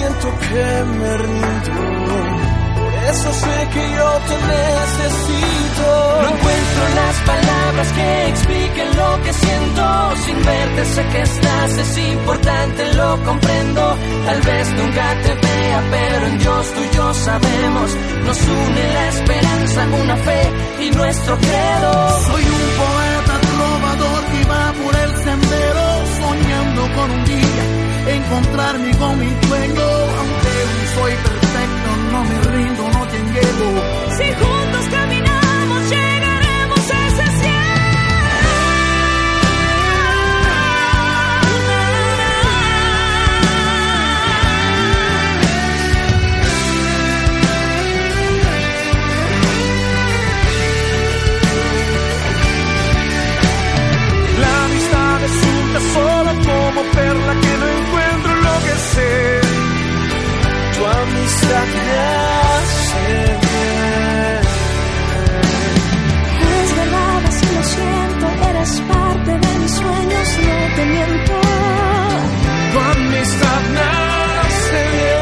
Siento 0.00 0.28
que 0.38 0.84
me 0.98 1.16
rindo. 1.18 1.80
Por 2.80 2.94
eso 3.12 3.32
sé 3.32 3.56
que 3.74 3.84
yo 3.98 4.10
te 4.28 4.36
necesito. 4.54 5.88
No 6.22 6.28
encuentro 6.36 6.82
las 7.00 7.16
palabras 7.32 7.92
que 7.92 8.28
expliquen 8.28 8.88
lo 8.96 9.22
que 9.22 9.32
siento. 9.32 9.86
Sin 10.24 10.38
verte 10.44 10.84
sé 10.94 11.02
que 11.12 11.22
estás, 11.22 11.70
es 11.84 11.98
importante, 11.98 12.94
lo 12.94 13.24
comprendo. 13.24 13.82
Tal 14.26 14.40
vez 14.40 14.72
nunca 14.72 15.06
te 15.24 15.34
vea, 15.46 15.82
pero 15.90 16.26
en 16.26 16.38
Dios 16.38 16.72
tú 16.74 16.80
y 16.80 16.96
yo 16.96 17.14
sabemos. 17.14 17.88
Nos 18.26 18.38
une 18.40 18.84
la 18.96 19.08
esperanza, 19.08 19.86
una 20.02 20.16
fe 20.16 20.42
y 20.84 20.90
nuestro 20.90 21.36
credo. 21.36 21.92
Soy 22.26 22.44
un 22.58 22.66
poeta 22.80 23.34
trovador 23.52 24.20
que 24.32 24.40
va 24.52 24.72
por 24.82 24.94
el 25.04 25.12
sendero 25.24 25.84
soñando 26.20 26.82
con 26.94 27.10
un 27.10 27.24
día 27.24 27.79
encontrarme 28.30 28.96
con 28.96 29.18
mi 29.18 29.28
sueño. 29.46 29.82
Aunque 30.18 30.52
no 30.76 30.94
soy 30.94 31.12
perfecto, 31.12 31.90
no 32.12 32.24
me 32.24 32.40
rindo, 32.52 32.82
no 32.92 33.06
te 33.08 33.18
llevo. 33.18 33.68
Si 34.16 34.26
juntos 34.40 34.84
caminamos, 34.90 35.90
llegaremos 35.90 36.90
a 36.90 37.06
ese 37.08 37.50
La 54.40 54.64
amistad 54.64 55.24
es 55.24 55.36
un 55.52 55.72
tesoro 55.72 56.30
como 56.46 56.82
perla 56.92 57.39
Tu 58.92 60.84
amistad 60.84 61.66
me 61.86 61.98
hace 62.50 63.06
bien. 63.44 64.40
Es 66.62 66.70
verdad, 66.76 67.22
así 67.28 67.46
lo 67.54 67.62
siento, 67.62 68.26
eres 68.48 68.72
parte 68.88 69.30
de 69.30 69.58
mis 69.60 69.72
sueños, 69.72 70.28
no 70.46 70.56
te 70.74 70.84
miento. 70.86 71.34
Tu 72.72 72.78
amistad 72.80 73.60
me 73.74 73.80
hace 73.80 74.80
bien. 74.96 75.19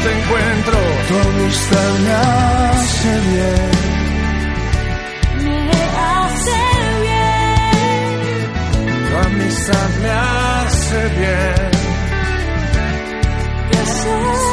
Este 0.00 0.12
encuentro. 0.18 0.78
Tu 1.08 1.14
amistad 1.28 1.92
me 2.04 2.12
hace 2.12 3.12
bien. 3.30 3.70
Me 5.44 5.82
hace 6.08 6.60
bien, 7.02 7.28
Tu 9.08 9.14
amistad 9.28 9.88
me 10.02 10.10
hace 10.10 11.00
bien. 11.18 11.70
me 13.70 13.78
hace 13.78 14.10
bien. 14.16 14.49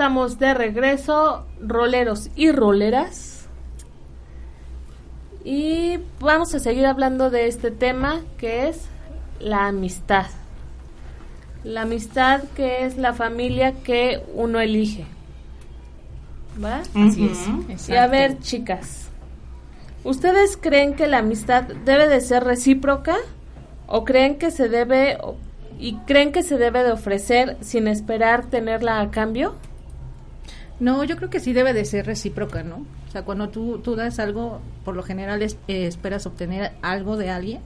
Estamos 0.00 0.38
de 0.38 0.54
regreso, 0.54 1.44
roleros 1.60 2.30
y 2.34 2.52
roleras. 2.52 3.46
Y 5.44 5.98
vamos 6.20 6.54
a 6.54 6.58
seguir 6.58 6.86
hablando 6.86 7.28
de 7.28 7.48
este 7.48 7.70
tema 7.70 8.22
que 8.38 8.70
es 8.70 8.86
la 9.40 9.66
amistad. 9.66 10.24
La 11.64 11.82
amistad 11.82 12.44
que 12.56 12.86
es 12.86 12.96
la 12.96 13.12
familia 13.12 13.74
que 13.82 14.22
uno 14.32 14.58
elige. 14.58 15.04
¿Va? 16.64 16.80
Así 16.94 17.30
es. 17.68 17.86
Y 17.90 17.94
a 17.94 18.06
ver, 18.06 18.38
chicas, 18.38 19.10
¿ustedes 20.02 20.56
creen 20.56 20.94
que 20.94 21.08
la 21.08 21.18
amistad 21.18 21.64
debe 21.84 22.08
de 22.08 22.22
ser 22.22 22.44
recíproca 22.44 23.18
o 23.86 24.06
creen 24.06 24.38
que 24.38 24.50
se 24.50 24.70
debe 24.70 25.18
y 25.78 25.96
creen 26.06 26.32
que 26.32 26.42
se 26.42 26.56
debe 26.56 26.84
de 26.84 26.92
ofrecer 26.92 27.58
sin 27.60 27.86
esperar 27.86 28.46
tenerla 28.46 29.02
a 29.02 29.10
cambio? 29.10 29.56
No, 30.80 31.04
yo 31.04 31.16
creo 31.16 31.28
que 31.30 31.40
sí 31.40 31.52
debe 31.52 31.72
de 31.74 31.84
ser 31.84 32.06
recíproca, 32.06 32.62
¿no? 32.62 32.86
O 33.06 33.10
sea, 33.12 33.22
cuando 33.22 33.50
tú, 33.50 33.78
tú 33.78 33.96
das 33.96 34.18
algo, 34.18 34.60
por 34.84 34.96
lo 34.96 35.02
general 35.02 35.42
es- 35.42 35.58
eh, 35.68 35.86
esperas 35.86 36.26
obtener 36.26 36.72
algo 36.82 37.16
de 37.16 37.30
alguien. 37.30 37.60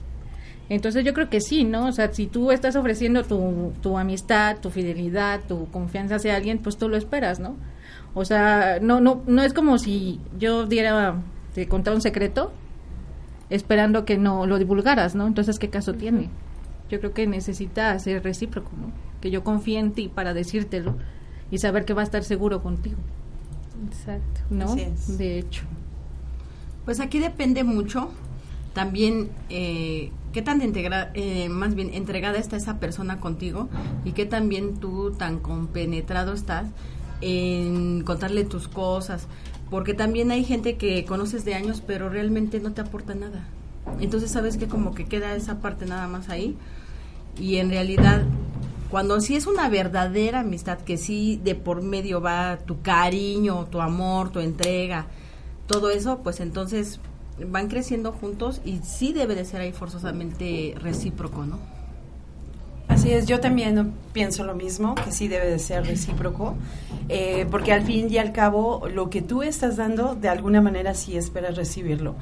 Entonces 0.68 1.04
yo 1.04 1.12
creo 1.14 1.28
que 1.30 1.40
sí, 1.40 1.64
¿no? 1.64 1.86
O 1.88 1.92
sea, 1.92 2.12
si 2.12 2.26
tú 2.26 2.50
estás 2.50 2.74
ofreciendo 2.74 3.22
tu, 3.22 3.72
tu 3.82 3.98
amistad, 3.98 4.56
tu 4.60 4.70
fidelidad, 4.70 5.40
tu 5.46 5.70
confianza 5.70 6.16
hacia 6.16 6.34
alguien, 6.34 6.58
pues 6.58 6.76
tú 6.76 6.88
lo 6.88 6.96
esperas, 6.96 7.38
¿no? 7.38 7.56
O 8.14 8.24
sea, 8.24 8.78
no, 8.80 9.00
no, 9.00 9.22
no 9.26 9.42
es 9.42 9.52
como 9.52 9.78
si 9.78 10.20
yo 10.38 10.66
diera, 10.66 11.16
te 11.54 11.68
contara 11.68 11.94
un 11.94 12.00
secreto 12.02 12.52
esperando 13.50 14.04
que 14.04 14.16
no 14.16 14.46
lo 14.46 14.58
divulgaras, 14.58 15.14
¿no? 15.14 15.26
Entonces, 15.26 15.58
¿qué 15.58 15.68
caso 15.68 15.94
tiene? 15.94 16.30
Yo 16.88 16.98
creo 16.98 17.12
que 17.12 17.26
necesita 17.26 17.96
ser 17.98 18.22
recíproco, 18.22 18.70
¿no? 18.80 18.90
Que 19.20 19.30
yo 19.30 19.44
confíe 19.44 19.78
en 19.78 19.92
ti 19.92 20.08
para 20.08 20.34
decírtelo 20.34 20.96
y 21.50 21.58
saber 21.58 21.84
que 21.84 21.94
va 21.94 22.02
a 22.02 22.04
estar 22.04 22.24
seguro 22.24 22.62
contigo, 22.62 22.96
Exacto. 23.88 24.40
¿no? 24.50 24.72
Así 24.72 24.80
es. 24.82 25.18
De 25.18 25.38
hecho. 25.38 25.64
Pues 26.84 27.00
aquí 27.00 27.18
depende 27.18 27.64
mucho 27.64 28.10
también 28.74 29.30
eh, 29.48 30.10
qué 30.32 30.42
tan 30.42 30.60
integra 30.60 31.10
eh, 31.14 31.48
más 31.48 31.74
bien 31.74 31.94
entregada 31.94 32.38
está 32.38 32.56
esa 32.56 32.78
persona 32.80 33.20
contigo 33.20 33.68
y 34.04 34.12
qué 34.12 34.26
también 34.26 34.74
tú 34.78 35.12
tan 35.12 35.38
compenetrado 35.38 36.32
estás 36.34 36.66
en 37.20 38.02
contarle 38.02 38.44
tus 38.44 38.68
cosas, 38.68 39.28
porque 39.70 39.94
también 39.94 40.30
hay 40.30 40.44
gente 40.44 40.76
que 40.76 41.04
conoces 41.04 41.44
de 41.44 41.54
años 41.54 41.82
pero 41.86 42.10
realmente 42.10 42.60
no 42.60 42.72
te 42.72 42.82
aporta 42.82 43.14
nada. 43.14 43.46
Entonces 44.00 44.30
sabes 44.30 44.56
que 44.56 44.66
como 44.66 44.94
que 44.94 45.06
queda 45.06 45.34
esa 45.36 45.60
parte 45.60 45.86
nada 45.86 46.08
más 46.08 46.28
ahí 46.28 46.56
y 47.38 47.56
en 47.56 47.70
realidad 47.70 48.24
cuando 48.94 49.20
sí 49.20 49.34
es 49.34 49.48
una 49.48 49.68
verdadera 49.68 50.38
amistad 50.38 50.78
que 50.78 50.98
sí 50.98 51.40
de 51.42 51.56
por 51.56 51.82
medio 51.82 52.20
va 52.20 52.58
tu 52.58 52.80
cariño, 52.80 53.66
tu 53.68 53.80
amor, 53.80 54.30
tu 54.30 54.38
entrega, 54.38 55.06
todo 55.66 55.90
eso, 55.90 56.20
pues 56.22 56.38
entonces 56.38 57.00
van 57.44 57.66
creciendo 57.66 58.12
juntos 58.12 58.60
y 58.64 58.78
sí 58.84 59.12
debe 59.12 59.34
de 59.34 59.44
ser 59.44 59.62
ahí 59.62 59.72
forzosamente 59.72 60.76
recíproco, 60.78 61.44
¿no? 61.44 61.58
Así 62.86 63.10
es, 63.10 63.26
yo 63.26 63.40
también 63.40 63.94
pienso 64.12 64.44
lo 64.44 64.54
mismo, 64.54 64.94
que 64.94 65.10
sí 65.10 65.26
debe 65.26 65.50
de 65.50 65.58
ser 65.58 65.84
recíproco, 65.84 66.54
eh, 67.08 67.48
porque 67.50 67.72
al 67.72 67.82
fin 67.82 68.06
y 68.08 68.18
al 68.18 68.30
cabo 68.30 68.86
lo 68.88 69.10
que 69.10 69.22
tú 69.22 69.42
estás 69.42 69.76
dando, 69.76 70.14
de 70.14 70.28
alguna 70.28 70.60
manera 70.60 70.94
sí 70.94 71.16
esperas 71.16 71.56
recibirlo. 71.56 72.14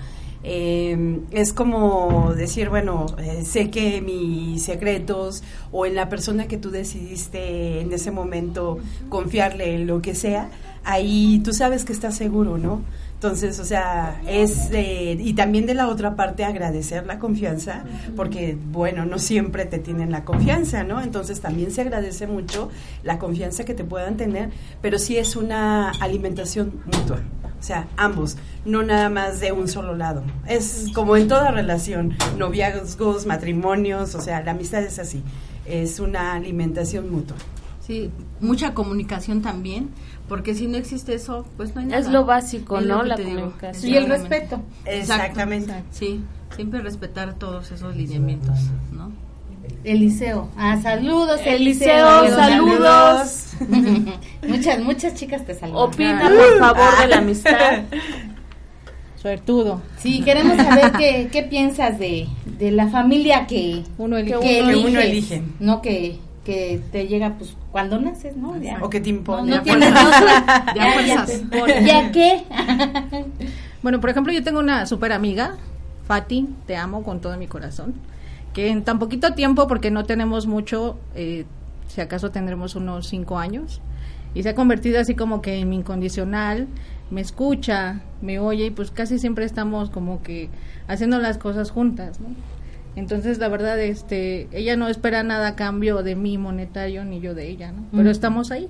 Eh, 0.44 1.20
es 1.30 1.52
como 1.52 2.32
decir, 2.34 2.68
bueno, 2.68 3.06
eh, 3.18 3.44
sé 3.44 3.70
que 3.70 4.00
mis 4.00 4.62
secretos 4.62 5.42
o 5.70 5.86
en 5.86 5.94
la 5.94 6.08
persona 6.08 6.48
que 6.48 6.56
tú 6.56 6.70
decidiste 6.70 7.80
en 7.80 7.92
ese 7.92 8.10
momento 8.10 8.78
confiarle 9.08 9.74
en 9.76 9.86
lo 9.86 10.02
que 10.02 10.14
sea, 10.14 10.50
ahí 10.84 11.40
tú 11.44 11.52
sabes 11.52 11.84
que 11.84 11.92
estás 11.92 12.16
seguro, 12.16 12.58
¿no? 12.58 12.82
Entonces, 13.22 13.60
o 13.60 13.64
sea, 13.64 14.20
es, 14.26 14.68
eh, 14.72 15.16
y 15.16 15.34
también 15.34 15.64
de 15.64 15.74
la 15.74 15.86
otra 15.86 16.16
parte 16.16 16.44
agradecer 16.44 17.06
la 17.06 17.20
confianza, 17.20 17.84
porque, 18.16 18.58
bueno, 18.72 19.06
no 19.06 19.20
siempre 19.20 19.64
te 19.64 19.78
tienen 19.78 20.10
la 20.10 20.24
confianza, 20.24 20.82
¿no? 20.82 21.00
Entonces 21.00 21.40
también 21.40 21.70
se 21.70 21.82
agradece 21.82 22.26
mucho 22.26 22.68
la 23.04 23.20
confianza 23.20 23.64
que 23.64 23.74
te 23.74 23.84
puedan 23.84 24.16
tener, 24.16 24.50
pero 24.80 24.98
sí 24.98 25.18
es 25.18 25.36
una 25.36 25.90
alimentación 26.00 26.82
mutua, 26.84 27.20
o 27.62 27.64
sea, 27.64 27.86
ambos, 27.96 28.36
no 28.64 28.82
nada 28.82 29.08
más 29.08 29.38
de 29.38 29.52
un 29.52 29.68
solo 29.68 29.94
lado. 29.96 30.24
Es 30.48 30.88
como 30.96 31.16
en 31.16 31.28
toda 31.28 31.52
relación, 31.52 32.16
noviazgos, 32.36 33.24
matrimonios, 33.24 34.16
o 34.16 34.20
sea, 34.20 34.42
la 34.42 34.50
amistad 34.50 34.82
es 34.82 34.98
así, 34.98 35.22
es 35.64 36.00
una 36.00 36.32
alimentación 36.34 37.08
mutua. 37.12 37.36
Sí, 37.78 38.10
mucha 38.40 38.74
comunicación 38.74 39.42
también, 39.42 39.90
porque 40.28 40.56
si 40.56 40.66
no 40.66 40.76
existe 40.76 41.14
eso, 41.14 41.46
pues 41.56 41.72
no 41.76 41.82
hay 41.82 41.86
nada. 41.86 42.00
Es 42.00 42.08
lo 42.08 42.24
básico, 42.24 42.78
Es 42.80 42.86
¿no? 42.86 43.04
La 43.04 43.14
digo. 43.14 43.30
comunicación. 43.30 43.92
Y 43.92 43.96
el 43.96 44.04
Exactamente. 44.10 44.38
respeto. 44.40 44.62
Exactamente. 44.86 45.84
Sí, 45.92 46.24
siempre 46.56 46.80
respetar 46.82 47.34
todos 47.34 47.70
esos 47.70 47.94
lineamientos, 47.94 48.58
¿no? 48.90 49.12
Eliseo. 49.84 50.48
Ah, 50.56 50.78
saludos, 50.80 51.40
Eliseo, 51.44 52.22
Eliseo. 52.24 52.36
saludos. 52.38 53.46
muchas, 54.48 54.80
muchas 54.80 55.14
chicas 55.14 55.44
te 55.44 55.54
saludan. 55.54 55.82
Opina, 55.88 56.20
por 56.30 56.58
favor, 56.58 56.98
de 57.00 57.06
la 57.08 57.18
amistad. 57.18 57.82
Suertudo. 59.20 59.80
Sí, 59.98 60.22
queremos 60.22 60.56
saber 60.56 60.92
qué, 60.92 61.28
qué 61.30 61.42
piensas 61.44 61.98
de, 61.98 62.26
de 62.58 62.72
la 62.72 62.88
familia 62.88 63.46
que, 63.46 63.84
Uno 63.98 64.16
elige. 64.16 64.40
Que 64.40 64.62
uno 64.62 64.70
eliges, 65.00 65.04
elige. 65.04 65.42
No 65.60 65.80
que, 65.80 66.18
que 66.44 66.80
te 66.90 67.06
llega 67.06 67.34
pues 67.38 67.54
cuando 67.70 68.00
naces, 68.00 68.36
¿no? 68.36 68.60
Ya. 68.60 68.78
O 68.82 68.90
que 68.90 69.00
te 69.00 69.12
No, 69.12 69.18
impone. 69.18 69.54
no 69.56 69.62
tienes 69.62 69.90
fuerza. 69.90 70.18
otra. 70.18 70.64
Ya, 70.74 70.84
ya 70.86 70.92
fuerzas. 70.92 71.26
te 71.26 71.34
impone. 71.36 71.86
¿Ya 71.86 72.10
qué? 72.10 72.42
Bueno, 73.82 74.00
por 74.00 74.10
ejemplo, 74.10 74.32
yo 74.32 74.42
tengo 74.42 74.58
una 74.58 74.86
súper 74.86 75.12
amiga, 75.12 75.56
Fati, 76.08 76.48
te 76.66 76.76
amo 76.76 77.04
con 77.04 77.20
todo 77.20 77.36
mi 77.36 77.46
corazón, 77.46 77.94
que 78.52 78.68
en 78.68 78.84
tan 78.84 78.98
poquito 78.98 79.34
tiempo, 79.34 79.66
porque 79.66 79.90
no 79.90 80.04
tenemos 80.04 80.46
mucho, 80.46 80.98
eh, 81.14 81.44
si 81.88 82.00
acaso 82.00 82.30
tendremos 82.30 82.74
unos 82.74 83.06
cinco 83.08 83.38
años, 83.38 83.80
y 84.34 84.42
se 84.42 84.50
ha 84.50 84.54
convertido 84.54 85.00
así 85.00 85.14
como 85.14 85.42
que 85.42 85.58
en 85.58 85.68
mi 85.68 85.76
incondicional, 85.76 86.66
me 87.10 87.20
escucha, 87.20 88.00
me 88.22 88.38
oye, 88.38 88.66
y 88.66 88.70
pues 88.70 88.90
casi 88.90 89.18
siempre 89.18 89.44
estamos 89.44 89.90
como 89.90 90.22
que 90.22 90.48
haciendo 90.88 91.18
las 91.18 91.38
cosas 91.38 91.70
juntas, 91.70 92.20
¿no? 92.20 92.28
Entonces, 92.94 93.38
la 93.38 93.48
verdad, 93.48 93.80
este, 93.80 94.48
ella 94.52 94.76
no 94.76 94.88
espera 94.88 95.22
nada 95.22 95.48
a 95.48 95.56
cambio 95.56 96.02
de 96.02 96.14
mí 96.14 96.36
monetario, 96.36 97.04
ni 97.04 97.20
yo 97.20 97.34
de 97.34 97.48
ella, 97.48 97.72
¿no? 97.72 97.84
Pero 97.90 98.02
Ujú. 98.02 98.10
estamos 98.10 98.50
ahí. 98.50 98.68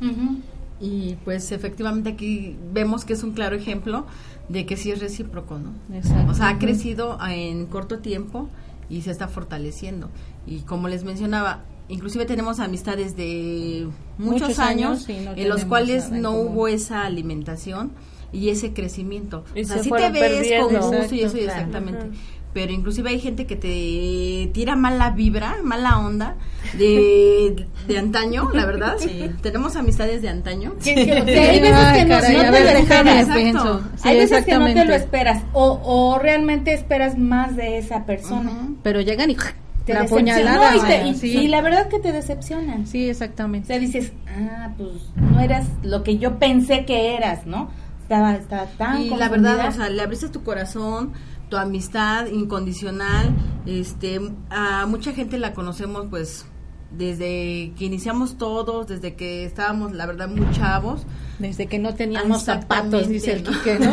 Ujú. 0.00 0.40
Y 0.80 1.16
pues 1.24 1.52
efectivamente 1.52 2.10
aquí 2.10 2.56
vemos 2.72 3.04
que 3.04 3.12
es 3.12 3.22
un 3.22 3.32
claro 3.32 3.54
ejemplo 3.54 4.06
de 4.48 4.66
que 4.66 4.76
sí 4.76 4.90
es 4.90 5.00
recíproco, 5.00 5.58
¿no? 5.58 5.72
Exacto. 5.94 6.32
O 6.32 6.34
sea, 6.34 6.48
ha 6.48 6.58
crecido 6.58 7.18
en 7.28 7.66
corto 7.66 7.98
tiempo 7.98 8.48
y 8.90 9.02
se 9.02 9.10
está 9.12 9.28
fortaleciendo. 9.28 10.10
Y 10.46 10.60
como 10.60 10.88
les 10.88 11.04
mencionaba, 11.04 11.64
inclusive 11.88 12.26
tenemos 12.26 12.60
amistades 12.60 13.16
de 13.16 13.88
muchos, 14.18 14.42
Muchos 14.48 14.58
años, 14.58 15.08
años 15.08 15.08
y 15.08 15.24
no 15.24 15.32
en 15.32 15.48
los 15.48 15.64
cuales 15.64 16.10
no 16.10 16.32
común. 16.32 16.48
hubo 16.48 16.68
esa 16.68 17.04
alimentación 17.04 17.92
y 18.32 18.50
ese 18.50 18.72
crecimiento. 18.72 19.44
Y 19.54 19.62
o 19.62 19.64
sea, 19.64 19.78
se 19.78 19.84
sí 19.84 19.90
te 19.90 20.10
ves 20.10 20.60
con 20.60 20.74
gusto 20.74 21.14
y 21.14 21.22
eso 21.22 21.36
claro. 21.38 21.50
exactamente. 21.50 22.06
Pero 22.52 22.72
inclusive 22.72 23.10
hay 23.10 23.20
gente 23.20 23.46
que 23.46 23.54
te 23.54 24.50
tira 24.52 24.74
mala 24.74 25.10
vibra, 25.10 25.58
mala 25.62 25.98
onda 26.00 26.34
de, 26.76 27.66
de 27.86 27.98
antaño, 27.98 28.50
la 28.52 28.66
verdad. 28.66 28.96
Sí. 28.98 29.30
Tenemos 29.40 29.76
amistades 29.76 30.20
de 30.22 30.28
antaño. 30.30 30.74
Que- 30.82 30.94
que 30.94 31.12
hay 31.12 31.60
veces 31.60 31.92
que 31.92 32.04
no, 32.04 32.16
caray, 32.16 32.36
no 32.36 32.42
a 32.42 32.50
te 32.50 33.52
lo. 33.52 33.80
Sí, 33.96 34.08
hay 34.08 34.16
veces 34.18 34.44
que 34.44 34.58
no 34.58 34.66
te 34.72 34.84
lo 34.84 34.94
esperas 34.94 35.42
o, 35.52 35.80
o 35.84 36.18
realmente 36.18 36.72
esperas 36.72 37.16
más 37.16 37.54
de 37.56 37.78
esa 37.78 38.04
persona. 38.04 38.50
Ujú. 38.50 38.76
Pero 38.82 39.00
llegan 39.00 39.30
y 39.30 39.36
Te 39.84 39.94
la 39.94 40.02
decepcionan. 40.02 40.08
puñalada. 40.08 40.70
No, 40.72 40.76
y, 40.76 40.80
te- 40.88 41.06
y- 41.08 41.14
sí. 41.14 41.28
y 41.38 41.48
la 41.48 41.60
verdad 41.62 41.88
que 41.88 42.00
te 42.00 42.12
decepcionan. 42.12 42.86
Sí, 42.86 43.06
O 43.06 43.10
exactamente. 43.12 43.68
sea, 43.68 43.78
dices, 43.78 44.12
ah, 44.28 44.70
pues 44.76 44.90
no 45.14 45.38
eras 45.40 45.66
lo 45.82 46.02
que 46.02 46.18
yo 46.18 46.38
pensé 46.40 46.84
que 46.84 47.14
eras, 47.16 47.46
¿no? 47.46 47.70
Estaba, 48.02 48.34
estaba 48.34 48.64
tan 48.76 49.02
y 49.02 49.08
la 49.10 49.28
verdad, 49.28 49.52
confundida. 49.56 49.68
o 49.68 49.72
sea, 49.72 49.88
le 49.88 50.02
abriste 50.02 50.28
tu 50.30 50.42
corazón, 50.42 51.12
tu 51.50 51.58
amistad 51.58 52.26
incondicional, 52.28 53.34
este, 53.66 54.20
a 54.48 54.86
mucha 54.86 55.12
gente 55.12 55.36
la 55.38 55.52
conocemos 55.52 56.06
pues 56.08 56.46
desde 56.92 57.72
que 57.78 57.84
iniciamos 57.84 58.36
todos, 58.38 58.88
desde 58.88 59.14
que 59.14 59.44
estábamos, 59.44 59.92
la 59.92 60.06
verdad, 60.06 60.28
muy 60.28 60.48
chavos. 60.52 61.06
Desde 61.38 61.66
que 61.66 61.78
no 61.78 61.94
teníamos 61.94 62.42
zapatos, 62.42 63.08
dice 63.08 63.32
el. 63.32 63.42
Quique, 63.44 63.78
¿no? 63.78 63.92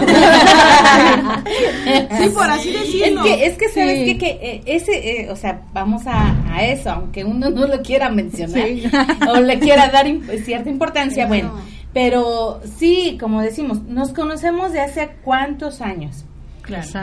Sí, 2.19 2.29
por 2.33 2.49
así 2.49 2.71
decirlo. 2.73 3.23
Es 3.23 3.27
que, 3.35 3.45
es 3.45 3.57
que 3.57 3.69
sabes 3.69 3.99
Sí. 3.99 4.05
qué? 4.05 4.17
que 4.17 4.29
eh, 4.41 4.61
ese, 4.65 5.21
eh, 5.21 5.31
o 5.31 5.35
sea, 5.35 5.61
vamos 5.73 6.03
a, 6.07 6.35
a 6.53 6.65
eso, 6.65 6.89
aunque 6.91 7.23
uno 7.23 7.49
no 7.49 7.67
lo 7.67 7.81
quiera 7.81 8.09
mencionar 8.09 8.67
Sí. 8.67 8.83
o 9.29 9.39
le 9.39 9.59
quiera 9.59 9.89
dar 9.89 10.07
im- 10.07 10.23
cierta 10.43 10.69
importancia, 10.69 11.27
bueno, 11.27 11.53
pero 11.93 12.59
sí, 12.77 13.17
como 13.19 13.41
decimos, 13.41 13.81
nos 13.83 14.09
conocemos 14.11 14.71
de 14.73 14.81
hace 14.81 15.09
cuántos 15.23 15.81
años. 15.81 16.25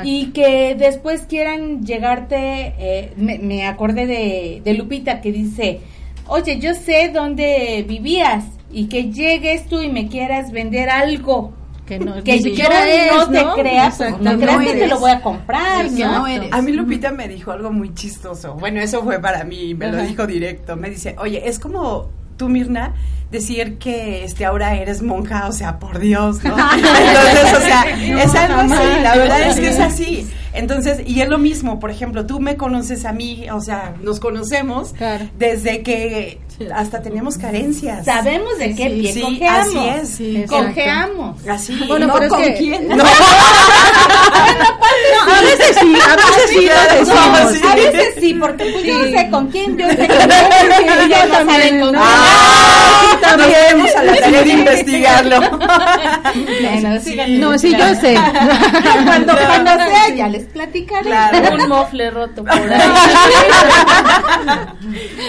Y 0.05 0.27
que 0.33 0.75
después 0.79 1.23
quieran 1.23 1.85
llegarte, 1.85 2.75
eh, 2.79 3.13
me, 3.17 3.39
me 3.39 3.67
acordé 3.67 4.07
de, 4.07 4.63
de 4.65 4.75
Lupita 4.75 5.21
que 5.21 5.33
dice, 5.33 5.81
oye, 6.27 6.59
yo 6.59 6.75
sé 6.75 7.11
dónde 7.13 7.85
vivías 7.89 8.45
y 8.71 8.87
que 8.89 9.11
llegues 9.11 9.67
tú 9.67 9.81
y 9.83 9.89
me 9.91 10.09
quieras 10.09 10.51
vender 10.53 10.89
algo 10.91 11.53
que 11.87 11.99
no 11.99 12.23
que 12.25 12.41
ni 12.41 12.55
yo 12.57 12.65
no 12.65 13.31
te 13.31 13.43
¿no? 13.45 13.55
crea, 13.55 13.87
Exacto. 13.89 14.19
no 14.23 14.39
creas 14.39 14.55
No 14.55 14.59
que 14.61 14.65
te 14.73 14.77
eres. 14.79 14.89
lo 14.91 15.01
voy 15.01 15.11
a 15.11 15.21
comprar, 15.21 15.85
que 15.85 16.03
¿no? 16.05 16.21
no 16.21 16.27
eres. 16.27 16.51
A 16.53 16.63
mí 16.63 16.73
Lupita 16.73 17.13
me 17.13 17.29
dijo 17.29 17.53
algo 17.53 17.71
muy 17.71 17.93
chistoso. 17.95 18.55
Bueno, 18.55 18.81
eso 18.81 19.03
fue 19.03 19.21
para 19.21 19.45
mí, 19.45 19.75
me 19.75 19.89
lo 19.93 20.03
dijo 20.03 20.27
directo. 20.27 20.77
Me 20.77 20.89
dice, 20.89 21.15
oye, 21.19 21.47
es 21.47 21.59
como 21.59 22.09
tú, 22.37 22.49
Mirna, 22.49 22.95
decir 23.31 23.79
que 23.79 24.25
este 24.25 24.45
ahora 24.45 24.75
eres 24.77 25.03
monja, 25.03 25.47
o 25.49 25.53
sea, 25.53 25.79
por 25.79 25.99
Dios, 25.99 26.43
¿no? 26.45 26.57
Entonces, 26.75 27.55
o 27.57 27.61
sea, 27.61 27.85
es 28.23 28.35
algo 28.35 28.61
así, 28.61 29.01
la 29.03 29.17
verdad 29.17 29.43
es 29.49 29.59
que 29.61 29.69
es 29.69 29.81
así. 29.81 30.31
Entonces, 30.53 31.01
y 31.05 31.21
es 31.21 31.29
lo 31.29 31.39
mismo, 31.39 31.81
por 31.81 31.91
ejemplo, 31.91 32.27
tú 32.27 32.39
me 32.39 32.57
conoces 32.57 33.05
a 33.05 33.13
mí, 33.13 33.47
o 33.53 33.61
sea, 33.61 33.95
nos 34.03 34.21
conocemos 34.21 34.93
Claro. 34.93 35.29
desde 35.37 35.83
que 35.83 36.39
hasta 36.73 37.03
teníamos 37.03 37.37
carencias. 37.39 38.05
Sabemos 38.05 38.57
de 38.61 38.77
qué 38.77 38.89
pie 38.91 39.13
Sí, 39.13 39.21
cojeamos. 39.23 39.67
así 39.67 39.79
es. 39.89 40.09
Sí. 40.11 40.45
Cojeamos. 40.49 41.45
Así, 41.49 41.85
Bueno, 41.89 42.07
no 42.07 42.13
pero 42.15 42.27
es 42.27 42.31
con 42.31 42.43
que- 42.43 42.55
quién. 42.55 42.87
No. 42.97 43.03
a 45.17 45.41
veces 45.41 45.77
sí, 45.81 45.95
a 45.97 46.17
veces 46.17 46.51
sí 46.51 46.67
lo 46.67 46.99
decimos. 46.99 47.53
sí. 47.53 47.61
A 47.67 47.75
veces 47.75 48.15
sí, 48.21 48.35
porque 48.35 48.65
pues 48.73 48.85
yo 48.85 49.05
sé 49.05 49.29
con 49.31 49.47
quién, 49.49 49.77
yo 49.77 49.89
sé 49.89 49.97
con 49.97 50.07
quién, 50.09 51.09
yo 51.11 51.27
no 51.27 51.33
también, 51.33 51.81
con 51.81 51.93
¿no? 51.93 52.01
quién. 52.01 52.03
Ah, 52.05 53.19
también 53.21 53.87
a 53.97 54.03
la 54.03 54.17
tarea 54.17 54.43
de 54.43 54.51
investigarlo. 54.53 55.41
Bueno, 55.41 57.01
sí, 57.03 57.17
No, 57.39 57.59
sí, 57.59 57.73
yo 57.77 57.95
sé. 58.01 58.15
Cuando, 59.05 59.35
cuando 59.37 59.71
sea, 59.73 60.09
ya 60.15 60.29
les 60.29 60.45
platicaré. 60.47 61.05
Claro. 61.05 61.55
Un 61.63 61.69
mofle 61.69 62.11
roto 62.11 62.45
por 62.45 62.53
ahí. 62.53 62.91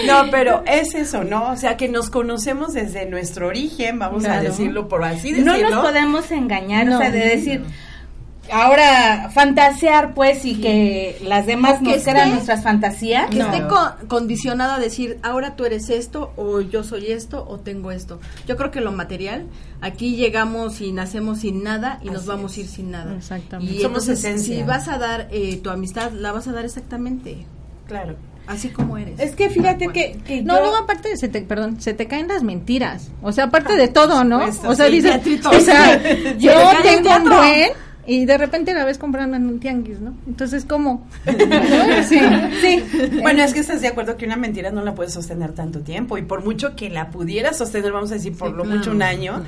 No, 0.06 0.24
pero 0.30 0.62
es 0.66 0.94
eso, 0.94 1.24
¿no? 1.24 1.50
O 1.52 1.56
sea, 1.56 1.76
que 1.76 1.88
nos 1.88 2.10
conocemos 2.10 2.72
desde 2.74 3.06
nuestro 3.06 3.48
origen, 3.48 3.98
vamos 3.98 4.24
a 4.24 4.40
decirlo 4.40 4.88
por 4.88 5.04
así 5.04 5.32
No 5.32 5.52
decirlo. 5.52 5.70
nos 5.76 5.84
podemos 5.86 6.30
engañar, 6.30 6.86
No. 6.86 6.96
o 6.96 7.00
sea, 7.00 7.10
de 7.10 7.20
decir, 7.28 7.64
ahora 8.52 9.30
fantasear, 9.32 10.14
pues, 10.14 10.44
y 10.44 10.54
que 10.60 11.18
las 11.24 11.46
demás 11.46 11.78
que 11.78 11.84
nos 11.84 11.94
esté- 11.96 12.10
crean 12.12 12.30
nuestras 12.30 12.62
fantasías. 12.62 13.30
que 13.30 13.36
No. 13.38 13.46
esté 13.52 13.66
co- 13.66 13.92
condicionada 14.08 14.76
a 14.76 14.78
decir, 14.78 15.18
ahora 15.22 15.56
tú 15.56 15.64
eres 15.64 15.90
esto, 15.90 16.32
o 16.36 16.60
yo 16.60 16.82
soy 16.84 17.06
esto, 17.12 17.44
o 17.48 17.58
tengo 17.58 17.90
esto. 17.92 18.20
Yo 18.46 18.56
creo 18.56 18.70
que 18.70 18.80
lo 18.80 18.92
material, 18.92 19.46
aquí 19.80 20.16
llegamos 20.16 20.80
y 20.80 20.92
nacemos 20.92 21.40
sin 21.40 21.62
nada 21.62 21.98
y 22.02 22.10
nos 22.10 22.26
vamos 22.26 22.52
es. 22.52 22.58
a 22.58 22.60
ir 22.62 22.66
sin 22.68 22.90
nada. 22.90 23.14
Exactamente. 23.14 23.72
Y 23.74 23.80
Somos 23.82 24.02
entonces, 24.08 24.24
esencia. 24.24 24.56
si 24.56 24.62
vas 24.62 24.88
a 24.88 24.98
dar 24.98 25.28
eh, 25.30 25.56
tu 25.62 25.70
amistad, 25.70 26.12
la 26.12 26.32
vas 26.32 26.46
a 26.48 26.52
dar 26.52 26.64
exactamente, 26.64 27.46
Claro. 27.86 28.16
así 28.46 28.68
como 28.68 28.96
eres. 28.98 29.18
Es 29.20 29.34
que 29.34 29.50
fíjate 29.50 29.88
que, 29.88 30.18
que 30.24 30.42
No, 30.42 30.56
yo- 30.58 30.70
no, 30.70 30.76
aparte, 30.76 31.16
se 31.16 31.28
te, 31.28 31.42
perdón, 31.42 31.80
se 31.80 31.94
te 31.94 32.06
caen 32.06 32.28
las 32.28 32.42
mentiras. 32.42 33.08
O 33.22 33.32
sea, 33.32 33.44
aparte 33.44 33.76
de 33.76 33.88
todo, 33.88 34.24
¿no? 34.24 34.38
supuesto, 34.40 34.68
O 34.70 34.74
sea, 34.74 34.86
sí, 34.86 34.92
dices, 34.92 35.10
teatrito. 35.12 35.50
o 35.50 35.60
sea, 35.60 36.00
yo 36.38 36.52
tengo 36.82 37.10
un 37.16 37.24
buen 37.24 37.70
y 38.06 38.24
de 38.24 38.38
repente 38.38 38.72
la 38.74 38.84
ves 38.84 38.98
comprando 38.98 39.36
en 39.36 39.46
un 39.46 39.58
tianguis, 39.60 40.00
¿no? 40.00 40.14
Entonces, 40.26 40.64
¿cómo? 40.64 41.06
Sí, 42.08 42.18
sí. 42.60 42.82
Bueno, 43.22 43.42
es 43.42 43.52
que 43.52 43.60
estás 43.60 43.80
de 43.80 43.88
acuerdo 43.88 44.16
que 44.16 44.26
una 44.26 44.36
mentira 44.36 44.70
no 44.70 44.82
la 44.82 44.94
puedes 44.94 45.12
sostener 45.12 45.52
tanto 45.52 45.80
tiempo 45.80 46.18
y 46.18 46.22
por 46.22 46.44
mucho 46.44 46.76
que 46.76 46.90
la 46.90 47.10
pudieras 47.10 47.58
sostener, 47.58 47.92
vamos 47.92 48.10
a 48.10 48.14
decir, 48.14 48.36
por 48.36 48.50
Sí, 48.50 48.54
lo 48.56 48.62
claro. 48.64 48.78
mucho 48.78 48.90
un 48.92 49.02
año, 49.02 49.42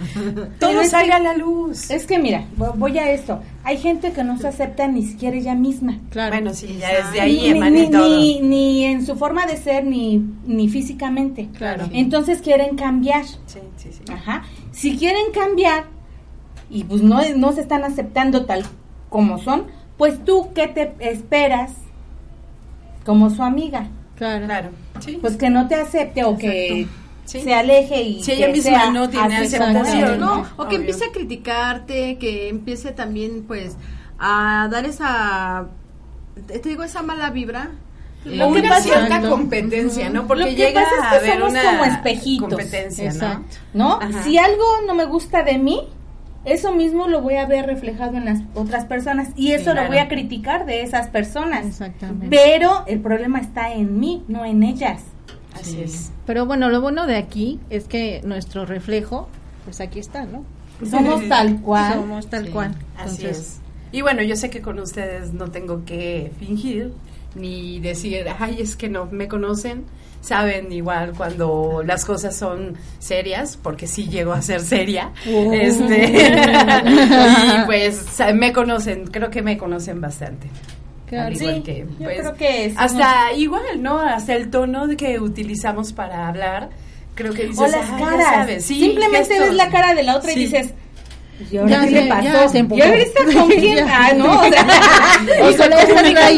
todo 0.59 0.81
que- 0.81 0.97
a 1.13 1.19
la 1.19 1.35
luz. 1.37 1.91
Es 1.91 2.07
que 2.07 2.19
mira, 2.19 2.45
vo- 2.57 2.75
voy 2.77 2.99
a 2.99 3.13
esto. 3.13 3.41
Hay 3.65 3.79
gente 3.79 4.13
que 4.13 4.25
no 4.25 4.39
se 4.39 4.49
acepta 4.49 4.89
ni 4.89 5.05
siquiera 5.05 5.37
ella 5.37 5.55
misma. 5.55 5.99
Claro. 6.11 6.33
Bueno, 6.35 6.55
sí, 6.55 6.79
ya 6.81 6.89
desde 7.05 7.21
ahí 7.21 7.53
ni, 7.53 7.61
ni, 7.71 7.83
y 7.83 7.91
todo. 7.91 8.09
ni, 8.19 8.41
ni 8.41 8.85
en 8.85 9.05
su 9.07 9.15
forma 9.17 9.47
de 9.47 9.57
ser, 9.57 9.85
ni, 9.85 10.23
ni 10.47 10.69
físicamente. 10.69 11.49
Claro. 11.57 11.85
Entonces 11.93 12.41
quieren 12.41 12.77
cambiar. 12.77 13.25
Sí, 13.25 13.59
sí, 13.77 13.91
sí. 13.93 14.01
Ajá. 14.13 14.43
Si 14.73 14.97
quieren 14.97 15.33
cambiar 15.35 15.85
y 16.71 16.85
pues 16.85 17.03
no, 17.03 17.21
no 17.37 17.53
se 17.53 17.61
están 17.63 17.85
aceptando 17.85 18.45
tal 18.47 18.65
como 19.09 19.39
son, 19.39 19.67
pues 19.97 20.25
tú, 20.25 20.53
¿qué 20.55 20.69
te 20.69 20.95
esperas 21.01 21.73
como 23.05 23.31
su 23.31 23.43
amiga? 23.43 23.89
claro. 24.17 24.47
Claro. 24.47 24.69
Sí. 25.01 25.19
Pues 25.21 25.37
que 25.37 25.49
no 25.49 25.69
te 25.69 25.77
acepte 25.77 26.25
o 26.25 26.37
que 26.37 26.89
Sí. 27.25 27.41
se 27.43 27.55
aleje 27.55 28.03
y 28.03 28.23
Si 28.23 28.33
ella 28.33 28.47
que 28.47 28.53
misma 28.55 28.71
sea 28.81 28.91
no 28.91 29.09
tiene 29.11 29.37
así 29.37 29.55
aceptación, 29.55 30.15
es, 30.15 30.19
no, 30.19 30.41
o 30.57 30.63
que 30.63 30.63
Obvio. 30.63 30.79
empiece 30.79 31.05
a 31.05 31.13
criticarte, 31.13 32.17
que 32.19 32.49
empiece 32.49 32.91
también 32.93 33.45
pues 33.47 33.77
a 34.19 34.67
dar 34.73 34.85
esa 34.87 35.67
te 36.47 36.69
digo 36.69 36.83
esa 36.85 37.03
mala 37.03 37.31
vibra. 37.31 37.71
Lo 38.25 38.53
que 38.53 38.63
pasa- 38.63 38.81
cierta 38.83 39.05
Exacto. 39.07 39.31
competencia, 39.31 40.11
¿no? 40.11 40.27
Porque 40.27 40.43
Lo 40.45 40.49
que 40.51 40.57
llega 40.57 40.83
pasa 40.83 40.95
es 40.97 41.01
que 41.01 41.07
a 41.07 41.19
haber 41.19 41.33
somos 41.39 41.51
una 41.51 41.65
como 41.65 41.85
espejitos. 41.85 42.49
competencia, 42.49 43.05
¿no? 43.05 43.11
Exacto. 43.15 43.57
¿no? 43.75 43.99
Si 44.25 44.39
algo 44.39 44.65
no 44.87 44.95
me 44.95 45.05
gusta 45.05 45.43
de 45.45 45.59
mí, 45.59 45.83
eso 46.45 46.73
mismo 46.73 47.09
lo 47.09 47.21
voy 47.21 47.35
a 47.35 47.47
ver 47.47 47.67
reflejado 47.67 48.17
en 48.17 48.25
las 48.25 48.41
otras 48.55 48.85
personas 48.85 49.29
y 49.37 49.53
eso 49.53 49.65
claro. 49.73 49.83
lo 49.83 49.89
voy 49.89 49.99
a 49.99 50.09
criticar 50.09 50.67
de 50.67 50.83
esas 50.83 51.09
personas. 51.09 51.67
Exactamente. 51.67 52.29
Pero 52.31 52.85
el 52.87 53.01
problema 53.01 53.41
está 53.41 53.73
en 53.73 53.99
mí, 54.01 54.25
no 54.29 54.45
en 54.45 54.63
ellas. 54.63 55.03
Así 55.55 55.81
es. 55.81 56.13
Pero 56.27 56.47
bueno, 56.47 56.69
lo 56.69 56.81
bueno 56.81 57.07
de 57.07 57.17
aquí 57.17 57.59
es 57.71 57.85
que 57.85 58.21
nuestro 58.25 58.65
reflejo, 58.67 59.29
pues 59.65 59.81
aquí 59.81 59.99
está, 59.99 60.25
¿no? 60.25 60.45
Somos 60.89 61.29
tal 61.29 61.61
cual. 61.61 61.95
Somos 61.95 62.27
tal 62.29 62.47
Sí, 62.47 62.51
cual. 62.53 62.75
Así 62.97 63.23
Entonces, 63.23 63.39
es. 63.39 63.61
Y 63.91 64.03
bueno, 64.03 64.23
yo 64.23 64.37
sé 64.37 64.51
que 64.51 64.61
con 64.61 64.79
ustedes 64.79 65.33
no 65.33 65.51
tengo 65.51 65.85
que 65.85 66.31
fingir 66.39 66.93
ni 67.35 67.81
decir, 67.81 68.27
ay, 68.39 68.59
es 68.61 68.77
que 68.77 68.89
no 68.89 69.07
me 69.07 69.27
conocen. 69.29 69.85
Saben 70.21 70.73
igual 70.73 71.13
cuando 71.17 71.83
las 71.87 72.05
cosas 72.05 72.37
son 72.37 72.75
serias, 72.99 73.57
porque 73.57 73.87
sí 73.87 74.09
llego 74.09 74.33
a 74.33 74.43
ser 74.43 74.61
seria. 74.61 75.13
Oh. 75.31 75.53
Este, 75.53 76.29
y 77.63 77.67
pues 77.67 78.05
me 78.35 78.53
conocen, 78.53 79.07
creo 79.07 79.31
que 79.31 79.43
me 79.43 79.57
conocen 79.57 80.01
bastante. 80.01 80.49
Claro. 81.07 81.29
Al 81.29 81.37
igual 81.37 81.55
Sí, 81.57 81.63
que, 81.63 81.79
yo 81.99 82.05
pues, 82.05 82.19
creo 82.19 82.35
que 82.35 82.71
somos- 82.75 82.83
hasta 82.83 83.33
igual, 83.33 83.63
¿no? 83.83 83.99
Hasta 84.01 84.35
el 84.35 84.51
tono 84.51 84.87
que 84.97 85.19
utilizamos 85.21 85.93
para 85.95 86.29
hablar, 86.29 86.69
creo 87.15 87.33
que 87.33 87.45
dices, 87.45 87.59
o 87.61 87.67
las 87.67 87.89
"Ah, 87.91 87.97
caras. 87.99 88.27
sabes". 88.35 88.65
Sí, 88.67 88.81
Simplemente 88.81 89.29
gestos. 89.29 89.49
ves 89.49 89.55
la 89.57 89.71
cara 89.71 89.95
de 89.95 90.03
la 90.03 90.17
otra 90.17 90.33
Sí. 90.33 90.41
y 90.41 90.43
dices, 90.45 90.75
¿y 91.41 91.55
Ya 91.55 91.61
ahora 91.63 91.81
qué 91.81 91.87
se- 91.87 91.91
le 91.93 92.07
ya 92.09 92.33
pasó? 92.33 92.49
se 92.49 92.59
empujó. 92.59 92.79
¿Y 92.79 92.83
ahorita 92.83 93.25
con 93.35 93.49
quién? 93.61 93.77
Ya. 93.77 94.07
Ah, 94.07 94.13
no, 94.15 94.41
o 94.41 94.45
sea, 94.49 94.67
O 95.45 95.51
Y 95.51 95.55
se 95.55 95.69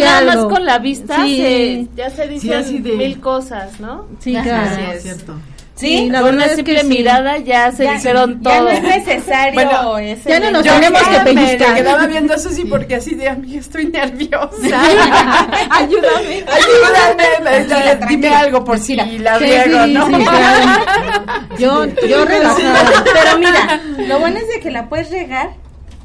nada 0.04 0.24
más 0.24 0.36
con 0.46 0.64
la 0.64 0.78
vista, 0.78 1.24
Sí. 1.24 1.36
se- 1.38 1.88
ya 1.96 2.10
se 2.10 2.28
dicen 2.28 2.52
así 2.54 2.78
de- 2.78 2.92
mil 2.92 3.20
cosas, 3.20 3.80
¿no? 3.80 4.06
Sí, 4.20 4.32
claro. 4.32 4.70
Así 4.70 4.80
es. 4.96 5.02
cierto. 5.02 5.34
Sí, 5.74 6.08
la 6.10 6.20
Con 6.20 6.34
una 6.34 6.44
es 6.46 6.56
simple 6.56 6.74
que 6.74 6.80
sí. 6.82 6.86
mirada 6.86 7.38
ya 7.38 7.72
se 7.72 7.84
ya, 7.84 7.96
ya 7.96 8.12
todo. 8.12 8.62
no 8.62 8.68
es 8.68 8.82
necesario 8.82 9.54
Bueno, 9.54 9.98
ese 9.98 10.28
ya 10.28 10.40
no 10.40 10.50
nos 10.50 10.62
tenemos 10.62 11.02
que 11.02 11.18
pellizcar. 11.20 11.68
me 11.70 11.74
quedaba 11.76 12.06
viendo 12.06 12.34
eso 12.34 12.50
sí 12.50 12.64
porque 12.66 12.96
así 12.96 13.14
de 13.14 13.28
amiga 13.28 13.60
estoy 13.60 13.86
nerviosa. 13.86 14.50
Ayúdame. 15.70 16.44
Ayúdame, 16.46 17.66
dime- 17.68 18.06
dime 18.08 18.28
algo 18.34 18.64
por 18.64 18.78
si 18.78 18.94
la 18.94 19.04
Sí, 19.04 19.44
riego, 19.44 19.84
sí, 19.84 19.92
¿no? 19.94 20.06
sí, 20.06 20.12
claro. 20.12 21.24
Yo, 21.58 21.84
yo 22.06 22.24
relajada. 22.24 23.04
Pero 23.12 23.38
mira, 23.38 23.80
lo 24.06 24.18
bueno 24.20 24.38
es 24.38 24.48
de 24.48 24.60
que 24.60 24.70
la 24.70 24.88
puedes 24.88 25.10
regar 25.10 25.50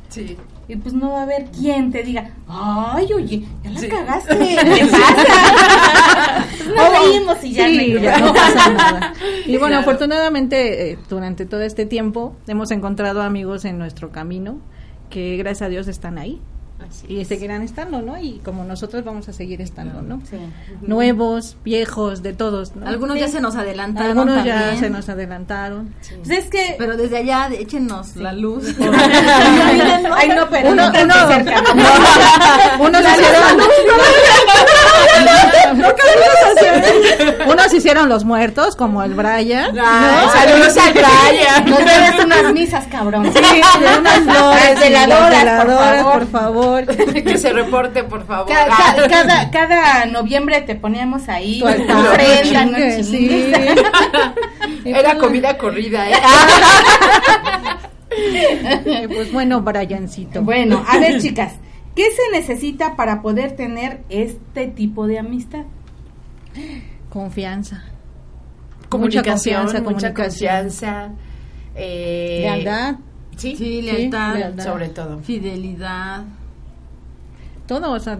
Sí. 0.09 0.37
Y 0.67 0.75
pues 0.77 0.93
no 0.93 1.11
va 1.11 1.19
a 1.19 1.23
haber 1.23 1.45
quien 1.51 1.91
te 1.91 2.01
diga, 2.03 2.31
ay, 2.47 3.07
oye, 3.13 3.43
ya 3.63 3.69
la 3.71 3.79
Sí. 3.79 3.87
cagaste, 3.87 4.37
¿qué 4.37 4.85
pasa? 4.91 6.45
Nos 6.75 6.99
reímos 6.99 7.43
y 7.43 7.51
ya 7.53 7.67
Sí, 7.67 7.93
no 7.93 7.99
ya 8.01 8.17
no 8.19 8.33
pasa 8.33 8.69
nada. 8.71 9.13
Y 9.45 9.51
bueno, 9.57 9.67
Claro. 9.67 9.79
afortunadamente 9.81 10.91
eh, 10.91 10.97
durante 11.09 11.45
todo 11.45 11.61
este 11.61 11.85
tiempo 11.85 12.35
hemos 12.47 12.71
encontrado 12.71 13.21
amigos 13.21 13.65
en 13.65 13.77
nuestro 13.77 14.11
camino 14.11 14.57
que 15.09 15.37
gracias 15.37 15.63
a 15.63 15.69
Dios 15.69 15.87
están 15.87 16.17
ahí 16.17 16.41
y 17.07 17.25
seguirán 17.25 17.61
estando, 17.61 18.01
¿no? 18.01 18.17
Y 18.19 18.39
como 18.39 18.63
nosotros 18.63 19.03
vamos 19.03 19.29
a 19.29 19.33
seguir 19.33 19.61
estando, 19.61 20.01
¿no? 20.01 20.21
Sí. 20.29 20.37
Nuevos, 20.81 21.57
viejos, 21.63 22.23
de 22.23 22.33
todos, 22.33 22.75
¿no? 22.75 22.87
Algunos 22.87 23.19
ya 23.19 23.27
se 23.27 23.39
nos 23.41 23.55
adelantaron 23.55 24.17
Algunos 24.17 24.45
ya 24.45 24.75
se 24.77 24.89
nos 24.89 25.09
adelantaron. 25.09 25.93
Pues 26.23 26.29
es 26.29 26.49
que... 26.49 26.75
Pero 26.77 26.97
desde 26.97 27.17
allá, 27.17 27.49
échenos 27.51 28.15
la 28.15 28.33
luz. 28.33 28.65
Ay, 28.79 30.29
no, 30.29 30.49
pero 30.49 30.71
Uno, 30.71 30.85
no 30.87 30.91
tan 30.91 31.05
uno, 31.05 31.27
cerca. 31.27 31.63
Unos 35.73 35.93
hicieron 36.55 37.51
unos 37.51 37.73
hicieron 37.73 38.09
los 38.09 38.23
muertos 38.25 38.75
como 38.75 39.03
el 39.03 39.13
Brian 39.13 39.77
Ay, 39.79 40.27
Saludos 40.33 40.77
al 40.77 40.93
Brian. 40.93 41.65
Nos 41.69 41.79
debes 41.79 42.23
unas 42.25 42.53
misas, 42.53 42.85
cabrón. 42.87 43.31
Sí, 43.33 43.39
de 43.41 43.97
unas 43.99 44.19
flores, 44.21 44.79
veladoras, 44.79 46.03
por 46.03 46.13
por 46.19 46.27
favor. 46.31 46.85
que 47.23 47.37
se 47.37 47.53
reporte, 47.53 48.03
por 48.03 48.25
favor. 48.25 48.47
Ca- 48.47 48.67
ca- 48.67 49.07
cada, 49.07 49.51
cada 49.51 50.05
noviembre 50.05 50.61
te 50.61 50.75
poníamos 50.75 51.27
ahí 51.29 51.59
Tu 51.59 51.67
ofrenda, 51.67 52.65
no 52.65 52.77
chingue, 52.77 53.03
sí. 53.03 53.53
Era 54.85 55.17
comida 55.17 55.57
corrida, 55.57 56.09
¿eh? 56.09 56.13
Eh, 58.17 59.07
Pues 59.13 59.31
bueno, 59.33 59.61
Briancito. 59.61 60.41
Bueno, 60.41 60.83
a 60.87 60.97
ver, 60.99 61.19
chicas, 61.21 61.53
¿qué 61.95 62.03
se 62.11 62.31
necesita 62.37 62.95
para 62.95 63.21
poder 63.21 63.55
tener 63.55 64.01
este 64.09 64.67
tipo 64.67 65.07
de 65.07 65.19
amistad? 65.19 65.63
Confianza. 67.09 67.83
Comunicación, 68.89 69.63
mucha 69.63 69.79
mucha 69.81 69.83
confianza, 69.83 69.83
comunicación. 69.83 70.61
confianza. 70.63 71.09
eh, 71.75 72.39
Lealtad. 72.41 72.95
Sí, 73.35 73.55
sí, 73.57 73.81
lealtad, 73.81 74.35
lealtad. 74.35 74.63
Sobre 74.63 74.89
todo. 74.89 75.19
fidelidad. 75.19 76.23
Todo, 77.67 77.91
o 77.91 77.99
sea, 77.99 78.19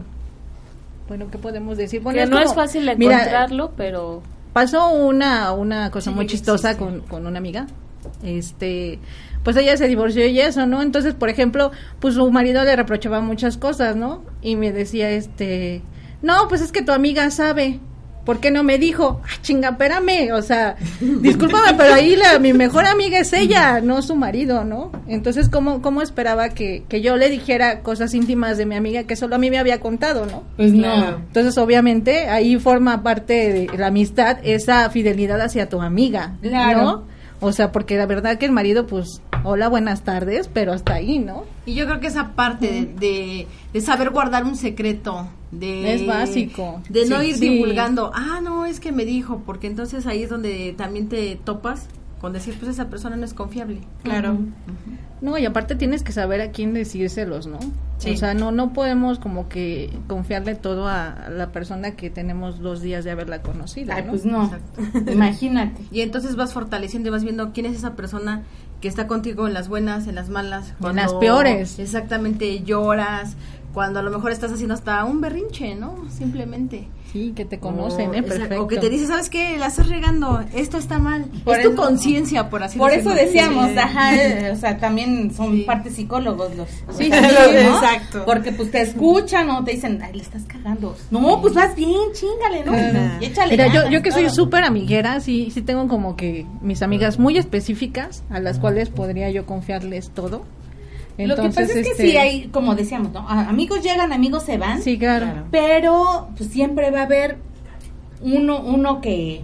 bueno, 1.08 1.28
¿qué 1.32 1.38
podemos 1.38 1.78
decir? 1.78 2.02
Bueno, 2.02 2.20
que 2.20 2.26
no 2.26 2.38
como- 2.38 2.46
es 2.50 2.54
fácil 2.54 2.90
mira, 2.98 3.18
encontrarlo, 3.20 3.72
pero 3.78 4.22
pasó 4.54 4.90
una, 4.90 5.52
una 5.54 5.92
cosa 5.92 6.10
Sí, 6.12 6.16
muy 6.16 6.26
chistosa 6.28 6.78
con, 6.78 7.02
con 7.02 7.26
una 7.28 7.38
amiga. 7.38 7.68
Este, 8.24 9.00
pues 9.46 9.56
ella 9.58 9.78
se 9.78 9.88
divorció 9.88 10.26
y 10.28 10.42
eso, 10.42 10.66
¿no? 10.66 10.82
Entonces, 10.82 11.14
por 11.14 11.30
ejemplo, 11.30 11.72
pues 12.00 12.16
su 12.16 12.32
marido 12.32 12.64
le 12.64 12.76
reprochaba 12.76 13.22
muchas 13.22 13.58
cosas, 13.58 13.96
¿no? 13.96 14.24
Y 14.42 14.56
me 14.56 14.72
decía, 14.72 15.12
este, 15.12 15.84
no, 16.24 16.48
pues 16.50 16.62
es 16.62 16.72
que 16.72 16.82
tu 16.82 16.92
amiga 16.92 17.30
sabe. 17.30 17.80
¿Por 18.26 18.40
qué 18.40 18.50
no 18.50 18.64
me 18.64 18.80
dijo? 18.80 19.22
Ah, 19.24 19.38
chinga, 19.44 19.70
espérame, 19.70 20.32
o 20.34 20.42
sea, 20.42 20.78
discúlpame, 21.00 21.78
pero 21.78 21.94
ahí 21.94 22.16
la, 22.16 22.40
mi 22.40 22.54
mejor 22.54 22.86
amiga 22.88 23.20
es 23.20 23.32
ella, 23.34 23.82
no 23.82 24.02
su 24.02 24.16
marido, 24.16 24.64
¿no? 24.64 24.92
Entonces, 25.08 25.48
¿cómo, 25.48 25.84
cómo 25.84 26.02
esperaba 26.02 26.50
que, 26.50 26.84
que 26.90 27.02
yo 27.02 27.16
le 27.18 27.30
dijera 27.30 27.82
cosas 27.82 28.16
íntimas 28.16 28.58
de 28.58 28.66
mi 28.66 28.74
amiga 28.74 29.04
que 29.04 29.16
solo 29.16 29.36
a 29.36 29.38
mí 29.38 29.52
me 29.52 29.60
había 29.60 29.80
contado, 29.80 30.26
¿no? 30.26 30.42
Pues 30.56 30.72
Claro. 30.74 31.18
Entonces, 31.28 31.56
obviamente, 31.60 32.28
ahí 32.28 32.58
forma 32.58 33.04
parte 33.04 33.54
de 33.70 33.78
la 33.78 33.88
amistad 33.88 34.40
esa 34.42 34.90
fidelidad 34.90 35.40
hacia 35.40 35.70
tu 35.70 35.80
amiga, 35.80 36.34
Claro. 36.42 36.82
¿no? 36.82 37.15
O 37.46 37.52
sea, 37.52 37.72
porque 37.72 37.96
la 37.96 38.08
verdad 38.08 38.38
que 38.40 38.46
el 38.46 38.52
marido, 38.52 38.88
pues, 38.88 39.22
hola, 39.44 39.70
buenas 39.70 40.02
tardes, 40.04 40.50
pero 40.52 40.74
hasta 40.74 40.96
ahí, 40.96 41.20
¿no? 41.20 41.44
Y 41.68 41.76
yo 41.76 41.86
creo 41.86 42.00
que 42.00 42.08
esa 42.08 42.30
parte 42.34 42.72
de, 42.72 42.86
de, 42.86 43.48
de 43.72 43.82
saber 43.82 44.10
guardar 44.10 44.44
un 44.46 44.56
secreto, 44.56 45.28
de 45.52 45.94
Es 45.94 46.08
básico. 46.08 46.82
de 46.90 47.06
no 47.08 47.20
Sí, 47.22 47.28
ir 47.28 47.36
sí. 47.36 47.50
divulgando, 47.50 48.10
ah, 48.16 48.40
no, 48.42 48.66
es 48.66 48.80
que 48.80 48.92
me 48.92 49.06
dijo, 49.06 49.44
porque 49.46 49.68
entonces 49.68 50.08
ahí 50.08 50.24
es 50.24 50.30
donde 50.30 50.74
también 50.76 51.08
te 51.08 51.36
topas 51.36 51.88
con 52.20 52.34
decir, 52.34 52.56
pues 52.60 52.72
esa 52.72 52.90
persona 52.90 53.16
no 53.16 53.26
es 53.26 53.36
confiable. 53.36 53.82
Claro. 54.02 54.38
No, 55.22 55.38
y 55.38 55.46
aparte 55.46 55.76
tienes 55.76 56.04
que 56.04 56.12
saber 56.12 56.42
a 56.42 56.52
quién 56.52 56.74
decírselos, 56.74 57.48
¿no? 57.48 57.60
Sí. 57.98 58.12
O 58.12 58.18
sea, 58.18 58.34
no 58.34 58.52
no 58.52 58.74
podemos 58.74 59.20
como 59.20 59.48
que 59.48 59.90
confiarle 60.08 60.56
todo 60.56 60.88
a 60.88 61.30
la 61.30 61.52
persona 61.52 61.92
que 61.92 62.10
tenemos 62.10 62.60
dos 62.60 62.82
días 62.82 63.06
de 63.06 63.12
haberla 63.12 63.42
conocido, 63.42 63.94
Ay, 63.94 64.04
¿no? 64.04 64.10
pues 64.12 64.26
no. 64.26 64.52
Imagínate. 65.12 65.82
Y 65.92 66.02
entonces 66.02 66.36
vas 66.36 66.54
fortaleciendo 66.54 67.10
y 67.10 67.12
vas 67.12 67.24
viendo 67.24 67.54
quién 67.54 67.66
es 67.66 67.78
esa 67.78 67.96
persona 67.96 68.44
que 68.82 68.90
está 68.90 69.08
contigo 69.08 69.48
en 69.48 69.54
las 69.54 69.70
buenas, 69.70 70.08
en 70.08 70.16
las 70.16 70.30
malas, 70.30 70.74
En 70.84 70.98
las 70.98 71.14
peores. 71.14 71.80
Exactamente, 71.80 72.64
lloras, 72.64 73.36
cuando 73.76 74.00
a 74.00 74.02
lo 74.02 74.10
mejor 74.10 74.32
estás 74.32 74.52
haciendo 74.52 74.74
hasta 74.74 75.04
un 75.06 75.22
berrinche, 75.22 75.76
¿no? 75.76 75.94
Simplemente. 76.10 76.88
Sí, 77.14 77.32
que 77.36 77.46
te 77.46 77.60
conocen, 77.60 78.10
O- 78.10 78.14
¿eh? 78.14 78.24
Perfecto. 78.24 78.62
O 78.64 78.68
que 78.68 78.78
te 78.78 78.90
dice, 78.90 79.06
¿sabes 79.08 79.30
qué? 79.30 79.58
La 79.58 79.68
estás 79.68 79.88
regando, 79.88 80.44
esto 80.54 80.78
está 80.78 80.98
mal. 81.00 81.26
Por 81.46 81.58
es 81.58 81.64
tu 81.64 81.72
eso- 81.74 81.82
conciencia, 81.82 82.50
por 82.50 82.62
así 82.64 82.78
Por 82.78 82.92
eso 82.92 83.10
decirlo. 83.12 83.26
decíamos, 83.32 83.70
Sí. 83.72 83.78
ajá, 83.78 84.16
eh, 84.16 84.52
o 84.52 84.56
sea, 84.58 84.78
también 84.80 85.34
son 85.34 85.52
Sí. 85.58 85.62
parte 85.62 85.92
psicólogos 85.92 86.56
los. 86.58 86.68
Sí, 86.70 87.04
sí, 87.06 87.10
¿no? 87.10 87.16
exacto. 87.18 88.24
Porque 88.26 88.52
pues 88.52 88.72
te 88.72 88.82
escuchan 88.82 89.50
o 89.50 89.64
te 89.64 89.72
dicen, 89.72 90.02
ay, 90.04 90.14
le 90.14 90.24
estás 90.24 90.44
cagando. 90.44 90.96
No, 91.12 91.42
pues 91.42 91.54
vas 91.54 91.76
bien, 91.76 91.92
chingale, 92.14 92.66
¿no? 92.66 92.72
Claro. 92.74 93.00
Y 93.22 93.26
échale 93.26 93.52
Mira, 93.52 93.68
yo, 93.68 93.74
ganas, 93.74 93.90
yo 93.92 94.02
que 94.02 94.12
soy 94.12 94.30
súper 94.30 94.64
amiguera, 94.64 95.20
sí, 95.22 95.52
sí 95.54 95.62
tengo 95.62 95.88
como 95.88 96.16
que 96.18 96.46
mis 96.62 96.82
amigas 96.82 97.20
muy 97.20 97.38
específicas 97.38 98.24
a 98.30 98.40
las 98.40 98.58
cuales 98.60 98.90
podría 98.90 99.30
yo 99.30 99.46
confiarles 99.46 100.10
todo. 100.10 100.44
Lo 101.18 101.36
que 101.36 101.44
pasa 101.44 101.62
es 101.62 101.72
que 101.74 101.80
este, 101.82 102.10
sí 102.10 102.18
hay, 102.18 102.48
como 102.50 102.76
decíamos, 102.76 103.12
¿no? 103.14 103.28
Amigos 103.30 103.82
llegan, 103.82 104.12
amigos 104.12 104.44
se 104.44 104.58
van. 104.58 104.82
Sí, 104.82 104.98
claro. 104.98 105.26
Claro. 105.26 105.48
Pero 105.52 106.30
pues 106.38 106.50
siempre 106.50 106.92
va 106.92 107.02
a 107.02 107.04
haber 107.04 107.38
uno, 108.22 108.60
uno 108.60 109.00
que 109.02 109.42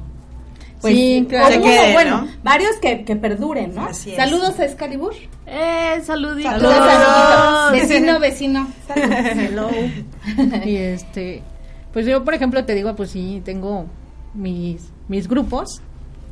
pues 0.82 0.96
Sí, 0.96 1.26
claro. 1.30 1.48
o 1.48 1.52
Se 1.52 1.58
uno, 1.60 1.66
quede, 1.68 1.94
bueno, 1.94 2.22
¿no? 2.24 2.28
varios 2.44 2.76
que, 2.82 3.06
que 3.06 3.16
perduren, 3.16 3.76
¿no? 3.76 3.86
Así 3.86 4.10
es. 4.12 4.16
Saludos 4.18 4.60
a 4.60 4.66
Excalibur. 4.66 5.14
eh, 5.46 6.02
saluditos. 6.04 6.52
Saludos, 6.52 6.78
amiguitos. 7.70 7.90
Vecino, 7.90 8.20
vecino. 8.20 8.68
Hello. 8.96 9.70
y 10.66 10.76
este, 10.76 11.44
pues 11.94 12.06
yo, 12.06 12.24
por 12.26 12.34
ejemplo, 12.34 12.66
te 12.66 12.74
digo, 12.74 12.96
pues 12.96 13.12
sí, 13.12 13.42
tengo 13.46 13.86
mis, 14.34 14.90
mis 15.08 15.28
grupos 15.28 15.82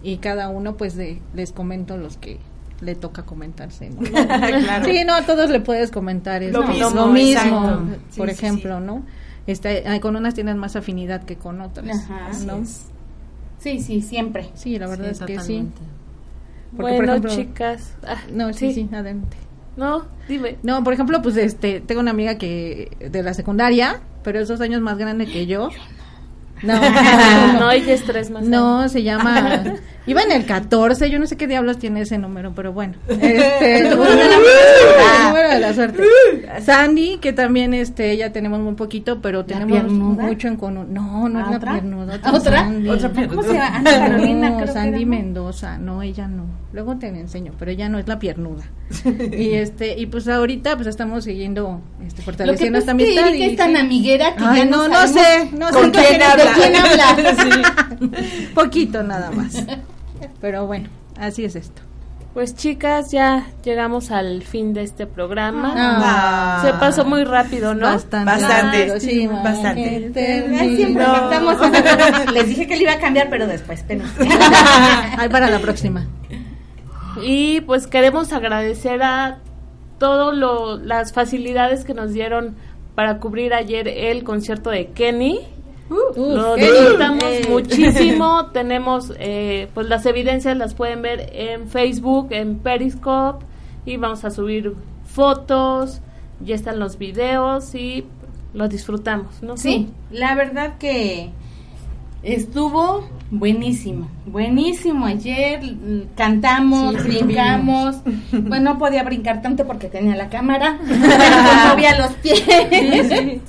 y 0.02 0.18
cada 0.18 0.50
uno, 0.50 0.76
pues 0.78 0.96
de, 0.96 1.22
les 1.34 1.52
comento 1.52 1.96
los 1.98 2.18
que 2.18 2.40
le 2.82 2.96
toca 2.96 3.24
comentarse. 3.24 3.90
¿no? 3.90 4.02
Claro. 4.10 4.86
Sí, 4.86 5.04
no, 5.06 5.14
a 5.16 5.22
todos 5.26 5.50
le 5.50 5.60
puedes 5.60 5.92
comentar 5.92 6.42
Lo 6.44 6.64
mismo, 6.68 6.90
lo 6.92 7.08
mismo, 7.08 7.88
por 8.18 8.30
Sí, 8.30 8.36
sí, 8.36 8.46
ejemplo, 8.46 8.80
¿no? 8.80 9.04
Ay, 9.86 10.00
con 10.00 10.16
unas 10.16 10.34
tienes 10.36 10.56
más 10.56 10.76
afinidad 10.76 11.24
que 11.24 11.36
con 11.36 11.60
otras, 11.62 11.98
Ajá, 12.10 12.30
¿no? 12.46 12.58
Es. 12.58 12.86
Sí, 13.60 13.80
sí, 13.82 14.02
siempre. 14.02 14.50
Sí, 14.54 14.78
la 14.78 14.88
verdad 14.88 15.06
Sí, 15.06 15.12
es 15.12 15.20
que 15.22 15.40
sí. 15.40 15.68
Porque, 16.78 16.84
por 16.98 17.06
bueno, 17.06 17.14
ejemplo- 17.14 17.36
chicas. 17.36 17.94
ah, 18.08 18.18
No, 18.32 18.54
sí, 18.54 18.74
sí, 18.74 18.88
adelante. 18.94 19.38
No, 19.76 20.04
dime. 20.28 20.58
No, 20.62 20.84
por 20.84 20.94
ejemplo, 20.94 21.22
pues 21.22 21.36
este, 21.38 21.80
tengo 21.80 22.02
una 22.02 22.12
amiga 22.12 22.36
que 22.36 22.92
de 23.12 23.24
la 23.24 23.34
secundaria, 23.34 24.00
pero 24.24 24.40
es 24.40 24.48
dos 24.48 24.62
años 24.62 24.82
más 24.82 24.98
grande 24.98 25.26
que 25.26 25.48
yo. 25.48 25.70
No, 26.62 26.74
no, 27.60 27.72
ella 27.72 27.94
es 27.94 28.04
tres 28.04 28.30
más. 28.30 28.44
No, 28.44 28.88
se 28.90 29.02
llama. 29.04 29.64
Iba 30.10 30.24
en 30.24 30.32
el 30.32 30.46
14, 30.46 31.10
yo 31.10 31.20
no 31.20 31.28
sé 31.28 31.38
qué 31.38 31.46
diablos 31.48 31.78
tiene 31.78 32.02
ese 32.02 32.18
número, 32.18 32.52
pero 32.56 32.74
bueno. 32.74 32.96
Este, 33.10 33.78
el 33.80 33.90
número 33.92 34.12
de 34.12 34.18
la- 34.18 34.24
el 35.20 35.28
número 35.28 35.50
de 35.50 35.60
la 35.60 35.74
suerte. 35.74 36.04
Sandy, 36.66 37.18
que 37.20 37.32
también 37.34 37.74
este, 37.74 38.12
ella 38.12 38.32
tenemos 38.32 38.60
muy 38.60 38.74
poquito, 38.74 39.22
pero 39.22 39.46
tenemos 39.46 39.84
mucho 39.92 40.48
en 40.48 40.56
común. 40.58 40.88
No, 40.94 41.30
no 41.30 41.40
¿A 41.40 41.44
es 41.44 41.50
la 41.52 41.58
otra? 41.58 41.72
piernuda. 41.74 42.20
¿A 42.24 42.34
otra? 42.34 42.60
Sandy. 42.62 42.90
¿Otra 42.90 43.10
piernuda? 43.10 43.36
¿Cómo 43.36 43.48
se 43.48 43.54
llama? 43.54 43.76
Ana 43.78 43.92
Carolina, 43.92 44.50
No, 44.50 44.56
creo 44.56 44.68
que 44.68 44.74
Sandy. 44.74 45.06
Mendoza, 45.06 45.78
no, 45.78 46.02
ella 46.02 46.28
no. 46.28 46.46
Luego 46.74 46.98
te 46.98 47.12
la 47.12 47.18
enseño, 47.20 47.54
pero 47.58 47.72
ella 47.72 47.90
no 47.90 47.98
es 48.00 48.08
la 48.08 48.20
piernuda. 48.20 48.64
y 49.32 49.54
este, 49.54 49.98
y 50.00 50.06
pues 50.08 50.28
ahorita 50.28 50.76
pues 50.76 50.88
estamos 50.88 51.24
siguiendo 51.24 51.82
este 52.06 52.18
que 52.18 52.22
fortaleciendo 52.24 52.78
esta 52.80 52.92
es 52.92 52.98
que 52.98 53.04
amistad. 53.04 53.28
Erika 53.30 53.46
y 53.46 53.50
es 53.52 53.58
tan 53.58 53.76
amiguera 53.76 54.36
que 54.36 54.44
Ay, 54.46 54.58
ya 54.60 54.66
no, 54.66 54.88
no, 54.88 55.08
sé, 55.08 55.50
no 55.58 55.68
sé 55.68 55.74
con 55.74 55.92
quién 55.92 56.04
quién, 56.08 56.22
habla. 56.24 56.44
de 56.46 56.52
quién 56.54 56.76
habla. 56.76 57.90
Poquito 58.54 59.04
nada 59.04 59.32
más. 59.32 59.64
Pero 60.42 60.68
bueno, 60.68 60.90
así 61.18 61.46
es 61.46 61.56
esto. 61.56 61.82
Pues 62.34 62.56
chicas, 62.56 63.12
ya 63.12 63.48
llegamos 63.64 64.12
al 64.12 64.44
fin 64.44 64.74
de 64.74 64.84
este 64.84 65.08
programa. 65.08 65.74
Ah. 65.76 66.62
Se 66.64 66.74
pasó 66.74 67.04
muy 67.04 67.24
rápido, 67.24 67.74
¿no? 67.74 67.88
Bastante. 67.88 68.32
Bastante, 68.32 69.00
sí, 69.00 69.28
bastante. 69.28 70.14
siempre 70.76 71.04
No. 71.04 72.32
Les 72.32 72.48
dije 72.48 72.68
que 72.68 72.76
le 72.76 72.84
iba 72.84 72.94
a 72.94 73.00
cambiar, 73.00 73.30
pero 73.30 73.48
después. 73.48 73.84
Ay, 75.18 75.28
para 75.30 75.50
la 75.50 75.60
próxima. 75.60 76.06
Y 77.24 77.62
pues 77.62 77.88
queremos 77.88 78.32
agradecer 78.32 79.02
a 79.02 79.40
todas 79.98 80.80
las 80.84 81.12
facilidades 81.12 81.84
que 81.84 81.96
nos 81.96 82.14
dieron 82.14 82.56
para 82.94 83.18
cubrir 83.18 83.54
ayer 83.54 83.88
el 83.88 84.24
concierto 84.24 84.70
de 84.70 84.88
Kenny. 84.92 85.40
Uf, 85.90 86.18
Lo 86.18 86.56
Eh. 86.58 87.48
muchísimo. 87.50 88.46
Tenemos 88.54 89.12
eh, 89.18 89.70
pues 89.74 89.88
las 89.88 90.06
evidencias 90.06 90.56
las 90.58 90.74
pueden 90.74 91.02
ver 91.02 91.30
en 91.34 91.68
Facebook, 91.68 92.28
en 92.32 92.60
Periscope 92.60 93.46
y 93.86 93.98
vamos 93.98 94.24
a 94.24 94.30
subir 94.30 94.76
fotos. 95.06 96.02
Ya 96.42 96.56
están 96.56 96.80
los 96.80 96.98
videos 96.98 97.76
y 97.76 98.06
lo 98.54 98.68
disfrutamos, 98.68 99.42
¿no? 99.42 99.58
Sí, 99.58 99.90
la 100.12 100.36
verdad 100.36 100.78
que 100.78 101.32
estuvo 102.24 103.08
buenísimo, 103.32 104.08
buenísimo. 104.26 105.06
Ayer 105.06 105.62
mm, 105.62 106.16
cantamos, 106.16 106.96
Sí, 107.02 107.10
brincamos. 107.10 107.98
Bueno, 108.32 108.74
no 108.74 108.80
podía 108.80 109.04
brincar 109.04 109.42
tanto 109.42 109.66
porque 109.68 109.88
tenía 109.88 110.16
la 110.16 110.30
cámara, 110.30 110.80
me 110.86 111.74
movía 111.74 111.98
los 112.00 112.14
pies. 112.16 113.42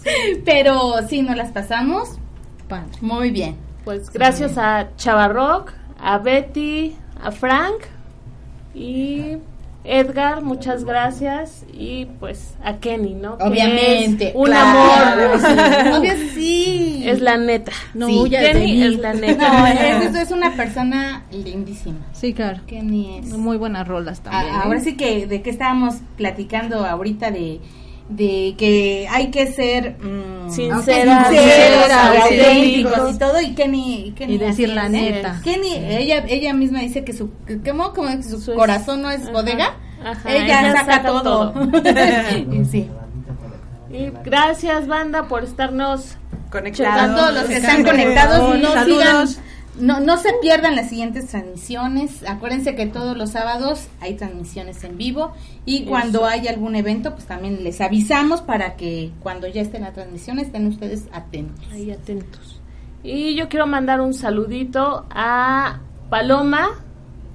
Pero 0.44 1.06
sí, 1.08 1.22
nos 1.22 1.36
las 1.36 1.50
pasamos 1.52 2.19
Padre. 2.70 2.86
muy 3.02 3.30
bien. 3.30 3.56
Pues 3.84 4.10
gracias 4.10 4.56
a 4.56 4.88
Chavarrock, 4.96 5.72
a 6.00 6.16
Betty, 6.18 6.96
a 7.22 7.30
Frank 7.30 7.82
y 8.74 9.36
Edgar, 9.82 10.42
muchas 10.42 10.84
gracias. 10.84 11.64
Y 11.72 12.04
pues 12.20 12.54
a 12.62 12.76
Kenny, 12.76 13.14
¿no? 13.14 13.38
Que 13.38 13.44
Obviamente, 13.44 14.28
es 14.28 14.34
un 14.34 14.44
claro, 14.44 15.32
amor. 15.34 15.40
sí. 15.40 15.92
Obvio, 15.98 16.12
sí. 16.34 17.02
Es 17.06 17.20
la 17.22 17.38
neta. 17.38 17.72
No 17.94 18.06
Sí, 18.06 18.24
Kenny 18.28 18.82
es 18.84 18.98
la 18.98 19.14
neta. 19.14 19.48
No, 19.60 19.66
es, 19.66 20.14
es 20.14 20.30
una 20.30 20.54
persona 20.54 21.24
lindísima. 21.32 21.96
Sí, 22.12 22.34
claro. 22.34 22.60
Kenny 22.66 23.18
es. 23.20 23.32
Muy 23.36 23.56
buenas 23.56 23.88
rolas 23.88 24.20
también. 24.20 24.54
A- 24.54 24.58
¿eh? 24.58 24.60
ahora 24.64 24.80
sí 24.80 24.96
que 24.98 25.26
de 25.26 25.40
qué 25.40 25.48
estábamos 25.50 25.96
platicando 26.18 26.84
ahorita 26.84 27.30
de 27.30 27.60
de 28.10 28.54
que 28.58 29.06
hay 29.10 29.30
que 29.30 29.46
ser 29.46 29.96
mm, 30.02 30.50
Sinceras, 30.50 31.28
y 31.32 33.18
todo 33.18 33.40
y 33.40 33.54
Kenny, 33.54 34.06
y 34.08 34.10
Kenny 34.12 34.34
Y 34.34 34.38
decir 34.38 34.68
la 34.70 34.86
es, 34.86 34.90
neta. 34.90 35.36
¿eh? 35.36 35.40
Kenny 35.44 35.74
ella 35.76 36.24
ella 36.28 36.52
misma 36.52 36.80
dice 36.80 37.04
que 37.04 37.12
su 37.12 37.30
que, 37.46 37.58
¿cómo? 37.60 37.92
Como 37.92 38.08
que 38.08 38.22
su 38.24 38.54
corazón 38.54 39.02
no 39.02 39.10
es 39.10 39.22
Ajá, 39.22 39.32
bodega 39.32 39.74
ajá, 40.04 40.34
ella, 40.34 40.60
ella 40.60 40.72
saca, 40.72 40.96
saca 40.96 41.08
todo, 41.08 41.54
Y 42.52 42.64
sí 42.64 42.88
Y 43.92 44.10
gracias, 44.24 44.86
banda, 44.86 45.28
por 45.28 45.44
estarnos 45.44 46.16
Conectados. 46.50 47.10
a 47.10 47.14
todos 47.16 47.34
los 47.34 47.44
que 47.44 47.56
están 47.56 47.84
conectados 47.84 48.58
no 48.58 48.72
Saludos. 48.72 49.30
sigan 49.30 49.49
no, 49.80 50.00
no 50.00 50.16
se 50.16 50.32
pierdan 50.40 50.76
las 50.76 50.88
siguientes 50.88 51.26
transmisiones. 51.26 52.22
Acuérdense 52.28 52.74
que 52.74 52.86
todos 52.86 53.16
los 53.16 53.30
sábados 53.30 53.88
hay 54.00 54.14
transmisiones 54.14 54.82
en 54.84 54.96
vivo 54.96 55.32
y 55.64 55.84
cuando 55.84 56.26
hay 56.26 56.48
algún 56.48 56.76
evento, 56.76 57.12
pues 57.14 57.26
también 57.26 57.64
les 57.64 57.80
avisamos 57.80 58.40
para 58.40 58.76
que 58.76 59.10
cuando 59.22 59.46
ya 59.46 59.62
estén 59.62 59.82
la 59.82 59.92
transmisión 59.92 60.38
estén 60.38 60.66
ustedes 60.66 61.08
atentos. 61.12 61.64
Ahí 61.72 61.90
atentos. 61.90 62.60
Y 63.02 63.34
yo 63.34 63.48
quiero 63.48 63.66
mandar 63.66 64.00
un 64.00 64.14
saludito 64.14 65.06
a 65.10 65.80
Paloma, 66.10 66.84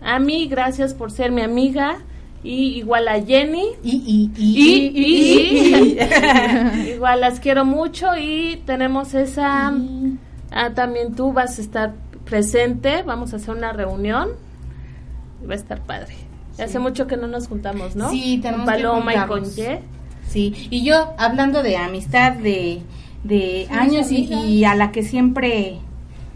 a 0.02 0.20
mí, 0.20 0.48
gracias 0.48 0.93
por 0.93 1.12
ser 1.12 1.32
mi 1.32 1.41
amiga. 1.41 1.98
Y 2.43 2.78
igual 2.78 3.08
a 3.08 3.20
Jenny. 3.20 3.70
Y, 3.84 4.32
y, 4.38 4.96
y, 4.96 6.00
igual 6.93 7.22
las 7.22 7.39
quiero 7.39 7.66
mucho 7.66 8.16
y 8.16 8.62
tenemos 8.68 9.16
esa... 9.16 9.74
Ah, 10.52 10.70
también 10.76 11.16
tú 11.16 11.34
vas 11.34 11.58
a 11.58 11.62
estar 11.62 11.96
presente, 12.26 13.03
vamos 13.03 13.34
a 13.34 13.38
hacer 13.38 13.55
una 13.55 13.71
reunión. 13.71 14.30
Va 15.47 15.53
a 15.53 15.57
estar 15.57 15.80
padre. 15.82 16.13
Hace 16.59 16.80
mucho 16.80 17.07
que 17.07 17.17
no 17.17 17.28
nos 17.28 17.47
juntamos, 17.47 17.95
¿no? 17.95 18.09
Sí, 18.09 18.39
tenemos 18.41 18.65
Con 18.65 18.76
que 18.76 18.84
Paloma 18.84 19.13
y 19.13 19.28
con. 19.28 19.43
Ye. 19.43 19.82
Sí, 20.28 20.67
y 20.69 20.84
yo 20.84 21.13
hablando 21.17 21.61
de 21.61 21.78
amistad 21.78 22.34
de, 22.34 22.82
de 23.23 23.67
años 23.69 24.11
y, 24.11 24.23
y 24.34 24.65
a 24.65 24.73
la 24.76 24.91
que 24.91 25.03
siempre 25.03 25.80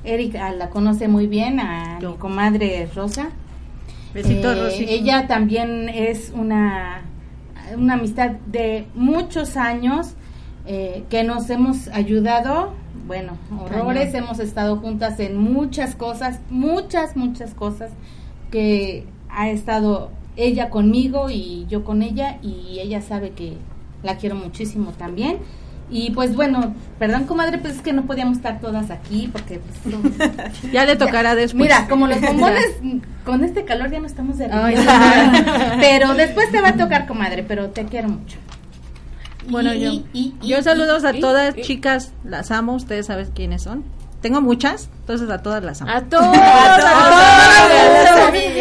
Erika 0.03 0.51
la 0.51 0.69
conoce 0.69 1.07
muy 1.07 1.27
bien, 1.27 1.59
a 1.59 1.99
mi 1.99 2.13
comadre 2.15 2.87
Rosa. 2.93 3.29
Besitos, 4.13 4.73
Eh, 4.73 4.85
ella 4.89 5.27
también 5.27 5.89
es 5.89 6.31
una, 6.35 7.01
una 7.75 7.93
amistad 7.95 8.31
de 8.47 8.85
muchos 8.95 9.57
años 9.57 10.13
eh, 10.65 11.03
que 11.09 11.23
nos 11.23 11.49
hemos 11.49 11.87
ayudado, 11.89 12.73
bueno, 13.09 13.39
horrores, 13.59 14.13
hemos 14.13 14.37
estado 14.37 14.77
juntas 14.77 15.19
en 15.19 15.35
muchas 15.35 15.95
cosas, 15.95 16.41
muchas, 16.51 17.17
muchas 17.17 17.55
cosas 17.55 17.89
que 18.51 19.03
ha 19.31 19.49
estado 19.49 20.11
ella 20.35 20.69
conmigo 20.69 21.31
y 21.31 21.65
yo 21.67 21.83
con 21.83 22.03
ella 22.03 22.37
y 22.43 22.77
ella 22.79 23.01
sabe 23.01 23.31
que 23.31 23.57
la 24.03 24.17
quiero 24.17 24.35
muchísimo 24.35 24.91
también. 24.91 25.39
Y 25.89 26.11
pues 26.11 26.35
bueno, 26.35 26.75
perdón 26.99 27.23
comadre, 27.23 27.57
pues 27.57 27.77
es 27.77 27.81
que 27.81 27.93
no 27.93 28.03
podíamos 28.05 28.37
estar 28.37 28.59
todas 28.59 28.91
aquí 28.91 29.27
porque 29.31 29.59
pues, 29.59 30.61
Ya 30.71 30.85
le 30.85 30.95
tocará 30.95 31.33
después. 31.33 31.63
Mira, 31.63 31.87
como 31.89 32.05
los 32.05 32.21
bombones, 32.21 32.75
con 33.25 33.43
este 33.43 33.65
calor 33.65 33.89
ya 33.89 33.99
no 33.99 34.05
estamos 34.05 34.37
de 34.37 34.51
Ay, 34.51 34.75
Pero 35.79 36.13
después 36.13 36.51
te 36.51 36.61
va 36.61 36.69
a 36.69 36.77
tocar, 36.77 37.07
comadre, 37.07 37.41
pero 37.41 37.71
te 37.71 37.85
quiero 37.85 38.09
mucho. 38.09 38.37
Bueno, 39.49 39.73
Y- 39.73 39.79
yo, 39.81 39.91
y- 40.13 40.33
y- 40.41 40.47
yo 40.47 40.61
saludos 40.63 41.03
a 41.03 41.15
y- 41.15 41.19
todas, 41.19 41.57
y- 41.57 41.61
chicas, 41.61 42.13
las 42.23 42.51
amo, 42.51 42.73
ustedes 42.75 43.05
saben 43.07 43.27
quiénes 43.33 43.63
son. 43.63 43.83
Tengo 44.21 44.41
muchas, 44.41 44.89
entonces 45.01 45.29
a 45.29 45.41
todas 45.41 45.63
las 45.63 45.81
amo. 45.81 45.91
A 45.91 46.01
todos. 46.09 46.37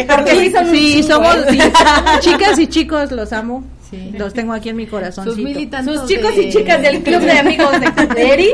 Porque 0.07 0.31
sí 0.41 0.51
son 0.53 0.69
un 0.69 0.75
Sí, 0.75 1.03
somos 1.03 1.37
¿eh? 1.37 1.45
sí, 1.51 1.59
chicas 2.21 2.59
y 2.59 2.67
chicos, 2.69 3.11
los 3.13 3.33
amo. 3.33 3.65
Sí. 3.91 4.13
Los 4.19 4.35
tengo 4.35 4.53
aquí 4.53 4.69
en 4.69 4.77
mi 4.77 4.87
corazón. 4.87 5.25
Sus 5.25 5.35
Sus 5.37 6.07
chicos 6.07 6.37
de- 6.37 6.43
y 6.43 6.53
chicas 6.53 6.83
del 6.83 7.03
club 7.03 7.21
de 7.21 7.39
amigos 7.39 7.73
de, 7.81 8.07
de 8.15 8.33
Eri. 8.35 8.51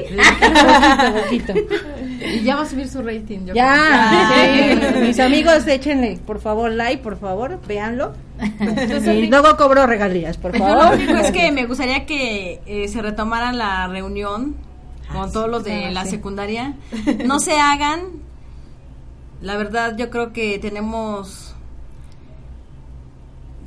Y 2.34 2.42
ya 2.44 2.56
va 2.56 2.62
a 2.62 2.66
subir 2.68 2.88
su 2.88 3.02
rating. 3.02 3.46
yo 3.46 3.54
Ya, 3.54 4.30
creo. 4.32 4.92
sí. 4.94 5.00
mis 5.08 5.20
amigos, 5.20 5.66
échenle, 5.66 6.18
por 6.24 6.40
favor, 6.40 6.70
like, 6.70 7.02
por 7.02 7.18
favor, 7.18 7.58
véanlo. 7.66 8.14
Y 8.40 9.26
luego 9.28 9.56
cobro 9.56 9.86
regalías, 9.86 10.36
por 10.38 10.52
Lo 10.58 10.64
favor. 10.64 10.94
único 10.94 11.12
es 11.16 11.30
que 11.30 11.52
me 11.52 11.66
gustaría 11.66 12.04
que 12.06 12.60
eh, 12.66 12.88
se 12.88 13.00
retomara 13.02 13.52
la 13.52 13.86
reunión 13.88 14.56
con 15.12 15.30
todos 15.32 15.48
los 15.48 15.62
de 15.64 15.86
Ah, 15.86 15.90
la 15.92 16.04
sí. 16.04 16.10
secundaria. 16.12 16.74
No 17.26 17.38
se 17.38 17.58
hagan. 17.60 18.00
La 19.40 19.56
verdad, 19.56 19.96
yo 19.96 20.10
creo 20.10 20.32
que 20.32 20.58
tenemos, 20.58 21.54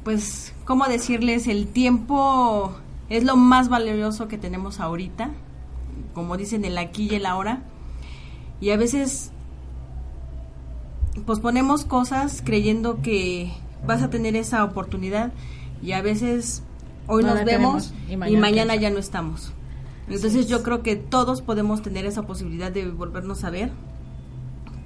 pues, 0.03 0.53
¿cómo 0.65 0.85
decirles? 0.85 1.47
El 1.47 1.67
tiempo 1.67 2.75
es 3.09 3.23
lo 3.23 3.35
más 3.37 3.69
valioso 3.69 4.27
que 4.27 4.37
tenemos 4.37 4.79
ahorita. 4.79 5.29
Como 6.13 6.35
dicen, 6.35 6.65
el 6.65 6.77
aquí 6.77 7.07
y 7.11 7.15
el 7.15 7.25
ahora. 7.25 7.61
Y 8.59 8.71
a 8.71 8.77
veces 8.77 9.31
posponemos 11.25 11.85
cosas 11.85 12.41
creyendo 12.43 13.01
que 13.01 13.51
vas 13.85 14.01
a 14.01 14.09
tener 14.09 14.35
esa 14.35 14.63
oportunidad 14.63 15.31
y 15.81 15.91
a 15.91 16.01
veces 16.01 16.63
hoy 17.07 17.23
No 17.23 17.35
nos 17.35 17.45
vemos 17.45 17.91
tenemos, 17.91 17.93
y 18.09 18.13
y 18.13 18.17
mañana, 18.17 18.39
mañana 18.39 18.73
quién 18.73 18.81
ya 18.81 18.89
no 18.91 18.99
estamos. 18.99 19.53
Entonces 20.09 20.47
yo 20.47 20.63
creo 20.63 20.83
que 20.83 20.95
todos 20.95 21.41
podemos 21.41 21.81
tener 21.81 22.05
esa 22.05 22.23
posibilidad 22.23 22.71
de 22.71 22.89
volvernos 22.89 23.43
a 23.43 23.49
ver 23.49 23.71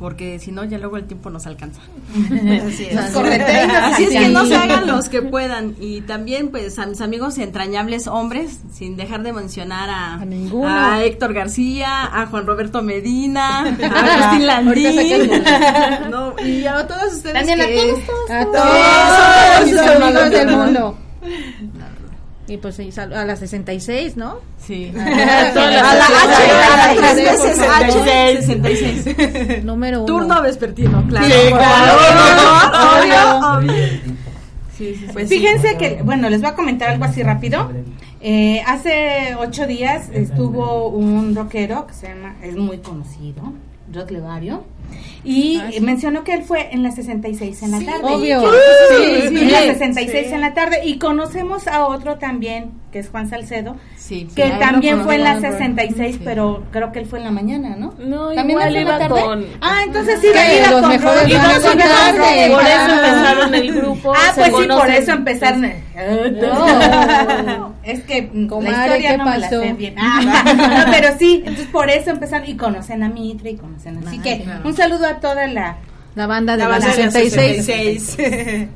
porque 0.02 0.40
si 0.40 0.52
no 0.52 0.66
ya 0.66 0.80
luego 0.80 0.98
el 0.98 1.06
tiempo 1.06 1.30
nos 1.30 1.46
alcanza. 1.46 1.80
Así 2.68 2.86
es. 2.90 2.98
Así 2.98 4.04
es 4.06 4.10
que 4.10 4.30
no 4.30 4.46
se 4.48 4.56
hagan 4.56 4.88
los 4.88 5.10
que 5.10 5.22
puedan 5.22 5.76
y 5.80 6.02
también 6.02 6.50
pues 6.50 6.80
a 6.80 6.88
mis 6.88 7.00
amigos 7.02 7.38
entrañables 7.38 8.08
hombres 8.08 8.62
sin 8.74 8.98
dejar 8.98 9.22
de 9.22 9.32
mencionar 9.32 9.90
a, 9.92 10.14
A 10.16 10.26
ninguno. 10.26 10.68
a 10.68 11.04
Héctor 11.04 11.34
García, 11.34 12.06
a 12.12 12.26
Juan 12.26 12.48
Roberto 12.48 12.82
Medina, 12.82 13.60
a 13.66 13.66
Agustín 13.66 14.48
Landín. 14.48 15.32
No, 16.10 16.34
y 16.44 16.66
a 16.66 16.88
todos 16.88 17.14
ustedes 17.14 17.36
También 17.36 17.62
a 17.62 17.66
todos, 17.66 18.06
todos, 18.08 18.32
A 18.32 18.46
todos. 18.46 18.56
todos 18.56 19.70
Sí, 19.70 19.72
los 19.76 19.86
son 19.86 20.04
amigos 20.04 20.30
del 20.32 20.48
mundo. 20.58 20.98
Y 22.52 22.58
pues 22.58 22.76
sí, 22.76 22.92
sal- 22.92 23.14
a 23.14 23.24
las 23.24 23.40
66, 23.40 24.18
¿no? 24.18 24.40
Sí. 24.60 24.92
A 24.98 25.00
las 25.00 25.56
la 25.56 25.66
H, 25.68 26.52
a 26.52 26.78
la 26.78 26.94
Por 26.94 27.02
tres 27.02 27.16
veces 27.16 27.58
favor. 27.58 28.10
H, 28.10 28.42
66. 28.42 29.64
Número 29.64 30.00
uno. 30.00 30.06
Turno 30.06 30.42
vespertino, 30.42 31.06
claro. 31.08 31.28
Sí, 31.28 31.34
por 31.50 31.60
claro. 31.60 32.00
favor. 32.00 33.04
Obvio, 33.04 33.72
obvio. 33.74 33.84
Sí, 34.78 34.96
sí, 34.96 35.08
pues. 35.14 35.30
Fíjense 35.30 35.78
que, 35.78 36.02
bueno, 36.04 36.30
les 36.30 36.42
voy 36.42 36.50
a 36.50 36.56
comentar 36.56 36.90
algo 36.90 37.06
así 37.06 37.24
rápido. 37.24 37.72
Eh, 38.20 38.62
hace 38.68 39.36
ocho 39.40 39.66
días 39.66 40.10
estuvo 40.12 40.90
un 40.90 41.34
rockero 41.34 41.88
que 41.88 41.94
se 41.94 42.10
llama, 42.10 42.36
es 42.44 42.56
muy 42.58 42.80
conocido, 42.80 43.54
Rod 43.94 44.10
Levario, 44.10 44.66
y 45.24 45.58
Ah, 45.58 45.70
sí. 45.72 45.80
mencionó 45.82 46.24
que 46.24 46.34
él 46.34 46.44
fue 46.44 46.70
en 46.74 46.84
la 46.84 46.92
66 46.92 47.62
en 47.64 47.72
la 47.72 47.80
tarde. 47.80 48.02
Obvio. 48.04 48.42
Sí, 48.42 49.28
Sí, 49.30 49.38
en 49.38 49.52
la 49.52 49.60
sí. 49.62 49.68
66 49.68 50.32
en 50.32 50.42
la 50.42 50.54
tarde. 50.54 50.82
Y 50.86 50.98
conocemos 50.98 51.68
a 51.68 51.86
otro 51.86 52.18
también, 52.18 52.72
que 52.92 53.00
es 53.00 53.10
Juan 53.10 53.30
Salcedo, 53.30 53.76
Sí, 53.98 54.28
que 54.36 54.50
también 54.60 55.02
fue 55.02 55.16
en 55.16 55.24
la 55.24 55.36
conozco. 55.36 55.52
66, 55.58 56.20
pero 56.24 56.64
creo 56.72 56.92
que 56.92 57.00
él 57.00 57.06
fue 57.06 57.20
en 57.20 57.26
la 57.26 57.32
mañana, 57.32 57.76
¿no? 57.78 57.94
No, 58.00 58.28
¿También 58.34 58.50
igual 58.60 58.74
la 58.74 58.82
iba 58.82 58.98
tarde? 59.00 59.22
con... 59.22 59.46
Ah, 59.62 59.82
entonces 59.86 60.20
sí, 60.22 60.28
iba 60.28 60.72
los 60.72 60.82
con 60.82 60.90
mejores 60.90 61.36
a 61.36 61.60
con 61.62 61.70
contar 61.72 62.18
Rod. 62.18 62.26
de- 62.26 62.50
Por 62.52 62.62
eso 62.62 62.72
Ah. 62.78 63.02
empezaron 63.06 63.56
el 63.56 63.74
grupo. 63.74 64.14
Ah, 64.16 64.32
pues 64.36 64.48
sí, 64.48 64.68
por 64.68 64.90
eso 64.90 65.12
empezaron. 65.12 65.74
No. 66.42 67.76
Es 67.84 68.02
que 68.04 68.30
Comadre, 68.48 68.72
la 68.72 68.86
historia 68.98 69.12
¿qué 69.12 69.18
no 69.18 69.26
me 69.26 69.38
la 69.38 69.50
pasó? 69.50 69.62
sé 69.62 69.74
bien. 69.74 69.96
Ah, 69.98 70.44
no, 70.86 70.92
pero 70.92 71.18
sí, 71.18 71.38
entonces 71.40 71.68
por 71.68 71.90
eso 71.90 72.12
empezaron 72.12 72.48
y 72.48 72.56
conocen 72.56 73.04
a 73.04 73.10
Mitre 73.10 73.52
y 73.52 73.56
conocen 73.58 73.98
Así 74.06 74.18
Ah, 74.20 74.24
que 74.24 74.46
un 74.64 74.74
saludo 74.82 75.06
a 75.08 75.20
toda 75.20 75.48
la. 75.48 75.78
La 76.16 76.28
banda 76.28 76.54
de 76.54 76.60
La 76.60 76.66
la, 76.66 76.70
banda 76.72 76.96
de 76.96 77.06
la 77.06 77.12
66. 77.12 78.04
66. 78.04 78.70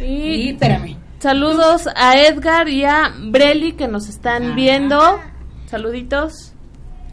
Y 0.00 0.04
Y 0.04 0.48
espérame. 0.50 0.96
saludos 1.18 1.88
a 1.96 2.16
Edgar 2.20 2.68
y 2.68 2.84
a 2.84 3.12
Breli 3.18 3.72
que 3.72 3.88
nos 3.88 4.08
están 4.08 4.54
viendo. 4.54 5.20
Saluditos. 5.66 6.52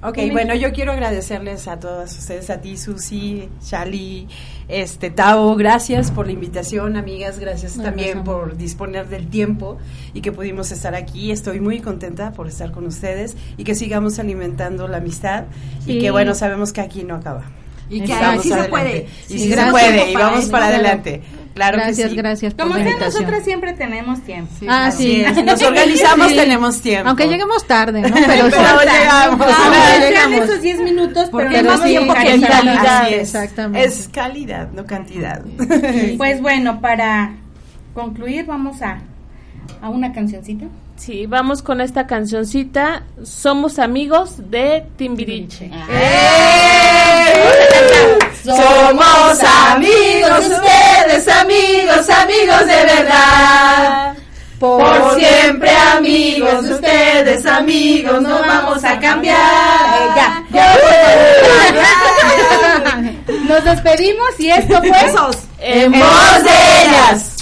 Ok, 0.04 0.20
bueno, 0.32 0.54
yo 0.54 0.72
quiero 0.72 0.92
agradecerles 0.92 1.68
a 1.68 1.80
todas 1.80 2.16
ustedes, 2.16 2.52
a 2.52 2.62
ti, 2.62 2.78
Susi, 2.78 3.50
Shali, 3.64 4.28
este, 4.68 5.10
Tao, 5.10 5.56
gracias 5.56 6.12
por 6.12 6.28
la 6.28 6.34
invitación, 6.34 6.96
amigas, 6.96 7.40
gracias 7.40 7.76
también 7.78 8.24
por 8.24 8.56
disponer 8.56 9.08
del 9.08 9.28
tiempo 9.30 9.80
y 10.14 10.22
que 10.22 10.32
pudimos 10.32 10.72
estar 10.72 10.94
aquí. 10.94 11.32
Estoy 11.32 11.60
muy 11.60 11.80
contenta 11.80 12.34
por 12.34 12.48
estar 12.48 12.72
con 12.72 12.86
ustedes 12.86 13.36
y 13.58 13.64
que 13.64 13.74
sigamos 13.74 14.20
alimentando 14.20 14.88
la 14.88 14.98
amistad 14.98 15.46
y 15.88 15.98
que, 15.98 16.12
bueno, 16.12 16.36
sabemos 16.36 16.72
que 16.72 16.82
aquí 16.82 17.04
no 17.04 17.16
acaba. 17.16 17.46
Y 17.90 18.02
que 18.02 18.14
Vamos 18.14 18.44
sí 18.44 18.50
se 18.50 18.64
puede. 18.66 19.08
Y 19.30 19.34
Sí, 19.34 19.40
sí 19.40 19.54
se 19.54 19.66
puede, 19.68 20.12
y 20.12 20.16
vamos 20.16 20.46
para 20.46 20.68
claro. 20.68 20.76
adelante. 20.76 21.22
Claro 21.54 21.78
gracias, 21.78 22.08
que 22.10 22.16
sí. 22.16 22.16
gracias 22.18 22.54
por 22.54 22.68
Como 22.68 22.76
sea, 22.84 22.98
nosotras 23.00 23.44
siempre 23.46 23.72
tenemos 23.74 24.22
tiempo. 24.24 24.52
Ah, 24.68 24.88
Así 24.88 25.24
sí. 25.24 25.36
si 25.36 25.44
nos 25.44 25.62
organizamos 25.62 26.28
Sí. 26.32 26.36
tenemos 26.36 26.82
tiempo. 26.82 27.08
Aunque 27.08 27.28
lleguemos 27.30 27.66
tarde, 27.66 28.02
¿no? 28.02 28.10
Pero 28.14 28.28
Pero, 28.28 28.82
llegamos. 28.82 29.40
Aunque 29.40 29.46
Ah, 29.48 29.96
sean 29.98 30.12
llegamos. 30.32 30.50
esos 30.50 30.62
10 30.62 30.80
minutos, 30.82 31.30
Porque 31.30 31.48
pero 31.48 31.72
no 31.72 31.80
tenemos 31.80 31.82
sí, 31.82 31.88
tiempo 31.88 32.14
que 32.14 32.34
es 32.34 32.42
calidad. 32.46 33.02
Así 33.04 33.14
es. 33.14 33.20
Exactamente. 33.22 33.88
Es 33.88 34.10
calidad, 34.10 34.70
no 34.74 34.86
cantidad. 34.86 35.42
Pues 36.18 36.42
bueno, 36.42 36.82
para 36.82 37.36
concluir, 37.94 38.46
vamos 38.46 38.82
a, 38.82 39.00
a 39.82 39.88
una 39.90 40.12
cancioncita. 40.12 40.66
Sí, 40.98 41.26
vamos 41.26 41.62
con 41.62 41.82
esta 41.82 42.08
cancioncita. 42.08 43.04
Somos 43.24 43.80
amigos 43.80 44.36
de 44.50 44.86
Timbiriche. 44.98 45.70
Somos 48.44 49.44
amigos, 49.70 50.40
ustedes 50.40 51.28
amigos, 51.28 52.10
amigos 52.10 52.60
de 52.66 52.86
verdad. 52.86 54.16
Por 54.60 55.16
siempre 55.20 55.70
amigos, 55.70 56.64
ustedes 56.64 57.46
amigos, 57.46 58.22
no 58.22 58.40
vamos 58.40 58.84
a 58.84 58.98
cambiar. 59.00 59.36
Eh, 59.36 60.10
ya. 60.16 60.44
Ya. 60.52 60.76
No 63.28 63.50
Nos 63.56 63.64
despedimos 63.66 64.40
y 64.40 64.50
esto 64.50 64.82
fue. 64.82 65.14
En 65.60 65.92
voz 65.92 66.44
de 66.44 66.50
ellas. 66.84 67.35